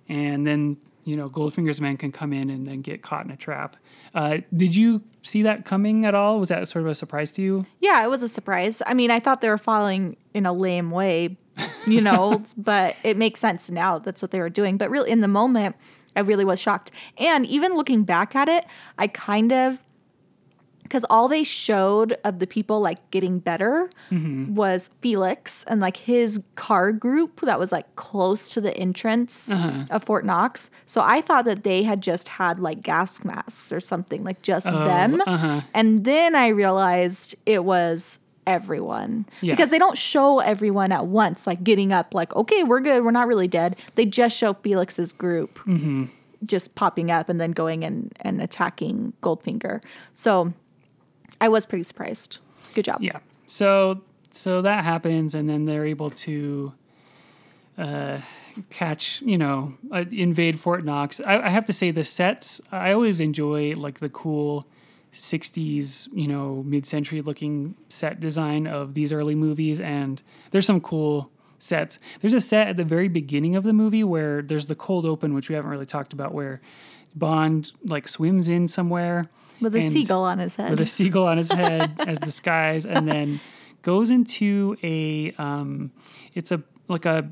And 0.09 0.47
then, 0.47 0.77
you 1.05 1.17
know, 1.17 1.31
Goldfinger's 1.31 1.81
men 1.81 1.97
can 1.97 2.13
come 2.13 2.33
in 2.33 2.51
and 2.51 2.67
then 2.67 2.83
get 2.83 3.03
caught 3.03 3.25
in 3.25 3.31
a 3.31 3.37
trap. 3.37 3.77
Uh, 4.15 4.39
did 4.55 4.77
you 4.77 5.03
see 5.23 5.43
that 5.43 5.65
coming 5.65 6.05
at 6.05 6.15
all? 6.15 6.39
Was 6.39 6.51
that 6.51 6.69
sort 6.69 6.85
of 6.85 6.91
a 6.91 6.95
surprise 6.95 7.33
to 7.33 7.43
you? 7.43 7.67
Yeah, 7.81 8.05
it 8.05 8.11
was 8.11 8.23
a 8.23 8.29
surprise. 8.29 8.83
I 8.87 8.93
mean, 8.93 9.11
I 9.11 9.21
thought 9.21 9.41
they 9.41 9.49
were 9.49 9.59
falling 9.59 10.17
in 10.35 10.45
a 10.45 10.53
lame 10.53 10.91
way, 10.91 11.39
you 11.87 12.03
know, 12.03 12.45
but 12.59 12.97
it 13.03 13.17
makes 13.17 13.41
sense 13.41 13.71
now. 13.71 13.99
That's 13.99 14.21
what 14.21 14.31
they 14.31 14.41
were 14.41 14.51
doing. 14.51 14.77
But 14.77 14.91
really, 14.91 15.11
in 15.11 15.21
the 15.21 15.29
moment, 15.29 15.77
I 16.15 16.21
really 16.21 16.45
was 16.45 16.61
shocked. 16.61 16.91
And 17.17 17.47
even 17.47 17.75
looking 17.75 18.05
back 18.05 18.37
at 18.37 18.49
it, 18.49 18.67
I 18.99 19.07
kind 19.07 19.53
of, 19.53 19.83
because 20.95 21.05
all 21.11 21.27
they 21.27 21.43
showed 21.43 22.17
of 22.23 22.39
the 22.39 22.47
people 22.47 22.81
like 22.81 23.11
getting 23.11 23.41
better 23.41 23.91
mm-hmm. 24.13 24.55
was 24.55 24.91
Felix 25.01 25.65
and 25.65 25.81
like 25.81 25.97
his 25.97 26.41
car 26.55 26.93
group 26.93 27.41
that 27.41 27.59
was 27.59 27.73
like 27.73 27.97
close 27.97 28.49
to 28.51 28.61
the 28.61 28.73
entrance 28.77 29.51
uh-huh. 29.51 29.87
of 29.91 30.05
Fort 30.05 30.25
Knox. 30.25 30.71
So 30.87 31.01
I 31.01 31.21
thought 31.21 31.47
that 31.47 31.65
they 31.65 31.83
had 31.83 32.01
just 32.01 32.29
had 32.29 32.61
like 32.61 32.81
gas 32.81 33.25
masks 33.25 33.73
or 33.73 33.81
something, 33.81 34.23
like 34.23 34.41
just 34.43 34.69
oh, 34.69 34.85
them. 34.85 35.21
Uh-huh. 35.21 35.63
And 35.75 36.05
then 36.05 36.37
I 36.37 36.47
realized 36.47 37.35
it 37.45 37.65
was 37.65 38.21
everyone. 38.47 39.27
Yeah. 39.41 39.55
because 39.55 39.71
they 39.71 39.81
don't 39.81 39.99
show 39.99 40.39
everyone 40.39 40.93
at 40.93 41.07
once 41.07 41.45
like 41.45 41.65
getting 41.65 41.93
up 41.93 42.15
like 42.15 42.37
okay 42.37 42.63
we're 42.63 42.81
good 42.81 43.03
we're 43.03 43.11
not 43.11 43.27
really 43.27 43.49
dead. 43.49 43.75
They 43.97 44.07
just 44.07 44.37
show 44.37 44.53
felix's 44.55 45.13
group 45.13 45.59
mm-hmm. 45.61 46.05
just 46.45 46.77
popping 46.77 47.11
up 47.11 47.29
and 47.29 47.41
then 47.41 47.51
going 47.51 47.83
and, 47.83 48.13
and 48.21 48.41
attacking 48.41 49.15
goldfinger. 49.23 49.83
So 50.13 50.53
i 51.41 51.49
was 51.49 51.67
pretty 51.67 51.85
surprised 51.85 52.39
good 52.75 52.85
job 52.85 53.03
Yeah. 53.03 53.19
So 53.47 54.03
so 54.31 54.63
that 54.63 54.85
happens, 54.85 55.35
and 55.35 55.49
then 55.49 55.65
they're 55.65 55.85
able 55.87 56.11
to 56.11 56.73
uh, 57.79 58.19
catch, 58.71 59.23
you 59.23 59.39
know, 59.39 59.75
uh, 59.93 60.05
invade 60.11 60.59
Fort 60.59 60.85
Knox. 60.85 61.21
I, 61.21 61.41
I 61.41 61.49
have 61.51 61.65
to 61.67 61.73
say 61.73 61.93
the 61.93 62.05
sets. 62.05 62.61
I 62.73 62.93
always 62.93 63.21
enjoy 63.21 63.75
like 63.75 64.01
the 64.01 64.09
cool. 64.09 64.67
60s, 65.13 66.09
you 66.13 66.27
know, 66.27 66.65
mid-century 66.67 67.23
looking 67.23 67.77
set 67.89 68.19
design 68.19 68.67
of 68.67 68.95
these 68.95 69.13
early 69.13 69.37
movies 69.37 69.79
and 69.79 70.21
there's 70.51 70.67
some 70.67 70.81
cool 70.81 71.31
sets. 71.57 72.01
There's 72.21 72.35
a 72.35 72.41
set 72.41 72.67
at 72.67 72.77
the 72.77 72.83
very 72.83 73.07
beginning 73.07 73.55
of 73.55 73.63
the 73.63 73.73
movie 73.73 74.03
where 74.03 74.43
there's 74.43 74.67
the 74.67 74.75
cold 74.75 75.07
open 75.07 75.33
which 75.33 75.49
we 75.49 75.55
haven't 75.55 75.71
really 75.71 75.87
talked 75.87 76.13
about 76.13 76.35
where 76.35 76.61
Bond 77.15 77.71
like 77.85 78.09
swims 78.09 78.49
in 78.49 78.67
somewhere 78.67 79.29
with 79.61 79.75
a 79.77 79.83
seagull 79.83 80.25
on 80.25 80.39
his 80.39 80.57
head 80.57 80.71
with 80.71 80.81
a 80.81 80.87
seagull 80.87 81.27
on 81.27 81.39
his 81.39 81.51
head 81.53 81.95
as 82.07 82.19
disguise, 82.19 82.85
and 82.87 83.09
then 83.09 83.41
goes 83.83 84.11
into 84.11 84.77
a 84.83 85.33
um, 85.39 85.91
it's 86.35 86.51
a 86.53 86.63
like 86.89 87.07
a 87.07 87.31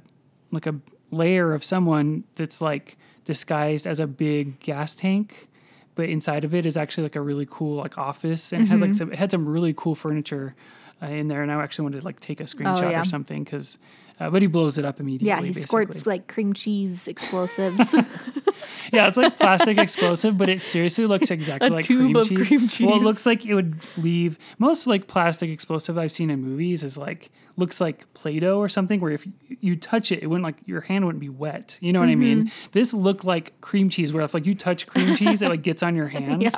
like 0.51 0.67
a 0.67 0.75
layer 1.11 1.53
of 1.55 1.63
someone 1.65 2.25
that's 2.37 2.61
like 2.61 2.97
disguised 3.25 3.87
as 3.87 4.01
a 4.01 4.07
big 4.07 4.59
gas 4.61 4.95
tank, 4.95 5.49
but 5.95 6.09
inside 6.09 6.45
of 6.45 6.55
it 6.55 6.65
is 6.67 6.77
actually 6.77 7.05
like 7.05 7.17
a 7.17 7.21
really 7.21 7.47
cool 7.51 7.77
like 7.77 7.97
office 7.99 8.53
and 8.53 8.63
it 8.63 8.67
has 8.69 8.81
Mm-hmm. 8.81 8.91
like 8.91 8.99
some 8.99 9.13
it 9.13 9.19
had 9.19 9.31
some 9.31 9.49
really 9.49 9.75
cool 9.77 9.95
furniture 9.95 10.55
uh, 11.03 11.07
in 11.07 11.29
there, 11.29 11.43
and 11.43 11.51
I 11.53 11.63
actually 11.63 11.85
wanted 11.85 12.01
to 12.01 12.07
like 12.07 12.21
take 12.21 12.41
a 12.41 12.45
screenshot 12.45 12.83
Oh, 12.83 12.91
yeah. 12.91 13.01
or 13.03 13.05
something 13.05 13.45
because. 13.45 13.79
Uh, 14.23 14.31
but 14.31 14.41
he 14.43 14.47
blows 14.49 14.79
it 14.79 14.85
up 14.85 15.01
immediately. 15.01 15.29
yeah 15.29 15.41
he 15.41 15.47
basically. 15.49 15.63
squirts 15.63 16.07
like 16.07 16.29
cream 16.29 16.53
cheese 16.53 17.09
explosives 17.09 17.95
Yeah, 18.93 19.09
it's 19.09 19.17
like 19.17 19.39
plastic 19.39 19.79
explosive, 19.79 20.37
but 20.37 20.49
it 20.49 20.63
seriously 20.63 21.07
looks 21.07 21.31
exactly 21.39 21.69
A 21.69 21.73
like 21.73 21.87
cream 21.87 22.15
cheese. 22.25 22.77
cream 22.77 22.89
Well, 22.91 22.99
it 22.99 23.03
looks 23.03 23.25
like 23.27 23.47
it 23.47 23.55
would 23.55 23.87
leave 23.97 24.39
most 24.59 24.87
like 24.87 25.07
plastic 25.07 25.49
explosive 25.51 25.97
I've 25.97 26.13
seen 26.13 26.31
in 26.31 26.43
movies 26.43 26.85
is 26.85 26.99
like 26.99 27.31
looks 27.57 27.81
like 27.81 28.13
Play-Doh 28.15 28.59
or 28.59 28.69
something 28.69 29.01
where 29.01 29.13
if 29.13 29.27
you 29.61 29.77
touch 29.77 30.13
it, 30.13 30.23
it 30.23 30.27
wouldn't 30.27 30.45
like 30.45 30.57
your 30.67 30.83
hand 30.83 31.05
wouldn't 31.07 31.21
be 31.21 31.29
wet. 31.29 31.79
You 31.81 31.93
know 31.93 32.01
what 32.01 32.09
I 32.09 32.15
mean? 32.15 32.45
Mm-hmm. 32.47 32.67
This 32.73 32.93
looked 32.95 33.25
like 33.25 33.59
cream 33.61 33.89
cheese 33.89 34.13
where 34.13 34.23
if 34.25 34.35
like 34.35 34.47
you 34.47 34.55
touch 34.55 34.87
cream 34.87 35.17
cheese, 35.17 35.43
it 35.43 35.49
like 35.49 35.63
gets 35.63 35.83
on 35.83 35.97
your 35.97 36.09
hand. 36.17 36.43
Yeah. 36.43 36.51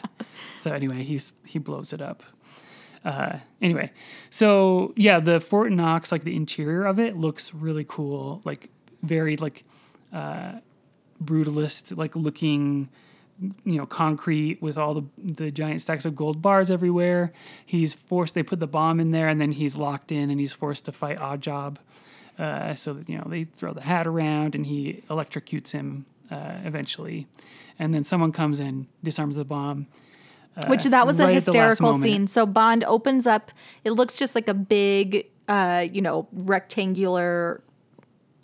So 0.56 0.72
anyway, 0.72 1.02
he's 1.04 1.32
he 1.46 1.58
blows 1.58 1.92
it 1.92 2.00
up. 2.02 2.22
Uh, 3.04 3.38
anyway, 3.60 3.90
so 4.30 4.92
yeah, 4.96 5.20
the 5.20 5.38
Fort 5.38 5.70
Knox, 5.72 6.10
like 6.10 6.24
the 6.24 6.34
interior 6.34 6.84
of 6.84 6.98
it, 6.98 7.16
looks 7.16 7.52
really 7.52 7.84
cool. 7.86 8.40
Like 8.44 8.70
very 9.02 9.36
like 9.36 9.64
uh, 10.12 10.52
brutalist, 11.22 11.96
like 11.96 12.16
looking, 12.16 12.88
you 13.64 13.76
know, 13.76 13.84
concrete 13.84 14.62
with 14.62 14.78
all 14.78 14.94
the 14.94 15.04
the 15.18 15.50
giant 15.50 15.82
stacks 15.82 16.06
of 16.06 16.16
gold 16.16 16.40
bars 16.40 16.70
everywhere. 16.70 17.32
He's 17.64 17.92
forced. 17.92 18.34
They 18.34 18.42
put 18.42 18.60
the 18.60 18.66
bomb 18.66 19.00
in 19.00 19.10
there, 19.10 19.28
and 19.28 19.38
then 19.40 19.52
he's 19.52 19.76
locked 19.76 20.10
in, 20.10 20.30
and 20.30 20.40
he's 20.40 20.54
forced 20.54 20.86
to 20.86 20.92
fight 20.92 21.18
Oddjob. 21.18 21.76
Uh, 22.38 22.74
so 22.74 23.02
you 23.06 23.18
know 23.18 23.26
they 23.28 23.44
throw 23.44 23.74
the 23.74 23.82
hat 23.82 24.06
around, 24.06 24.54
and 24.54 24.64
he 24.66 25.02
electrocutes 25.10 25.72
him 25.72 26.06
uh, 26.30 26.56
eventually, 26.64 27.26
and 27.78 27.92
then 27.92 28.02
someone 28.02 28.32
comes 28.32 28.60
in, 28.60 28.86
disarms 29.02 29.36
the 29.36 29.44
bomb. 29.44 29.88
Which 30.66 30.84
that 30.84 31.06
was 31.06 31.20
a 31.20 31.24
right 31.24 31.34
last 31.34 31.46
hysterical 31.46 31.98
scene. 31.98 32.26
So 32.26 32.46
Bond 32.46 32.84
opens 32.84 33.26
up. 33.26 33.50
It 33.84 33.92
looks 33.92 34.16
just 34.18 34.34
like 34.34 34.48
a 34.48 34.54
big, 34.54 35.26
uh, 35.48 35.86
you 35.90 36.00
know, 36.00 36.28
rectangular 36.32 37.62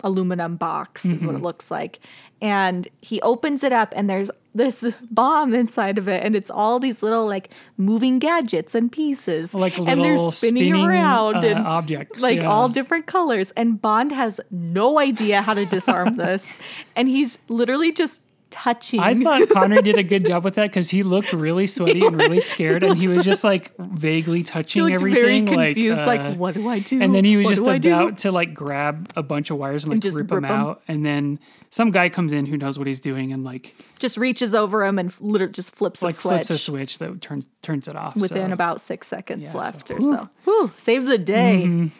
aluminum 0.02 0.56
box 0.56 1.04
is 1.04 1.12
Mm-hmm. 1.12 1.26
what 1.26 1.36
it 1.36 1.42
looks 1.42 1.70
like. 1.70 2.00
And 2.42 2.88
he 3.02 3.20
opens 3.20 3.62
it 3.62 3.72
up, 3.72 3.92
and 3.94 4.08
there's 4.08 4.30
this 4.54 4.86
bomb 5.10 5.52
inside 5.52 5.98
of 5.98 6.08
it, 6.08 6.24
and 6.24 6.34
it's 6.34 6.50
all 6.50 6.80
these 6.80 7.02
little 7.02 7.26
like 7.26 7.52
moving 7.76 8.18
gadgets 8.18 8.74
and 8.74 8.90
pieces, 8.90 9.54
like 9.54 9.76
and 9.76 9.86
they're 10.02 10.12
little 10.12 10.30
spinning, 10.30 10.74
around 10.74 11.44
uh, 11.44 11.48
and 11.48 11.58
objects, 11.66 12.22
like 12.22 12.40
yeah. 12.40 12.48
all 12.48 12.68
different 12.70 13.04
colors. 13.06 13.50
And 13.58 13.80
Bond 13.80 14.12
has 14.12 14.40
no 14.50 14.98
idea 14.98 15.42
how 15.42 15.52
to 15.52 15.66
disarm 15.66 16.14
this, 16.16 16.58
and 16.96 17.08
he's 17.08 17.38
literally 17.48 17.92
just 17.92 18.22
touching. 18.50 19.00
I 19.00 19.14
thought 19.20 19.48
Connor 19.52 19.80
did 19.82 19.96
a 19.96 20.02
good 20.02 20.26
job 20.26 20.44
with 20.44 20.54
that 20.56 20.70
because 20.70 20.90
he 20.90 21.02
looked 21.02 21.32
really 21.32 21.66
sweaty 21.66 22.04
and 22.04 22.16
really 22.16 22.40
scared, 22.40 22.82
and 22.82 23.00
he 23.00 23.08
was 23.08 23.24
just 23.24 23.44
like 23.44 23.72
vaguely 23.78 24.42
touching 24.42 24.84
he 24.84 24.90
looked 24.92 25.02
very 25.02 25.38
everything, 25.38 25.46
confused, 25.46 26.06
like, 26.06 26.20
uh, 26.20 26.32
what 26.34 26.54
do 26.54 26.68
I 26.68 26.80
do? 26.80 27.00
And 27.00 27.14
then 27.14 27.24
he 27.24 27.36
was 27.36 27.44
What 27.60 27.80
just 27.80 27.86
about 27.86 28.18
to 28.18 28.32
like 28.32 28.54
grab 28.54 29.10
a 29.16 29.22
bunch 29.22 29.50
of 29.50 29.56
wires 29.58 29.84
and 29.84 29.92
like 29.92 30.00
just 30.00 30.18
rip, 30.18 30.28
them 30.28 30.44
rip 30.44 30.50
'em. 30.50 30.60
out, 30.60 30.82
and 30.88 31.04
then 31.04 31.38
some 31.70 31.90
guy 31.92 32.08
comes 32.08 32.32
in 32.32 32.46
who 32.46 32.56
knows 32.56 32.78
what 32.78 32.88
he's 32.88 32.98
doing 33.00 33.32
and 33.32 33.44
like 33.44 33.74
just 34.00 34.16
reaches 34.16 34.54
over 34.56 34.84
him 34.84 34.98
and 34.98 35.12
literally 35.20 35.52
just 35.52 35.74
flips 35.74 36.02
like 36.02 36.12
a 36.12 36.16
switch 36.16 36.32
flips 36.46 36.50
a 36.50 36.58
switch 36.58 36.98
that 36.98 37.20
turns 37.20 37.46
turns 37.62 37.86
it 37.86 37.94
off 37.94 38.16
within 38.16 38.48
so, 38.48 38.52
about 38.52 38.80
six 38.80 39.06
seconds 39.06 39.42
Yeah, 39.44 39.52
so- 39.52 39.58
left 39.58 39.90
or 39.90 40.00
so. 40.00 40.28
Whew, 40.44 40.72
save 40.76 41.06
the 41.06 41.18
day. 41.18 41.90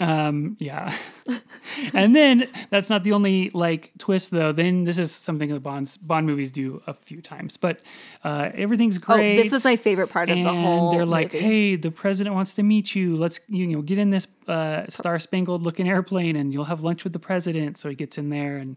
Um, 0.00 0.56
yeah. 0.58 0.96
and 1.94 2.16
then 2.16 2.48
that's 2.70 2.88
not 2.88 3.04
the 3.04 3.12
only 3.12 3.50
like 3.52 3.92
twist 3.98 4.30
though. 4.30 4.50
Then 4.52 4.84
this 4.84 4.98
is 4.98 5.12
something 5.12 5.50
the 5.50 5.60
Bonds 5.60 5.96
Bond 5.98 6.26
movies 6.26 6.50
do 6.50 6.82
a 6.86 6.94
few 6.94 7.20
times, 7.20 7.56
but 7.58 7.80
uh, 8.24 8.50
everything's 8.54 8.96
Oh, 8.98 9.14
great. 9.14 9.36
this 9.36 9.52
is 9.52 9.64
my 9.64 9.76
favorite 9.76 10.08
part 10.08 10.30
of 10.30 10.36
the 10.38 10.44
whole. 10.44 10.90
And 10.90 10.98
they're 10.98 11.06
like, 11.06 11.32
movie. 11.34 11.44
"Hey, 11.44 11.76
the 11.76 11.90
president 11.90 12.34
wants 12.34 12.54
to 12.54 12.62
meet 12.62 12.94
you. 12.94 13.16
Let's 13.16 13.40
you 13.48 13.66
know 13.66 13.82
get 13.82 13.98
in 13.98 14.10
this 14.10 14.26
uh, 14.48 14.86
star 14.88 15.18
spangled 15.18 15.62
looking 15.62 15.88
airplane, 15.88 16.34
and 16.36 16.52
you'll 16.52 16.64
have 16.64 16.82
lunch 16.82 17.04
with 17.04 17.12
the 17.12 17.18
president." 17.20 17.76
So 17.78 17.88
he 17.90 17.94
gets 17.94 18.16
in 18.18 18.30
there, 18.30 18.56
and 18.56 18.76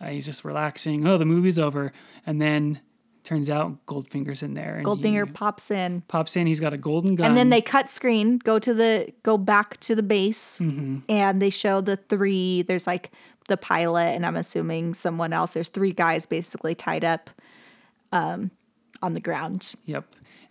uh, 0.00 0.08
he's 0.08 0.26
just 0.26 0.44
relaxing. 0.44 1.06
Oh, 1.06 1.16
the 1.16 1.24
movie's 1.24 1.58
over, 1.58 1.92
and 2.26 2.40
then 2.42 2.80
turns 3.26 3.50
out 3.50 3.84
Goldfinger's 3.86 4.42
in 4.42 4.54
there. 4.54 4.76
And 4.76 4.86
Goldfinger 4.86 5.32
pops 5.34 5.70
in, 5.70 6.00
pops 6.08 6.36
in. 6.36 6.46
He's 6.46 6.60
got 6.60 6.72
a 6.72 6.78
golden 6.78 7.14
gun, 7.16 7.26
and 7.26 7.36
then 7.36 7.50
they 7.50 7.60
cut 7.60 7.90
screen, 7.90 8.38
go 8.38 8.58
to 8.58 8.72
the 8.72 9.12
go 9.22 9.36
back 9.36 9.78
to 9.80 9.94
the 9.94 10.02
base, 10.02 10.58
Mm-hmm. 10.60 10.98
and 11.10 11.42
they 11.42 11.50
show 11.50 11.80
the 11.82 11.96
three. 11.96 12.62
There's 12.62 12.86
like 12.86 13.12
the 13.48 13.56
pilot, 13.56 14.14
and 14.14 14.24
I'm 14.24 14.36
assuming 14.36 14.94
someone 14.94 15.32
else. 15.32 15.52
There's 15.52 15.68
three 15.68 15.92
guys 15.92 16.24
basically 16.26 16.74
tied 16.74 17.04
up, 17.04 17.28
um, 18.12 18.50
on 19.02 19.14
the 19.14 19.20
ground. 19.20 19.74
Yep. 19.84 20.04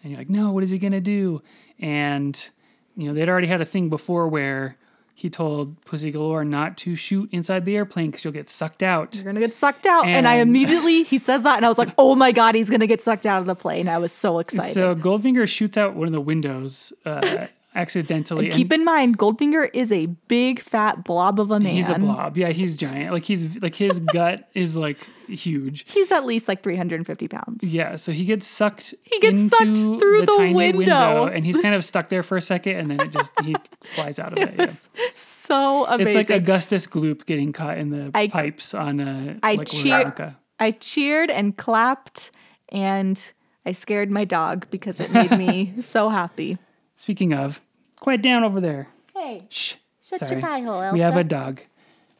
And 0.04 0.12
you're 0.12 0.20
like, 0.20 0.30
no, 0.30 0.52
what 0.52 0.64
is 0.64 0.70
he 0.72 0.78
gonna 0.78 1.02
do? 1.02 1.42
And 1.80 2.50
you 2.96 3.08
know, 3.08 3.14
they'd 3.14 3.28
already 3.28 3.48
had 3.48 3.60
a 3.62 3.66
thing 3.66 3.90
before 3.90 4.28
where 4.28 4.78
he 5.18 5.30
told 5.30 5.84
Pussy 5.86 6.11
Galore 6.11 6.43
not 6.43 6.76
to 6.80 6.93
shoot 6.97 7.30
inside 7.32 7.63
the 7.63 7.78
airplane 7.78 8.11
because 8.11 8.26
you'll 8.26 8.34
get 8.34 8.49
sucked 8.49 8.84
out. 8.84 9.16
You're 9.16 9.24
gonna 9.24 9.39
get 9.39 9.55
sucked 9.55 9.88
out, 9.88 10.05
and, 10.05 10.28
I 10.28 10.36
immediately 10.36 11.03
he 11.03 11.18
says 11.18 11.43
that, 11.43 11.55
and 11.55 11.66
I 11.66 11.70
was 11.70 11.78
like, 11.78 11.93
oh 11.97 12.16
my 12.16 12.34
god, 12.34 12.53
he's 12.53 12.70
gonna 12.70 12.86
get 12.86 13.01
sucked 13.01 13.26
out 13.26 13.39
of 13.39 13.45
the 13.45 13.55
plane. 13.55 13.88
I 13.88 13.97
was 13.97 14.11
so 14.11 14.39
excited. 14.39 14.74
So 14.74 14.93
Goldfinger 14.93 15.47
shoots 15.47 15.78
out 15.78 15.95
one 15.95 16.07
of 16.07 16.11
the 16.11 16.20
windows 16.20 16.91
uh, 17.05 17.47
accidentally. 17.76 18.48
Keep 18.48 18.72
in 18.74 18.84
mind, 18.84 19.18
Goldfinger 19.18 19.70
is 19.74 19.92
a 19.92 20.06
big 20.28 20.60
fat 20.60 21.04
blob 21.04 21.40
of 21.40 21.52
a 21.52 21.60
man. 21.60 21.74
he's 21.76 21.90
a 21.90 21.96
blob. 22.00 22.38
Yeah, 22.38 22.50
he's 22.50 22.76
giant. 22.78 23.12
Like 23.14 23.26
he's 23.26 23.62
like 23.62 23.76
his 23.76 24.00
gut 24.14 24.48
is 24.54 24.76
like 24.76 25.08
huge. 25.28 25.86
He's 25.88 26.12
at 26.12 26.26
least 26.26 26.48
like 26.48 26.64
350 26.64 27.28
pounds. 27.28 27.74
Yeah, 27.74 27.96
so 27.98 28.12
he 28.12 28.26
gets 28.26 28.48
sucked. 28.48 28.94
He 29.04 29.20
gets 29.20 29.50
sucked 29.50 29.78
through 29.78 30.22
the 30.26 30.34
tiny 30.38 30.54
window. 30.74 31.26
and 31.26 31.46
he's 31.46 31.58
kind 31.58 31.76
of 31.76 31.84
stuck 31.92 32.10
there 32.10 32.24
for 32.24 32.38
a 32.38 32.42
second, 32.42 32.78
and 32.78 32.92
then 32.92 33.00
it 33.02 33.12
just 33.12 33.32
he 33.44 33.56
flies 33.84 34.20
out 34.20 34.34
of 34.34 34.40
it. 34.40 34.56
yeah. 34.58 35.10
So 35.16 35.86
amazing. 35.86 36.20
It's 36.22 36.30
like 36.30 36.42
Augustus 36.42 36.88
Gloop 36.88 37.26
getting 37.26 37.54
caught 37.54 37.78
in 37.78 37.90
the 37.90 38.12
I- 38.16 38.28
pipes 38.28 38.74
on 38.74 39.00
a 39.00 39.38
I 39.44 39.56
like 39.56 39.68
cheer- 39.68 40.36
I 40.60 40.72
cheered 40.72 41.30
and 41.30 41.58
clapped, 41.58 42.32
and 42.70 43.32
I 43.66 43.72
scared 43.74 44.12
my 44.12 44.24
dog 44.26 44.68
because 44.70 45.00
it 45.00 45.12
made 45.12 45.32
me 45.32 45.74
so 45.82 46.08
happy. 46.10 46.58
Speaking 46.96 47.34
of, 47.34 47.60
quiet 48.06 48.22
down 48.22 48.43
over 48.43 48.62
there. 48.62 48.88
Hey, 49.16 49.41
Shh. 49.49 49.76
Shut 50.08 50.22
your 50.22 50.30
Sorry. 50.30 50.41
pie 50.41 50.62
hole, 50.62 50.91
We 50.93 50.99
have 50.99 51.18
a 51.18 51.24
dog, 51.24 51.62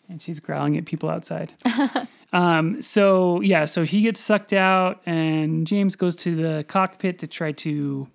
and 0.10 0.20
she's 0.20 0.40
growling 0.40 0.76
at 0.78 0.86
people 0.86 1.08
outside. 1.10 1.52
um. 2.34 2.82
So 2.82 3.40
yeah. 3.42 3.66
So 3.66 3.84
he 3.84 4.02
gets 4.02 4.20
sucked 4.20 4.52
out, 4.54 5.02
and 5.06 5.68
James 5.68 5.96
goes 5.96 6.16
to 6.18 6.36
the 6.36 6.64
cockpit 6.64 7.20
to 7.20 7.28
try 7.28 7.52
to, 7.52 8.08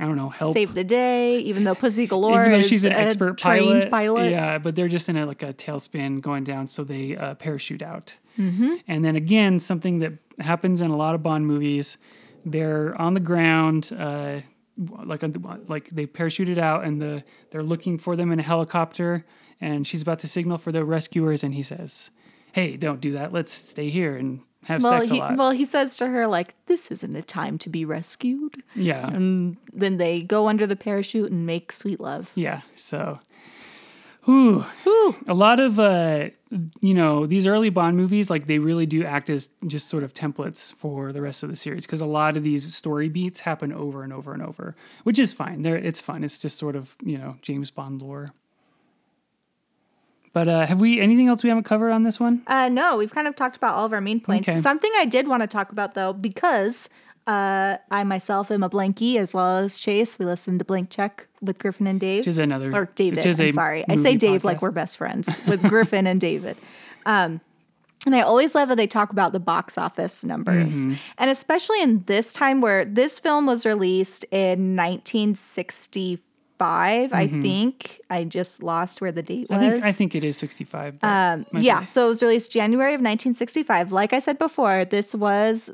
I 0.00 0.06
don't 0.06 0.16
know, 0.16 0.30
help. 0.30 0.54
save 0.54 0.74
the 0.74 0.82
day, 0.82 1.38
even 1.38 1.62
though 1.62 1.76
Pussy 1.76 2.08
Galore 2.08 2.40
Even 2.40 2.50
though 2.50 2.58
is 2.58 2.66
she's 2.68 2.84
an 2.84 2.90
a 2.90 2.96
expert 2.96 3.38
trained 3.38 3.88
pilot, 3.88 3.90
pilot. 3.90 4.30
yeah, 4.32 4.58
but 4.58 4.74
they're 4.74 4.88
just 4.88 5.08
in 5.08 5.16
a 5.16 5.24
like 5.24 5.44
a 5.44 5.52
tailspin 5.54 6.20
going 6.20 6.42
down, 6.42 6.66
so 6.66 6.82
they 6.82 7.16
uh, 7.16 7.34
parachute 7.34 7.82
out. 7.82 8.16
Mm-hmm. 8.36 8.74
And 8.88 9.04
then 9.04 9.14
again, 9.14 9.60
something 9.60 10.00
that 10.00 10.14
happens 10.40 10.80
in 10.80 10.90
a 10.90 10.96
lot 10.96 11.14
of 11.14 11.22
Bond 11.22 11.46
movies, 11.46 11.98
they're 12.44 13.00
on 13.00 13.14
the 13.14 13.20
ground, 13.20 13.92
uh, 13.96 14.40
like 14.76 15.22
like 15.68 15.90
they 15.90 16.06
parachuted 16.06 16.58
out, 16.58 16.84
and 16.84 17.00
the 17.00 17.24
they're 17.50 17.62
looking 17.62 17.98
for 17.98 18.16
them 18.16 18.32
in 18.32 18.40
a 18.40 18.42
helicopter, 18.42 19.24
and 19.60 19.86
she's 19.86 20.02
about 20.02 20.18
to 20.20 20.28
signal 20.28 20.58
for 20.58 20.72
the 20.72 20.84
rescuers, 20.84 21.44
and 21.44 21.54
he 21.54 21.62
says, 21.62 22.10
"Hey, 22.52 22.76
don't 22.76 23.00
do 23.00 23.12
that. 23.12 23.32
Let's 23.32 23.52
stay 23.52 23.90
here 23.90 24.16
and 24.16 24.40
have 24.64 24.82
Well, 24.82 24.92
sex 24.98 25.10
he, 25.10 25.18
a 25.18 25.20
lot." 25.20 25.36
well, 25.36 25.50
he 25.52 25.64
says 25.64 25.96
to 25.98 26.08
her, 26.08 26.26
like, 26.26 26.54
this 26.66 26.90
isn't 26.90 27.14
a 27.14 27.22
time 27.22 27.58
to 27.58 27.68
be 27.70 27.84
rescued. 27.84 28.62
yeah, 28.74 29.06
And 29.08 29.58
then 29.72 29.98
they 29.98 30.22
go 30.22 30.48
under 30.48 30.66
the 30.66 30.74
parachute 30.76 31.30
and 31.30 31.44
make 31.46 31.70
sweet 31.70 32.00
love. 32.00 32.30
Yeah. 32.34 32.62
So, 32.74 33.20
whew, 34.24 34.64
a 35.26 35.34
lot 35.34 35.60
of 35.60 35.78
uh, 35.78 36.30
you 36.80 36.94
know 36.94 37.26
these 37.26 37.46
early 37.46 37.70
Bond 37.70 37.96
movies, 37.96 38.30
like 38.30 38.46
they 38.46 38.58
really 38.58 38.86
do 38.86 39.04
act 39.04 39.28
as 39.28 39.48
just 39.66 39.88
sort 39.88 40.02
of 40.02 40.14
templates 40.14 40.72
for 40.74 41.12
the 41.12 41.20
rest 41.20 41.42
of 41.42 41.50
the 41.50 41.56
series 41.56 41.84
because 41.86 42.00
a 42.00 42.06
lot 42.06 42.36
of 42.36 42.42
these 42.42 42.74
story 42.74 43.08
beats 43.08 43.40
happen 43.40 43.72
over 43.72 44.02
and 44.02 44.12
over 44.12 44.32
and 44.32 44.42
over, 44.42 44.74
which 45.02 45.18
is 45.18 45.32
fine. 45.32 45.62
There, 45.62 45.76
it's 45.76 46.00
fun. 46.00 46.24
It's 46.24 46.38
just 46.38 46.58
sort 46.58 46.76
of 46.76 46.96
you 47.04 47.18
know 47.18 47.36
James 47.42 47.70
Bond 47.70 48.02
lore. 48.02 48.32
But 50.32 50.48
uh, 50.48 50.66
have 50.66 50.80
we 50.80 51.00
anything 51.00 51.28
else 51.28 51.44
we 51.44 51.48
haven't 51.48 51.64
covered 51.64 51.90
on 51.90 52.02
this 52.02 52.18
one? 52.18 52.42
Uh, 52.46 52.68
no, 52.68 52.96
we've 52.96 53.14
kind 53.14 53.28
of 53.28 53.36
talked 53.36 53.56
about 53.56 53.76
all 53.76 53.86
of 53.86 53.92
our 53.92 54.00
main 54.00 54.20
points. 54.20 54.48
Okay. 54.48 54.58
Something 54.58 54.90
I 54.96 55.04
did 55.04 55.28
want 55.28 55.42
to 55.42 55.46
talk 55.46 55.70
about 55.70 55.94
though, 55.94 56.12
because 56.12 56.88
uh, 57.26 57.78
I 57.90 58.04
myself 58.04 58.50
am 58.50 58.62
a 58.62 58.68
blankie 58.68 59.16
as 59.16 59.32
well 59.32 59.56
as 59.58 59.78
Chase. 59.78 60.18
We 60.18 60.26
listen 60.26 60.58
to 60.58 60.64
Blank 60.64 60.90
Check 60.90 61.26
with 61.40 61.58
Griffin 61.58 61.86
and 61.86 61.98
Dave. 61.98 62.20
Which 62.20 62.28
is 62.28 62.38
another 62.38 62.74
or 62.74 62.90
David. 62.94 63.16
Which 63.16 63.26
is 63.26 63.40
I'm 63.40 63.52
sorry. 63.52 63.84
I 63.88 63.96
say 63.96 64.16
Dave 64.16 64.44
like 64.44 64.60
we're 64.60 64.70
best 64.70 64.98
friends 64.98 65.40
with 65.46 65.62
Griffin 65.62 66.06
and 66.06 66.20
David. 66.20 66.58
Um, 67.06 67.40
and 68.06 68.14
I 68.14 68.20
always 68.20 68.54
love 68.54 68.68
that 68.68 68.76
they 68.76 68.86
talk 68.86 69.10
about 69.10 69.32
the 69.32 69.40
box 69.40 69.78
office 69.78 70.24
numbers. 70.24 70.86
Mm-hmm. 70.86 70.94
And 71.16 71.30
especially 71.30 71.80
in 71.80 72.04
this 72.04 72.34
time 72.34 72.60
where 72.60 72.84
this 72.84 73.18
film 73.18 73.46
was 73.46 73.64
released 73.64 74.24
in 74.30 74.76
1965, 74.76 77.12
I 77.14 77.26
think. 77.26 78.02
I 78.10 78.24
just 78.24 78.62
lost 78.62 79.00
where 79.00 79.12
the 79.12 79.22
date 79.22 79.48
was. 79.48 79.58
Mm-hmm. 79.58 79.66
I 79.66 79.70
think 79.70 79.84
I 79.84 79.92
think 79.92 80.14
it 80.14 80.24
is 80.24 80.36
sixty 80.36 80.64
five. 80.64 80.98
Um, 81.02 81.46
Yeah, 81.54 81.86
so 81.86 82.04
it 82.04 82.08
was 82.08 82.22
released 82.22 82.52
January 82.52 82.92
of 82.92 83.00
1965. 83.00 83.92
Like 83.92 84.12
I 84.12 84.18
said 84.18 84.38
before, 84.38 84.84
this 84.84 85.14
was 85.14 85.70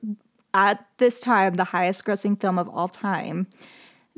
at 0.55 0.84
this 0.98 1.20
time 1.20 1.55
the 1.55 1.64
highest 1.64 2.05
grossing 2.05 2.40
film 2.40 2.59
of 2.59 2.68
all 2.68 2.88
time. 2.88 3.46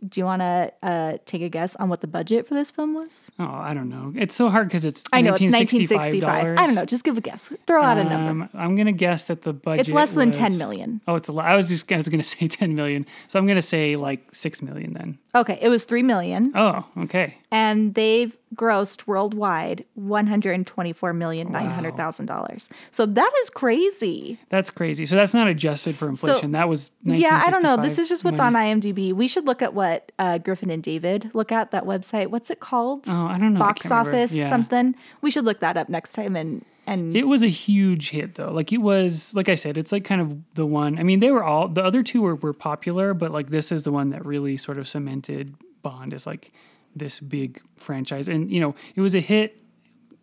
Do 0.08 0.20
you 0.20 0.24
want 0.24 0.42
to 0.42 0.72
uh, 0.82 1.18
take 1.26 1.42
a 1.42 1.48
guess 1.48 1.76
on 1.76 1.88
what 1.88 2.00
the 2.00 2.08
budget 2.08 2.48
for 2.48 2.54
this 2.54 2.72
film 2.72 2.92
was? 2.92 3.30
Oh, 3.38 3.44
I 3.44 3.72
don't 3.72 3.88
know. 3.88 4.12
It's 4.16 4.34
so 4.34 4.50
hard 4.50 4.66
because 4.66 4.84
it's 4.84 5.04
I 5.12 5.20
know 5.20 5.34
it's 5.34 5.40
1965 5.40 6.22
1965. 6.22 6.58
I 6.58 6.66
don't 6.66 6.74
know. 6.74 6.84
Just 6.84 7.04
give 7.04 7.16
a 7.16 7.20
guess. 7.20 7.50
Throw 7.68 7.84
out 7.84 7.98
a 7.98 8.04
number. 8.04 8.44
Um, 8.44 8.48
I'm 8.54 8.74
gonna 8.74 8.90
guess 8.90 9.28
that 9.28 9.42
the 9.42 9.52
budget. 9.52 9.86
It's 9.86 9.94
less 9.94 10.10
than 10.10 10.30
was- 10.30 10.38
10 10.38 10.58
million. 10.58 11.00
Oh, 11.06 11.14
it's 11.14 11.28
a 11.28 11.32
lot. 11.32 11.46
I 11.46 11.54
was 11.54 11.68
just 11.68 11.90
I 11.92 11.96
was 11.98 12.08
gonna 12.08 12.24
say 12.36 12.48
10 12.48 12.74
million, 12.74 13.06
so 13.28 13.38
I'm 13.38 13.46
gonna 13.46 13.62
say 13.62 13.94
like 13.94 14.34
six 14.34 14.60
million 14.60 14.92
then. 14.94 15.18
Okay, 15.34 15.58
it 15.62 15.70
was 15.70 15.84
3 15.84 16.02
million 16.02 16.52
Oh, 16.54 16.84
okay. 16.98 17.38
and 17.50 17.94
they've 17.94 18.36
grossed 18.54 19.06
worldwide 19.06 19.86
124 19.94 21.12
million 21.14 21.50
nine 21.50 21.70
hundred 21.70 21.96
thousand 21.96 22.26
dollars. 22.26 22.68
So 22.90 23.06
that 23.06 23.30
is 23.42 23.48
crazy. 23.48 24.38
That's 24.50 24.70
crazy. 24.70 25.06
So 25.06 25.16
that's 25.16 25.32
not 25.32 25.48
adjusted 25.48 25.96
for 25.96 26.06
inflation. 26.08 26.52
that 26.52 26.68
was 26.68 26.90
Yeah, 27.02 27.40
I 27.44 27.50
don't 27.50 27.62
know. 27.62 27.76
This 27.78 27.98
is 27.98 28.08
just 28.10 28.24
what's 28.24 28.38
money. 28.38 28.56
on 28.68 28.80
IMDb. 28.80 29.12
We 29.14 29.26
should 29.26 29.46
look 29.46 29.62
at 29.62 29.72
what 29.72 30.12
uh, 30.18 30.36
Griffin 30.36 30.70
and 30.70 30.82
David 30.82 31.30
look 31.32 31.50
at 31.50 31.70
that 31.70 31.84
website. 31.84 32.26
What's 32.28 32.50
it 32.50 32.60
called? 32.60 33.06
Oh, 33.08 33.26
I 33.26 33.38
don't 33.38 33.54
know. 33.54 33.58
Box 33.58 33.90
office 33.90 34.34
Yeah. 34.34 34.48
something. 34.50 34.94
We 35.22 35.30
should 35.30 35.46
look 35.46 35.60
that 35.60 35.78
up 35.78 35.88
next 35.88 36.12
time 36.12 36.36
and 36.36 36.64
and 36.86 37.16
It 37.16 37.26
was 37.28 37.42
a 37.42 37.48
huge 37.48 38.10
hit 38.10 38.34
though. 38.34 38.50
Like 38.50 38.72
it 38.72 38.78
was, 38.78 39.34
like 39.34 39.48
I 39.48 39.54
said, 39.54 39.76
it's 39.76 39.92
like 39.92 40.04
kind 40.04 40.20
of 40.20 40.36
the 40.54 40.66
one. 40.66 40.98
I 40.98 41.02
mean, 41.02 41.20
they 41.20 41.30
were 41.30 41.44
all 41.44 41.68
the 41.68 41.82
other 41.84 42.02
two 42.02 42.22
were 42.22 42.34
were 42.34 42.52
popular, 42.52 43.14
but 43.14 43.30
like 43.30 43.50
this 43.50 43.70
is 43.72 43.82
the 43.84 43.92
one 43.92 44.10
that 44.10 44.24
really 44.24 44.56
sort 44.56 44.78
of 44.78 44.88
cemented 44.88 45.54
Bond 45.82 46.12
as 46.14 46.26
like 46.26 46.52
this 46.94 47.20
big 47.20 47.60
franchise. 47.76 48.28
And 48.28 48.50
you 48.50 48.60
know, 48.60 48.74
it 48.94 49.00
was 49.00 49.14
a 49.14 49.20
hit 49.20 49.60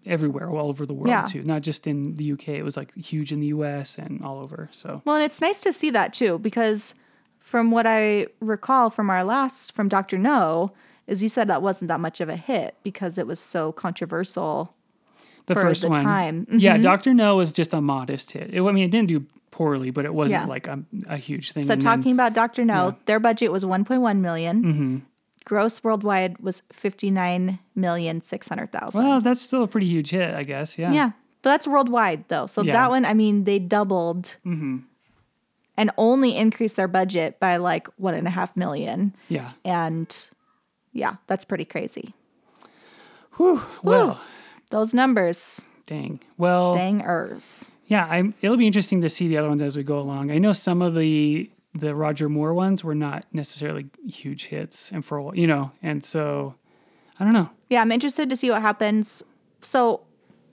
everywhere, 0.05 0.49
all 0.49 0.69
over 0.69 0.85
the 0.85 0.93
world 0.93 1.07
Yeah. 1.07 1.25
too. 1.25 1.43
Not 1.43 1.61
just 1.61 1.85
in 1.87 2.15
the 2.15 2.31
UK. 2.33 2.49
It 2.49 2.63
was 2.63 2.77
like 2.77 2.95
huge 2.95 3.31
in 3.31 3.39
the 3.41 3.47
US 3.47 3.97
and 3.97 4.23
all 4.23 4.39
over. 4.39 4.69
So 4.71 5.01
well, 5.05 5.15
and 5.15 5.23
it's 5.25 5.41
nice 5.41 5.61
to 5.61 5.73
see 5.73 5.89
that 5.91 6.13
too 6.13 6.39
because 6.39 6.95
from 7.39 7.71
what 7.71 7.85
I 7.87 8.27
recall 8.39 8.89
from 8.89 9.09
our 9.09 9.23
last 9.23 9.71
from 9.73 9.87
Doctor 9.89 10.17
No 10.17 10.71
is 11.07 11.23
you 11.23 11.29
said 11.29 11.47
that 11.47 11.61
wasn't 11.61 11.87
that 11.87 11.99
much 11.99 12.21
of 12.21 12.29
a 12.29 12.35
hit 12.35 12.75
because 12.83 13.17
it 13.17 13.25
was 13.27 13.39
so 13.39 13.71
controversial. 13.71 14.75
The 15.49 15.53
for 15.55 15.61
first 15.61 15.81
the 15.81 15.89
one, 15.89 16.03
time. 16.05 16.47
yeah, 16.49 16.77
Doctor 16.77 17.13
No 17.13 17.35
was 17.35 17.51
just 17.51 17.73
a 17.73 17.81
modest 17.81 18.31
hit. 18.31 18.53
It, 18.53 18.61
I 18.61 18.71
mean, 18.71 18.85
it 18.85 18.91
didn't 18.91 19.09
do 19.09 19.25
poorly, 19.51 19.91
but 19.91 20.05
it 20.05 20.13
wasn't 20.13 20.43
Yeah. 20.43 20.47
like 20.47 20.67
a, 20.67 20.79
a 21.07 21.17
huge 21.17 21.51
thing. 21.51 21.63
So 21.63 21.73
And 21.73 21.81
then- 21.81 21.97
talking 21.97 22.13
about 22.13 22.33
Doctor 22.33 22.63
No, 22.63 22.95
their 23.05 23.19
budget 23.19 23.51
was 23.51 23.65
1.1 23.65 24.19
million. 24.21 24.63
Mm-hmm. 24.63 24.97
Gross 25.43 25.83
worldwide 25.83 26.37
was 26.39 26.61
59 26.71 27.59
million 27.75 28.21
600,000. 28.21 29.03
well, 29.03 29.19
that's 29.19 29.41
still 29.41 29.63
a 29.63 29.67
pretty 29.67 29.87
huge 29.87 30.11
hit, 30.11 30.33
I 30.33 30.43
guess. 30.43 30.77
Yeah. 30.77 30.91
Yeah. 30.93 31.11
But 31.41 31.49
that's 31.51 31.67
worldwide 31.67 32.25
though. 32.27 32.45
So 32.45 32.61
Yeah. 32.61 32.73
that 32.73 32.89
one, 32.89 33.03
I 33.05 33.13
mean, 33.13 33.45
they 33.45 33.57
doubled 33.59 34.37
and 34.45 35.91
only 35.97 36.35
increase 36.37 36.73
their 36.75 36.87
budget 36.87 37.39
by 37.39 37.55
like 37.57 37.87
one 37.97 38.13
and 38.13 38.27
a 38.27 38.31
half 38.31 38.55
million. 38.55 39.15
Yeah. 39.29 39.51
And 39.65 40.15
yeah, 40.93 41.15
that's 41.27 41.45
pretty 41.45 41.65
crazy. 41.65 42.13
Whew. 43.37 43.61
Well, 43.83 44.19
Those 44.69 44.93
numbers, 44.93 45.61
dang. 45.87 46.19
Well, 46.37 46.73
dangers. 46.73 47.69
yeah. 47.87 48.05
I'm. 48.09 48.33
It'll 48.41 48.57
be 48.57 48.67
interesting 48.67 49.01
to 49.01 49.09
see 49.09 49.27
the 49.27 49.37
other 49.37 49.49
ones 49.49 49.61
as 49.61 49.75
we 49.75 49.83
go 49.83 49.99
along. 49.99 50.31
I 50.31 50.37
know 50.37 50.53
some 50.53 50.81
of 50.81 50.93
the 50.95 51.49
the 51.73 51.95
Roger 51.95 52.29
Moore 52.29 52.53
ones 52.53 52.83
were 52.83 52.95
not 52.95 53.25
necessarily 53.33 53.87
huge 54.07 54.45
hits, 54.47 54.91
and 54.91 55.03
for 55.03 55.17
a 55.17 55.23
while, 55.23 55.35
you 55.35 55.47
know, 55.47 55.71
and 55.81 56.03
so 56.03 56.55
I 57.19 57.23
don't 57.23 57.33
know. 57.33 57.49
Yeah, 57.69 57.81
I'm 57.81 57.91
interested 57.91 58.29
to 58.29 58.35
see 58.35 58.49
what 58.51 58.61
happens. 58.61 59.23
So 59.61 60.01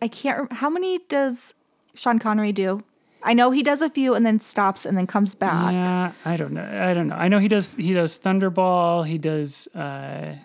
I 0.00 0.08
can't. 0.08 0.50
How 0.52 0.70
many 0.70 0.98
does 1.08 1.54
Sean 1.94 2.18
Connery 2.18 2.52
do? 2.52 2.82
I 3.22 3.32
know 3.34 3.50
he 3.50 3.62
does 3.62 3.82
a 3.82 3.90
few 3.90 4.14
and 4.14 4.24
then 4.24 4.40
stops 4.40 4.86
and 4.86 4.96
then 4.96 5.06
comes 5.06 5.34
back. 5.34 5.72
Yeah, 5.72 6.12
I 6.24 6.36
don't 6.36 6.52
know. 6.52 6.62
I 6.64 6.94
don't 6.94 7.08
know. 7.08 7.16
I 7.16 7.28
know 7.28 7.38
he 7.38 7.48
does. 7.48 7.74
He 7.74 7.92
does 7.92 8.18
Thunderball. 8.18 9.06
He 9.06 9.18
does. 9.18 9.66
uh 9.74 10.36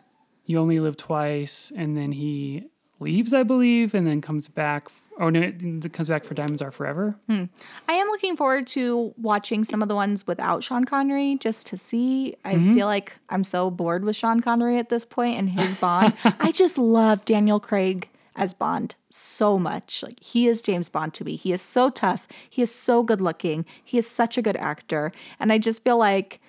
You 0.46 0.60
only 0.60 0.80
live 0.80 0.98
twice, 0.98 1.72
and 1.76 1.96
then 1.96 2.12
he 2.12 2.66
leaves, 3.02 3.34
I 3.34 3.44
believe, 3.44 3.94
and 3.94 4.08
then 4.08 4.22
comes 4.22 4.48
back. 4.48 4.90
Oh 5.20 5.30
no, 5.30 5.42
it 5.42 5.94
comes 5.94 6.08
back 6.08 6.24
for 6.24 6.34
Diamonds 6.34 6.62
Are 6.62 6.72
Forever. 6.72 7.16
Hmm. 7.28 7.46
I 7.90 7.94
am 7.94 8.08
looking 8.08 8.38
forward 8.38 8.66
to 8.68 9.14
watching 9.18 9.64
some 9.64 9.82
of 9.82 9.90
the 9.90 9.96
ones 9.96 10.26
without 10.26 10.64
Sean 10.64 10.86
Connery 10.86 11.38
just 11.40 11.68
to 11.68 11.78
see. 11.78 12.36
I 12.46 12.56
mm-hmm. 12.56 12.74
feel 12.76 12.88
like 12.88 13.18
I'm 13.30 13.44
so 13.44 13.70
bored 13.70 14.06
with 14.06 14.16
Sean 14.16 14.40
Connery 14.40 14.80
at 14.80 14.90
this 14.90 15.06
point 15.06 15.38
and 15.38 15.50
his 15.50 15.76
Bond. 15.76 16.14
I 16.24 16.52
just 16.52 16.78
love 16.78 17.26
Daniel 17.26 17.60
Craig 17.60 18.10
as 18.36 18.54
Bond 18.54 18.96
so 19.10 19.60
much. 19.60 20.02
Like 20.02 20.20
he 20.22 20.48
is 20.48 20.62
James 20.62 20.90
Bond 20.90 21.14
to 21.16 21.26
me. 21.26 21.36
He 21.36 21.52
is 21.52 21.62
so 21.62 21.90
tough. 21.90 22.28
He 22.50 22.62
is 22.62 22.74
so 22.74 23.04
good 23.04 23.22
looking. 23.22 23.66
He 23.84 23.98
is 23.98 24.10
such 24.10 24.38
a 24.38 24.42
good 24.42 24.58
actor. 24.58 25.12
And 25.40 25.52
I 25.52 25.58
just 25.58 25.84
feel 25.84 25.98
like 25.98 26.40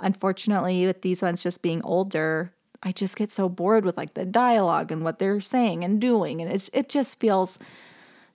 unfortunately 0.00 0.86
with 0.86 1.02
these 1.02 1.22
ones 1.22 1.42
just 1.42 1.62
being 1.62 1.82
older, 1.82 2.52
I 2.82 2.92
just 2.92 3.16
get 3.16 3.32
so 3.32 3.48
bored 3.48 3.84
with 3.84 3.96
like 3.96 4.14
the 4.14 4.24
dialogue 4.24 4.90
and 4.90 5.02
what 5.04 5.18
they're 5.18 5.40
saying 5.40 5.84
and 5.84 6.00
doing 6.00 6.40
and 6.40 6.50
it's 6.50 6.70
it 6.72 6.88
just 6.88 7.20
feels 7.20 7.58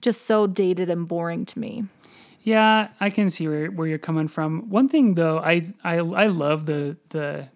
just 0.01 0.25
so 0.25 0.47
dated 0.47 0.89
and 0.89 1.07
boring 1.07 1.45
to 1.45 1.59
me. 1.59 1.85
Yeah, 2.41 2.89
I 2.99 3.09
can 3.09 3.29
see 3.29 3.47
where, 3.47 3.69
where 3.69 3.87
you're 3.87 3.97
coming 3.97 4.27
from. 4.27 4.69
One 4.69 4.87
thing 4.87 5.15
though, 5.15 5.39
I 5.39 5.73
I, 5.83 5.97
I 5.97 6.27
love 6.27 6.65
the 6.65 6.97
the 7.09 7.49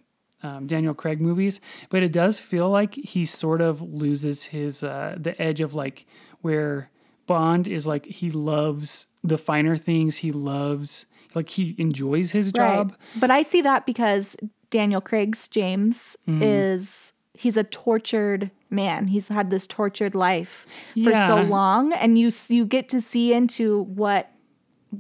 um, 0.44 0.68
Daniel 0.68 0.94
Craig 0.94 1.22
movies, 1.22 1.62
but 1.89 2.04
it 2.04 2.12
does 2.12 2.39
feel 2.39 2.70
like 2.70 2.96
he 2.96 3.26
sort 3.26 3.62
of 3.62 3.82
loses 3.82 4.46
his 4.46 4.84
uh, 4.84 5.16
the 5.20 5.39
edge 5.42 5.62
of 5.62 5.74
like 5.74 6.06
where 6.42 6.89
Bond 7.28 7.68
is 7.68 7.88
like 7.88 8.06
he 8.06 8.32
loves 8.32 9.08
the 9.24 9.38
finer 9.38 9.78
things. 9.78 10.18
He 10.18 10.32
loves 10.32 11.06
like 11.36 11.50
he 11.50 11.76
enjoys 11.78 12.32
his 12.32 12.52
job. 12.52 12.96
But 13.16 13.32
I 13.32 13.44
see 13.44 13.62
that 13.62 13.86
because 13.86 14.36
Daniel 14.72 15.01
Craig's 15.01 15.47
James 15.47 16.17
Mm-hmm. 16.28 16.41
is 16.43 17.13
he's 17.36 17.57
a 17.57 17.63
tortured 17.63 18.49
man. 18.69 19.07
He's 19.07 19.28
had 19.28 19.49
this 19.51 19.67
tortured 19.67 20.15
life 20.15 20.65
for 21.03 21.13
so 21.15 21.41
long 21.43 21.93
and 21.93 22.17
you 22.17 22.32
you 22.49 22.65
get 22.65 22.89
to 22.89 22.99
see 23.01 23.34
into 23.34 23.84
what 23.84 24.30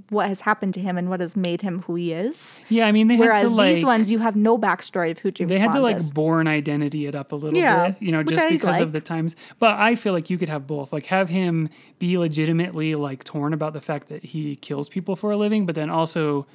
what 0.09 0.27
has 0.29 0.39
happened 0.41 0.73
to 0.73 0.79
him 0.79 0.97
and 0.97 1.09
what 1.09 1.19
has 1.19 1.35
made 1.35 1.61
him 1.61 1.81
who 1.81 1.95
he 1.95 2.13
is. 2.13 2.61
Yeah, 2.69 2.85
I 2.87 2.93
mean 2.93 3.09
they 3.09 3.15
had 3.17 3.21
Whereas 3.25 3.49
to 3.51 3.55
like 3.55 3.75
these 3.75 3.83
ones 3.85 4.09
you 4.09 4.19
have 4.19 4.37
no 4.37 4.57
backstory 4.57 5.11
of 5.11 5.19
who 5.19 5.31
James 5.31 5.49
they 5.49 5.59
had 5.59 5.67
Bond 5.67 5.75
to 5.77 5.81
like 5.81 5.95
is. 5.97 6.11
Bourne 6.13 6.47
Identity 6.47 7.07
it 7.07 7.13
up 7.15 7.33
a 7.33 7.35
little 7.35 7.59
Yeah, 7.59 7.89
bit, 7.89 8.01
you 8.01 8.11
know, 8.11 8.23
just 8.23 8.47
because 8.49 8.75
like. 8.75 8.81
of 8.81 8.93
the 8.93 9.01
times. 9.01 9.35
But 9.59 9.71
I 9.77 9.95
feel 9.95 10.13
like 10.13 10.29
you 10.29 10.37
could 10.37 10.47
have 10.49 10.65
both. 10.65 10.93
Like 10.93 11.07
have 11.07 11.27
him 11.27 11.67
be 11.99 12.17
legitimately 12.17 12.95
like 12.95 13.25
torn 13.25 13.53
about 13.53 13.73
the 13.73 13.81
fact 13.81 14.07
that 14.07 14.23
he 14.23 14.55
kills 14.55 14.87
people 14.87 15.17
for 15.17 15.29
a 15.31 15.37
living, 15.37 15.65
but 15.65 15.75
then 15.75 15.89
also 15.89 16.47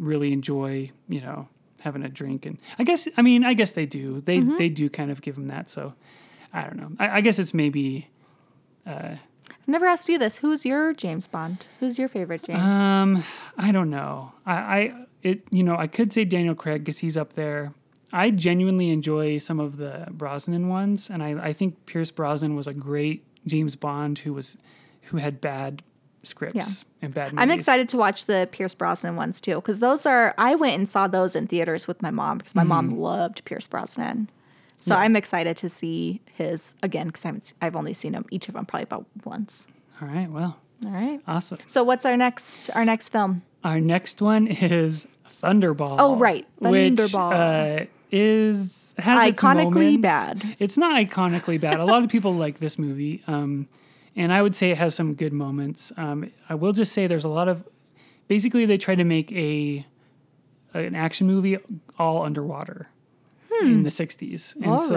really 0.00 0.32
enjoy, 0.32 0.90
you 1.08 1.20
know, 1.20 1.46
having 1.80 2.02
a 2.02 2.08
drink. 2.08 2.46
And 2.46 2.58
I 2.78 2.84
guess 2.84 3.08
I 3.16 3.22
mean 3.22 3.44
I 3.44 3.54
guess 3.54 3.72
they 3.72 3.86
do. 3.86 4.20
They 4.20 4.38
Mm-hmm. 4.38 4.56
they 4.56 4.68
do 4.68 4.88
kind 4.88 5.10
of 5.10 5.20
give 5.22 5.36
him 5.36 5.48
that. 5.48 5.68
So 5.68 5.94
I 6.52 6.62
don't 6.62 6.76
know. 6.76 6.92
I, 6.98 7.18
I 7.18 7.20
guess 7.20 7.38
it's 7.38 7.52
maybe 7.54 8.08
I've 8.86 9.18
never 9.66 9.86
asked 9.86 10.08
you 10.08 10.18
this. 10.18 10.36
Who's 10.36 10.64
your 10.64 10.92
James 10.94 11.26
Bond? 11.26 11.66
Who's 11.80 11.98
your 11.98 12.08
favorite 12.08 12.42
James? 12.42 12.60
Um, 12.74 13.24
I 13.56 13.72
don't 13.72 13.90
know. 13.90 14.32
I, 14.46 14.54
I 14.54 14.94
it 15.22 15.42
you 15.50 15.62
know 15.62 15.76
I 15.76 15.86
could 15.86 16.12
say 16.12 16.24
Daniel 16.24 16.54
Craig 16.54 16.84
because 16.84 16.98
he's 16.98 17.16
up 17.16 17.34
there. 17.34 17.72
I 18.12 18.30
genuinely 18.30 18.90
enjoy 18.90 19.38
some 19.38 19.60
of 19.60 19.76
the 19.76 20.08
Brosnan 20.10 20.68
ones, 20.68 21.08
and 21.10 21.22
I, 21.22 21.30
I 21.50 21.52
think 21.52 21.86
Pierce 21.86 22.10
Brosnan 22.10 22.56
was 22.56 22.66
a 22.66 22.74
great 22.74 23.22
James 23.46 23.76
Bond 23.76 24.18
who 24.20 24.32
was 24.32 24.56
who 25.02 25.18
had 25.18 25.40
bad 25.40 25.82
scripts 26.22 26.84
and 27.02 27.12
bad. 27.14 27.32
Movies. 27.32 27.42
I'm 27.42 27.50
excited 27.50 27.88
to 27.90 27.96
watch 27.96 28.26
the 28.26 28.48
Pierce 28.52 28.74
Brosnan 28.74 29.16
ones 29.16 29.40
too, 29.40 29.56
because 29.56 29.78
those 29.78 30.06
are. 30.06 30.34
I 30.38 30.54
went 30.54 30.74
and 30.78 30.88
saw 30.88 31.06
those 31.06 31.34
in 31.36 31.46
theaters 31.46 31.86
with 31.88 32.02
my 32.02 32.10
mom 32.10 32.38
because 32.38 32.54
my 32.54 32.62
mom 32.64 32.90
Mm-hmm. 32.90 33.00
loved 33.00 33.44
Pierce 33.44 33.66
Brosnan. 33.66 34.28
So 34.82 34.94
I'm 34.94 35.14
excited 35.14 35.56
to 35.58 35.68
see 35.68 36.20
his 36.32 36.74
again 36.82 37.08
because. 37.10 37.52
I've 37.60 37.76
only 37.76 37.92
seen 37.94 38.12
them 38.12 38.24
each 38.30 38.48
of 38.48 38.54
them 38.54 38.64
probably 38.66 38.84
about 38.84 39.04
once. 39.24 39.66
All 40.00 40.08
right, 40.08 40.30
well, 40.30 40.56
All 40.86 40.90
right. 40.90 41.20
awesome. 41.28 41.58
So 41.66 41.82
what's 41.84 42.06
our 42.06 42.16
next 42.16 42.70
our 42.74 42.84
next 42.86 43.10
film? 43.10 43.42
Our 43.62 43.78
next 43.80 44.22
one 44.22 44.46
is 44.46 45.06
Thunderball. 45.42 45.96
Oh, 45.98 46.16
right. 46.16 46.46
Which, 46.60 46.94
Thunderball. 46.94 47.82
uh, 47.82 47.86
is 48.10 48.94
has 48.98 49.34
Iconically 49.34 50.00
bad. 50.00 50.56
It's 50.58 50.76
not 50.78 50.96
iconically 50.96 51.60
bad. 51.60 51.78
A 51.78 51.84
lot 51.84 52.02
of 52.02 52.08
people 52.10 52.32
like 52.34 52.58
this 52.58 52.78
movie, 52.78 53.22
um, 53.26 53.68
and 54.16 54.32
I 54.32 54.42
would 54.42 54.54
say 54.54 54.70
it 54.70 54.78
has 54.78 54.94
some 54.94 55.14
good 55.14 55.32
moments. 55.32 55.92
Um, 55.96 56.30
I 56.48 56.54
will 56.54 56.72
just 56.72 56.92
say 56.92 57.06
there's 57.06 57.24
a 57.24 57.28
lot 57.28 57.48
of 57.48 57.64
basically 58.28 58.66
they 58.66 58.78
try 58.78 58.94
to 58.94 59.04
make 59.04 59.30
a 59.32 59.86
an 60.74 60.94
action 60.94 61.26
movie 61.26 61.58
all 61.98 62.22
underwater 62.24 62.88
in 63.62 63.82
the 63.82 63.90
60s 63.90 64.54
and 64.54 64.64
Hmm. 64.64 64.70
All 64.70 64.78
so 64.78 64.96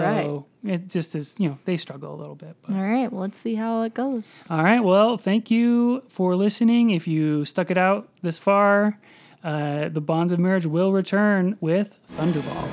right. 0.62 0.72
it 0.72 0.88
just 0.88 1.14
is 1.14 1.34
you 1.38 1.48
know 1.50 1.58
they 1.66 1.76
struggle 1.76 2.14
a 2.14 2.16
little 2.16 2.34
bit 2.36 2.56
but 2.66 2.74
All 2.74 2.80
right. 2.82 3.12
Well, 3.12 3.20
let's 3.22 3.38
see 3.38 3.56
how 3.56 3.82
it 3.82 3.92
goes. 3.92 4.46
all 4.50 4.62
right. 4.62 4.80
Well, 4.80 5.18
thank 5.18 5.50
you 5.50 6.02
for 6.08 6.34
listening. 6.34 6.88
If 6.90 7.06
you 7.06 7.44
stuck 7.44 7.70
it 7.70 7.76
out 7.76 8.08
this 8.22 8.38
far, 8.38 8.98
uh, 9.42 9.90
the 9.90 10.00
bonds 10.00 10.32
of 10.32 10.38
marriage 10.38 10.64
will 10.64 10.92
return 10.92 11.58
with 11.60 11.94
Thunderball. 12.16 12.68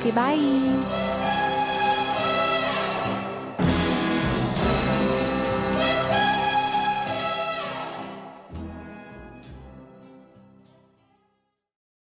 Okay. 0.00 0.12
Bye. 0.12 1.15